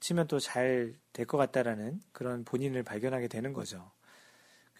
치면 0.00 0.26
또 0.28 0.38
잘 0.40 0.94
될 1.12 1.26
것 1.26 1.36
같다라는 1.38 2.00
그런 2.12 2.44
본인을 2.44 2.82
발견하게 2.82 3.28
되는 3.28 3.52
거죠. 3.52 3.90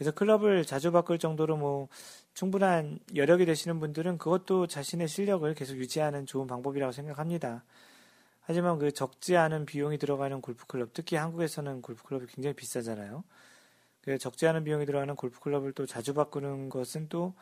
그래서 0.02 0.10
클럽을 0.16 0.64
자주 0.64 0.90
바꿀 0.90 1.20
정도로 1.20 1.56
뭐 1.56 1.86
충분한 2.34 2.98
여력이 3.14 3.46
되시는 3.46 3.78
분들은 3.78 4.18
그것도 4.18 4.66
자신의 4.66 5.06
실력을 5.06 5.54
계속 5.54 5.76
유지하는 5.76 6.26
좋은 6.26 6.48
방법이라고 6.48 6.90
생각합니다. 6.90 7.62
하지만 8.40 8.80
그 8.80 8.90
적지 8.90 9.36
않은 9.36 9.64
비용이 9.64 9.98
들어가는 9.98 10.40
골프클럽, 10.40 10.92
특히 10.92 11.14
한국에서는 11.14 11.82
골프클럽이 11.82 12.26
굉장히 12.26 12.56
비싸잖아요. 12.56 13.22
그 14.00 14.18
적지 14.18 14.48
않은 14.48 14.64
비용이 14.64 14.86
들어가는 14.86 15.14
골프클럽을 15.14 15.72
또 15.72 15.86
자주 15.86 16.14
바꾸는 16.14 16.68
것은 16.68 17.08
또 17.08 17.34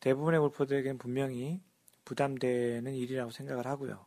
대부분의 0.00 0.40
골퍼들에게는 0.40 0.96
분명히 0.96 1.60
부담되는 2.06 2.94
일이라고 2.94 3.32
생각을 3.32 3.66
하고요. 3.66 4.06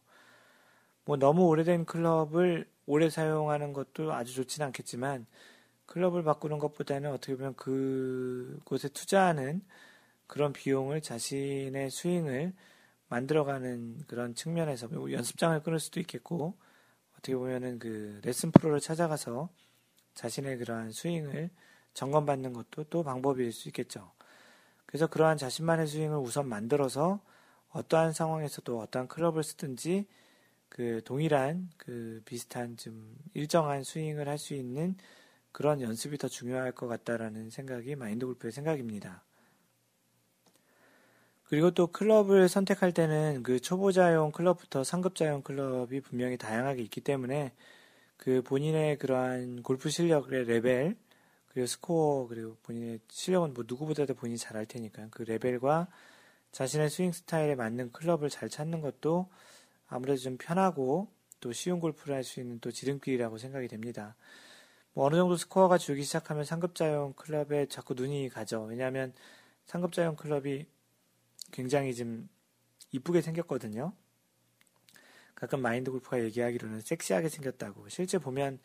뭐 1.06 1.18
너무 1.18 1.46
오래된 1.46 1.86
클럽을 1.86 2.68
오래 2.88 3.12
사용하는 3.12 3.74
것도 3.74 4.12
아주 4.12 4.34
좋지는 4.34 4.66
않겠지만 4.66 5.28
클럽을 5.92 6.24
바꾸는 6.24 6.58
것보다는 6.58 7.12
어떻게 7.12 7.36
보면 7.36 7.54
그곳에 7.56 8.88
투자하는 8.88 9.62
그런 10.26 10.54
비용을 10.54 11.02
자신의 11.02 11.92
스윙을 11.92 12.54
만들어가는 13.10 14.06
그런 14.08 14.34
측면에서 14.34 14.88
뭐 14.88 15.12
연습장을 15.12 15.62
끊을 15.64 15.80
수도 15.80 16.00
있겠고 16.00 16.56
어떻게 17.12 17.36
보면은 17.36 17.78
그 17.78 18.22
레슨 18.24 18.52
프로를 18.52 18.80
찾아가서 18.80 19.50
자신의 20.14 20.60
그러한 20.60 20.94
스윙을 20.94 21.50
점검받는 21.94 22.54
것도 22.54 22.86
또 22.86 23.04
방법일 23.04 23.52
수 23.52 23.68
있겠죠. 23.68 24.14
그래서 24.86 25.08
그러한 25.08 25.38
자신만의 25.38 25.88
스윙을 25.88 26.18
우선 26.20 26.48
만들어서 26.48 27.20
어떠한 27.72 28.14
상황에서도 28.14 28.80
어떠한 28.80 29.10
클럽을 29.10 29.44
쓰든지 29.44 30.08
그 30.70 31.02
동일한 31.04 31.70
그 31.76 32.22
비슷한 32.24 32.78
좀 32.78 33.14
일정한 33.34 33.84
스윙을 33.84 34.30
할 34.30 34.38
수 34.38 34.54
있는 34.54 34.96
그런 35.52 35.82
연습이 35.82 36.18
더 36.18 36.28
중요할 36.28 36.72
것 36.72 36.88
같다라는 36.88 37.50
생각이 37.50 37.96
마인드 37.96 38.26
골프의 38.26 38.52
생각입니다. 38.52 39.24
그리고 41.44 41.72
또 41.72 41.88
클럽을 41.88 42.48
선택할 42.48 42.94
때는 42.94 43.44
그 43.44 43.60
초보자용 43.60 44.32
클럽부터 44.32 44.84
상급자용 44.86 45.42
클럽이 45.42 46.00
분명히 46.00 46.38
다양하게 46.38 46.82
있기 46.84 47.02
때문에 47.02 47.52
그 48.18 48.42
본인의 48.44 48.98
그러한 48.98 49.64
골프 49.64 49.90
실력의 49.90 50.46
레벨, 50.46 50.96
그리고 51.50 51.66
스코어, 51.68 52.28
그리고 52.28 52.56
본인의 52.64 53.00
실력은 53.10 53.54
뭐 53.54 53.66
누구보다도 53.68 54.14
본인이 54.14 54.38
잘알 54.38 54.66
테니까 54.66 55.08
그 55.12 55.24
레벨과 55.24 55.88
자신의 56.54 56.90
스윙 56.90 57.12
스타일에 57.12 57.56
맞는 57.56 57.92
클럽을 57.92 58.30
잘 58.30 58.48
찾는 58.50 58.80
것도 58.82 59.30
아무래도 59.88 60.22
좀 60.22 60.38
편하고 60.38 61.10
또 61.42 61.52
쉬운 61.52 61.80
골프를 61.80 62.16
할 62.16 62.24
수 62.24 62.40
있는 62.40 62.60
또 62.60 62.72
지름길이라고 62.72 63.38
생각이 63.38 63.68
됩니다. 63.68 64.16
뭐 64.94 65.06
어느 65.06 65.16
정도 65.16 65.38
스코어가 65.38 65.78
줄기 65.78 66.04
시작하면 66.04 66.44
상급자용 66.44 67.14
클럽에 67.14 67.68
자꾸 67.68 67.94
눈이 67.94 68.30
가죠. 68.30 68.64
왜냐하면 68.64 69.14
상급자용 69.66 70.16
클럽이 70.16 70.66
굉장히 71.52 71.96
좀 71.96 72.30
이쁘게 72.92 73.22
생겼거든요. 73.22 73.94
가끔 75.36 75.62
마인드 75.62 75.92
골프가 75.92 76.22
얘기하기로는 76.24 76.82
섹시하게 76.82 77.30
생겼다고. 77.30 77.90
실제 77.90 78.18
보면 78.18 78.60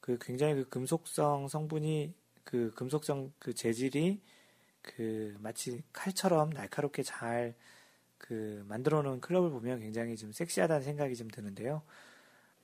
그 0.00 0.18
굉장히 0.20 0.54
그 0.54 0.68
금속성 0.68 1.48
성분이 1.48 2.14
그 2.44 2.72
금속성 2.74 3.32
그 3.38 3.54
재질이 3.54 4.20
그 4.82 5.36
마치 5.40 5.82
칼처럼 5.92 6.50
날카롭게 6.50 7.02
잘 7.02 7.54
그 8.18 8.64
만들어 8.68 9.02
놓은 9.02 9.20
클럽을 9.20 9.50
보면 9.50 9.80
굉장히 9.80 10.16
좀 10.16 10.32
섹시하다는 10.32 10.82
생각이 10.82 11.16
좀 11.16 11.28
드는데요. 11.28 11.82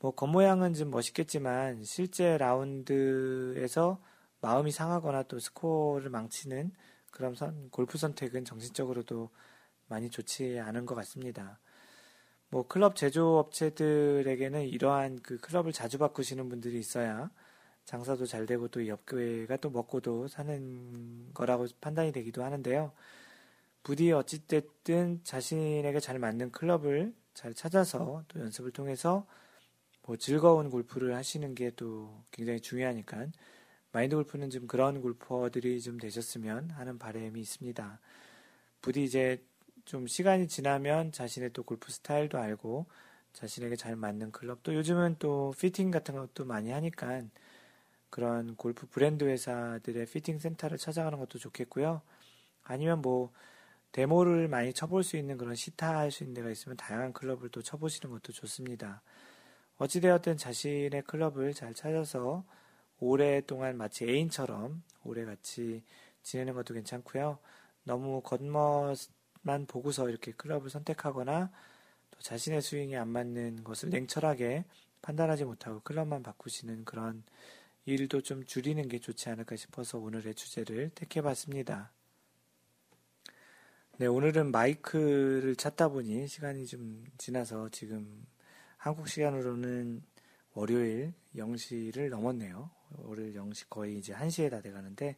뭐 0.03 0.11
겉모양은 0.11 0.75
좀 0.75 0.91
멋있겠지만 0.91 1.85
실제 1.85 2.37
라운드에서 2.37 4.03
마음이 4.41 4.73
상하거나 4.73 5.23
또 5.23 5.39
스코어를 5.39 6.11
망치는 6.11 6.73
그런 7.13 7.37
선, 7.37 7.71
골프 7.71 7.99
선택은 7.99 8.45
정신적으로도 8.45 9.31
많이 9.87 10.11
좋지 10.11 10.59
않은 10.59 10.87
것 10.87 10.97
같습니다. 10.97 11.61
뭐 12.49 12.67
클럽 12.67 12.97
제조업체들에게는 12.97 14.67
이러한 14.67 15.21
그 15.23 15.39
클럽을 15.39 15.71
자주 15.73 15.99
바꾸시는 15.99 16.49
분들이 16.49 16.81
있어야 16.81 17.31
장사도 17.85 18.27
잘 18.27 18.45
되고 18.45 18.67
또 18.67 18.89
옆교회가 18.89 19.59
또 19.59 19.71
먹고도 19.71 20.27
사는 20.27 21.33
거라고 21.33 21.69
판단이 21.81 22.11
되기도 22.11 22.43
하는데요. 22.43 22.91
부디 23.85 24.11
어찌됐든 24.11 25.21
자신에게 25.23 26.01
잘 26.01 26.19
맞는 26.19 26.51
클럽을 26.51 27.15
잘 27.35 27.55
찾아서 27.55 28.25
또 28.27 28.41
연습을 28.41 28.73
통해서 28.73 29.27
뭐 30.05 30.17
즐거운 30.17 30.71
골프를 30.71 31.15
하시는 31.17 31.55
게 31.55 31.71
또 31.77 32.25
굉장히 32.31 32.61
중요하니까 32.61 33.27
마인드 33.93 34.17
골프는 34.17 34.51
좀 34.51 34.67
그런 34.67 35.01
골퍼들이 35.03 35.81
좀 35.83 35.99
되셨으면 35.99 36.71
하는 36.71 36.99
바람이 36.99 37.41
있습니다. 37.41 38.01
부디 38.83 39.05
이제 39.05 39.45
좀 39.85 40.07
시간이 40.07 40.49
지나면 40.49 41.13
자신의 41.13 41.53
또 41.53 41.63
골프 41.65 41.93
스타일도 41.93 42.39
알고 42.39 42.87
자신에게 43.35 43.77
잘 43.77 43.97
맞는 43.97 44.33
클럽 44.33 44.63
또 44.63 44.75
요즘은 44.75 45.17
또 45.19 45.55
피팅 45.59 45.91
같은 45.91 46.15
것도 46.17 46.45
많이 46.45 46.71
하니까 46.71 47.23
그런 48.11 48.57
골프 48.57 48.87
브랜드 48.89 49.25
회사들의 49.25 50.07
피팅 50.07 50.39
센터를 50.39 50.79
찾아가는 50.79 51.19
것도 51.19 51.39
좋겠고요. 51.39 52.03
아니면 52.65 53.03
뭐 53.03 53.33
데모를 53.93 54.49
많이 54.49 54.73
쳐볼 54.75 55.05
수 55.05 55.17
있는 55.17 55.39
그런 55.39 55.55
시타 55.55 55.99
할 55.99 56.11
수 56.13 56.25
있는 56.25 56.35
데가 56.35 56.51
있으면 56.51 56.77
다양한 56.77 57.13
클럽을 57.13 57.51
또 57.51 57.63
쳐보시는 57.63 58.13
것도 58.13 58.33
좋습니다. 58.33 59.03
어찌되었든 59.83 60.37
자신의 60.37 61.03
클럽을 61.09 61.55
잘 61.55 61.75
찾아서 61.75 62.45
오랫동안 63.01 63.77
마치 63.77 64.05
애인처럼 64.05 64.81
오래 65.03 65.25
같이 65.25 65.83
지내는 66.23 66.55
것도 66.55 66.73
괜찮고요. 66.75 67.41
너무 67.83 68.21
겉멋만 68.23 69.67
보고서 69.67 70.09
이렇게 70.09 70.31
클럽을 70.31 70.71
선택하거나 70.71 71.51
또 72.13 72.21
자신의 72.21 72.63
스윙에 72.63 72.97
안 72.97 73.09
맞는 73.09 73.65
것을 73.65 73.91
냉철하게 73.91 74.67
판단하지 75.03 75.45
못하고 75.47 75.81
클럽만 75.81 76.23
바꾸시는 76.23 76.85
그런 76.85 77.25
일도 77.85 78.21
좀 78.21 78.45
줄이는 78.45 78.87
게 78.87 79.01
좋지 79.01 79.31
않을까 79.31 79.57
싶어서 79.57 79.99
오늘의 79.99 80.37
주제를 80.37 80.91
택해봤습니다. 80.95 81.91
네, 83.99 84.07
오늘은 84.07 84.53
마이크를 84.53 85.57
찾다 85.57 85.89
보니 85.89 86.29
시간이 86.29 86.67
좀 86.69 87.05
지나서 87.19 87.69
지금 87.71 88.25
한국 88.83 89.07
시간으로는 89.07 90.03
월요일 90.55 91.13
0시를 91.37 92.09
넘었네요. 92.09 92.69
월요일 93.05 93.33
0시 93.35 93.67
거의 93.71 93.97
이제 93.97 94.13
1시에 94.13 94.51
다 94.51 94.61
돼가는데 94.61 95.15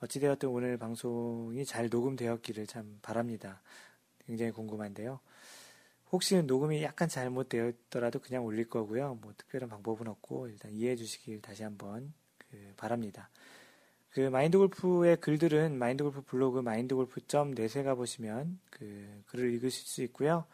어찌되었든 0.00 0.48
오늘 0.48 0.78
방송이 0.78 1.64
잘 1.64 1.88
녹음되었기를 1.90 2.66
참 2.66 2.98
바랍니다. 3.00 3.62
굉장히 4.26 4.50
궁금한데요. 4.50 5.20
혹시 6.10 6.42
녹음이 6.42 6.82
약간 6.82 7.08
잘못되었더라도 7.08 8.18
그냥 8.18 8.44
올릴 8.44 8.68
거고요. 8.68 9.16
뭐 9.20 9.32
특별한 9.36 9.68
방법은 9.68 10.08
없고 10.08 10.48
일단 10.48 10.72
이해해 10.72 10.96
주시길 10.96 11.40
다시 11.40 11.62
한번 11.62 12.12
그 12.50 12.74
바랍니다. 12.76 13.30
그 14.10 14.22
마인드 14.22 14.58
골프의 14.58 15.18
글들은 15.18 15.78
마인드 15.78 16.02
골프 16.02 16.22
블로그 16.22 16.62
mindgolf.net에 16.62 17.84
가보시면 17.84 18.58
그 18.70 19.22
글을 19.28 19.52
읽으실 19.54 19.86
수 19.86 20.02
있고요. 20.02 20.46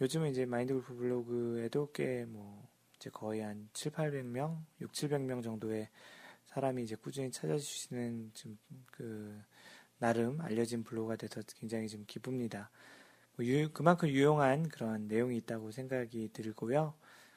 요즘은 0.00 0.30
이제 0.30 0.46
마인드 0.46 0.72
골프 0.74 0.94
블로그에도 0.94 1.90
꽤 1.92 2.24
뭐 2.28 2.68
이제 2.96 3.10
거의 3.10 3.40
한 3.42 3.68
7, 3.74 3.92
800명, 3.92 4.58
6, 4.80 4.92
700명 4.92 5.42
정도의 5.42 5.88
사람이 6.46 6.82
이제 6.82 6.96
꾸준히 6.96 7.30
찾아주시는 7.30 8.32
좀그 8.34 9.40
나름 9.98 10.40
알려진 10.40 10.82
블로그가 10.84 11.16
돼서 11.16 11.40
굉장히 11.60 11.88
좀 11.88 12.04
기쁩니다. 12.06 12.70
뭐 13.36 13.46
유, 13.46 13.70
그만큼 13.72 14.08
유용한 14.08 14.68
그런 14.68 15.06
내용이 15.08 15.36
있다고 15.38 15.70
생각이 15.70 16.30
들고요. 16.32 16.94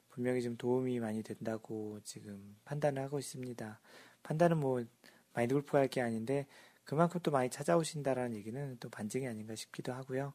분명히 0.09 0.41
좀 0.41 0.57
도움이 0.57 0.99
많이 0.99 1.23
된다고 1.23 1.99
지금 2.03 2.57
판단을 2.65 3.03
하고 3.03 3.19
있습니다. 3.19 3.79
판단은 4.23 4.57
뭐 4.59 4.83
마인드 5.33 5.53
골프가 5.55 5.79
할 5.79 5.87
게 5.89 6.01
아닌데 6.01 6.47
그만큼 6.85 7.19
또 7.23 7.31
많이 7.31 7.49
찾아오신다라는 7.49 8.35
얘기는 8.35 8.77
또 8.79 8.89
반증이 8.89 9.27
아닌가 9.27 9.55
싶기도 9.55 9.93
하고요. 9.93 10.33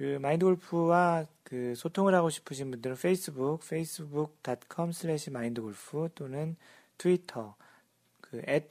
그 0.00 0.18
마인드 0.18 0.46
골프와 0.46 1.26
그 1.42 1.74
소통을 1.74 2.14
하고 2.14 2.30
싶으신 2.30 2.70
분들은 2.70 2.96
페이스북 2.96 3.62
facebook.com 3.62 4.92
slash 4.94 5.28
mindgolf 5.28 6.08
또는 6.14 6.56
트위터 6.96 7.54
그 8.22 8.38
at 8.48 8.68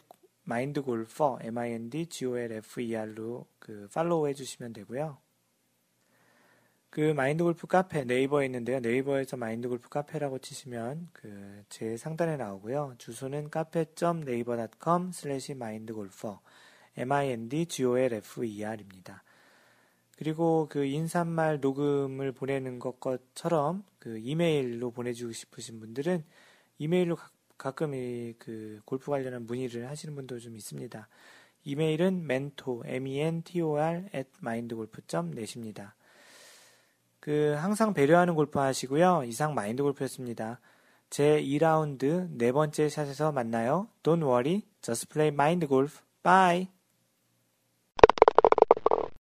mindgolfer 0.47 1.45
m-i-n-d-g-o-l-f-e-r로 1.45 3.45
그 3.59 3.87
팔로우 3.93 4.27
해주시면 4.29 4.73
되고요. 4.73 5.19
그 6.89 7.13
마인드 7.13 7.43
골프 7.43 7.67
카페 7.67 8.05
네이버에 8.05 8.47
있는데요. 8.47 8.79
네이버에서 8.79 9.37
마인드 9.37 9.69
골프 9.69 9.87
카페라고 9.87 10.39
치시면 10.39 11.09
그 11.13 11.63
제 11.69 11.95
상단에 11.95 12.37
나오고요. 12.37 12.95
주소는 12.97 13.51
cafe.naver.com 13.51 15.11
slash 15.11 15.53
mindgolfer 15.53 16.41
m-i-n-d-g-o-l-f-e-r입니다. 16.97 19.23
그리고 20.19 20.67
그 20.69 20.83
인사말 20.83 21.61
녹음을 21.61 22.33
보내는 22.33 22.79
것처럼 22.79 23.85
그 23.99 24.17
이메일로 24.17 24.91
보내주고 24.91 25.31
싶으신 25.31 25.79
분들은 25.79 26.25
이메일로 26.77 27.15
가끔 27.57 27.91
그 28.37 28.81
골프 28.83 29.11
관련한 29.11 29.45
문의를 29.45 29.87
하시는 29.87 30.13
분도 30.15 30.37
좀 30.37 30.57
있습니다. 30.57 31.07
이메일은 31.63 32.25
mentor, 32.25 32.85
m-e-n-t-o-r 32.85 34.09
at 34.13 34.29
mindgolf.net입니다. 34.43 35.95
그 37.21 37.55
항상 37.57 37.93
배려하는 37.93 38.35
골프 38.35 38.59
하시고요. 38.59 39.23
이상 39.25 39.53
마인드 39.53 39.81
골프였습니다. 39.83 40.59
제 41.09 41.41
2라운드 41.41 42.27
네 42.31 42.51
번째 42.51 42.89
샷에서 42.89 43.31
만나요. 43.31 43.87
Don't 44.03 44.21
worry, 44.21 44.63
just 44.81 45.07
play 45.07 45.29
mind 45.33 45.65
golf. 45.67 46.01
Bye. 46.23 46.78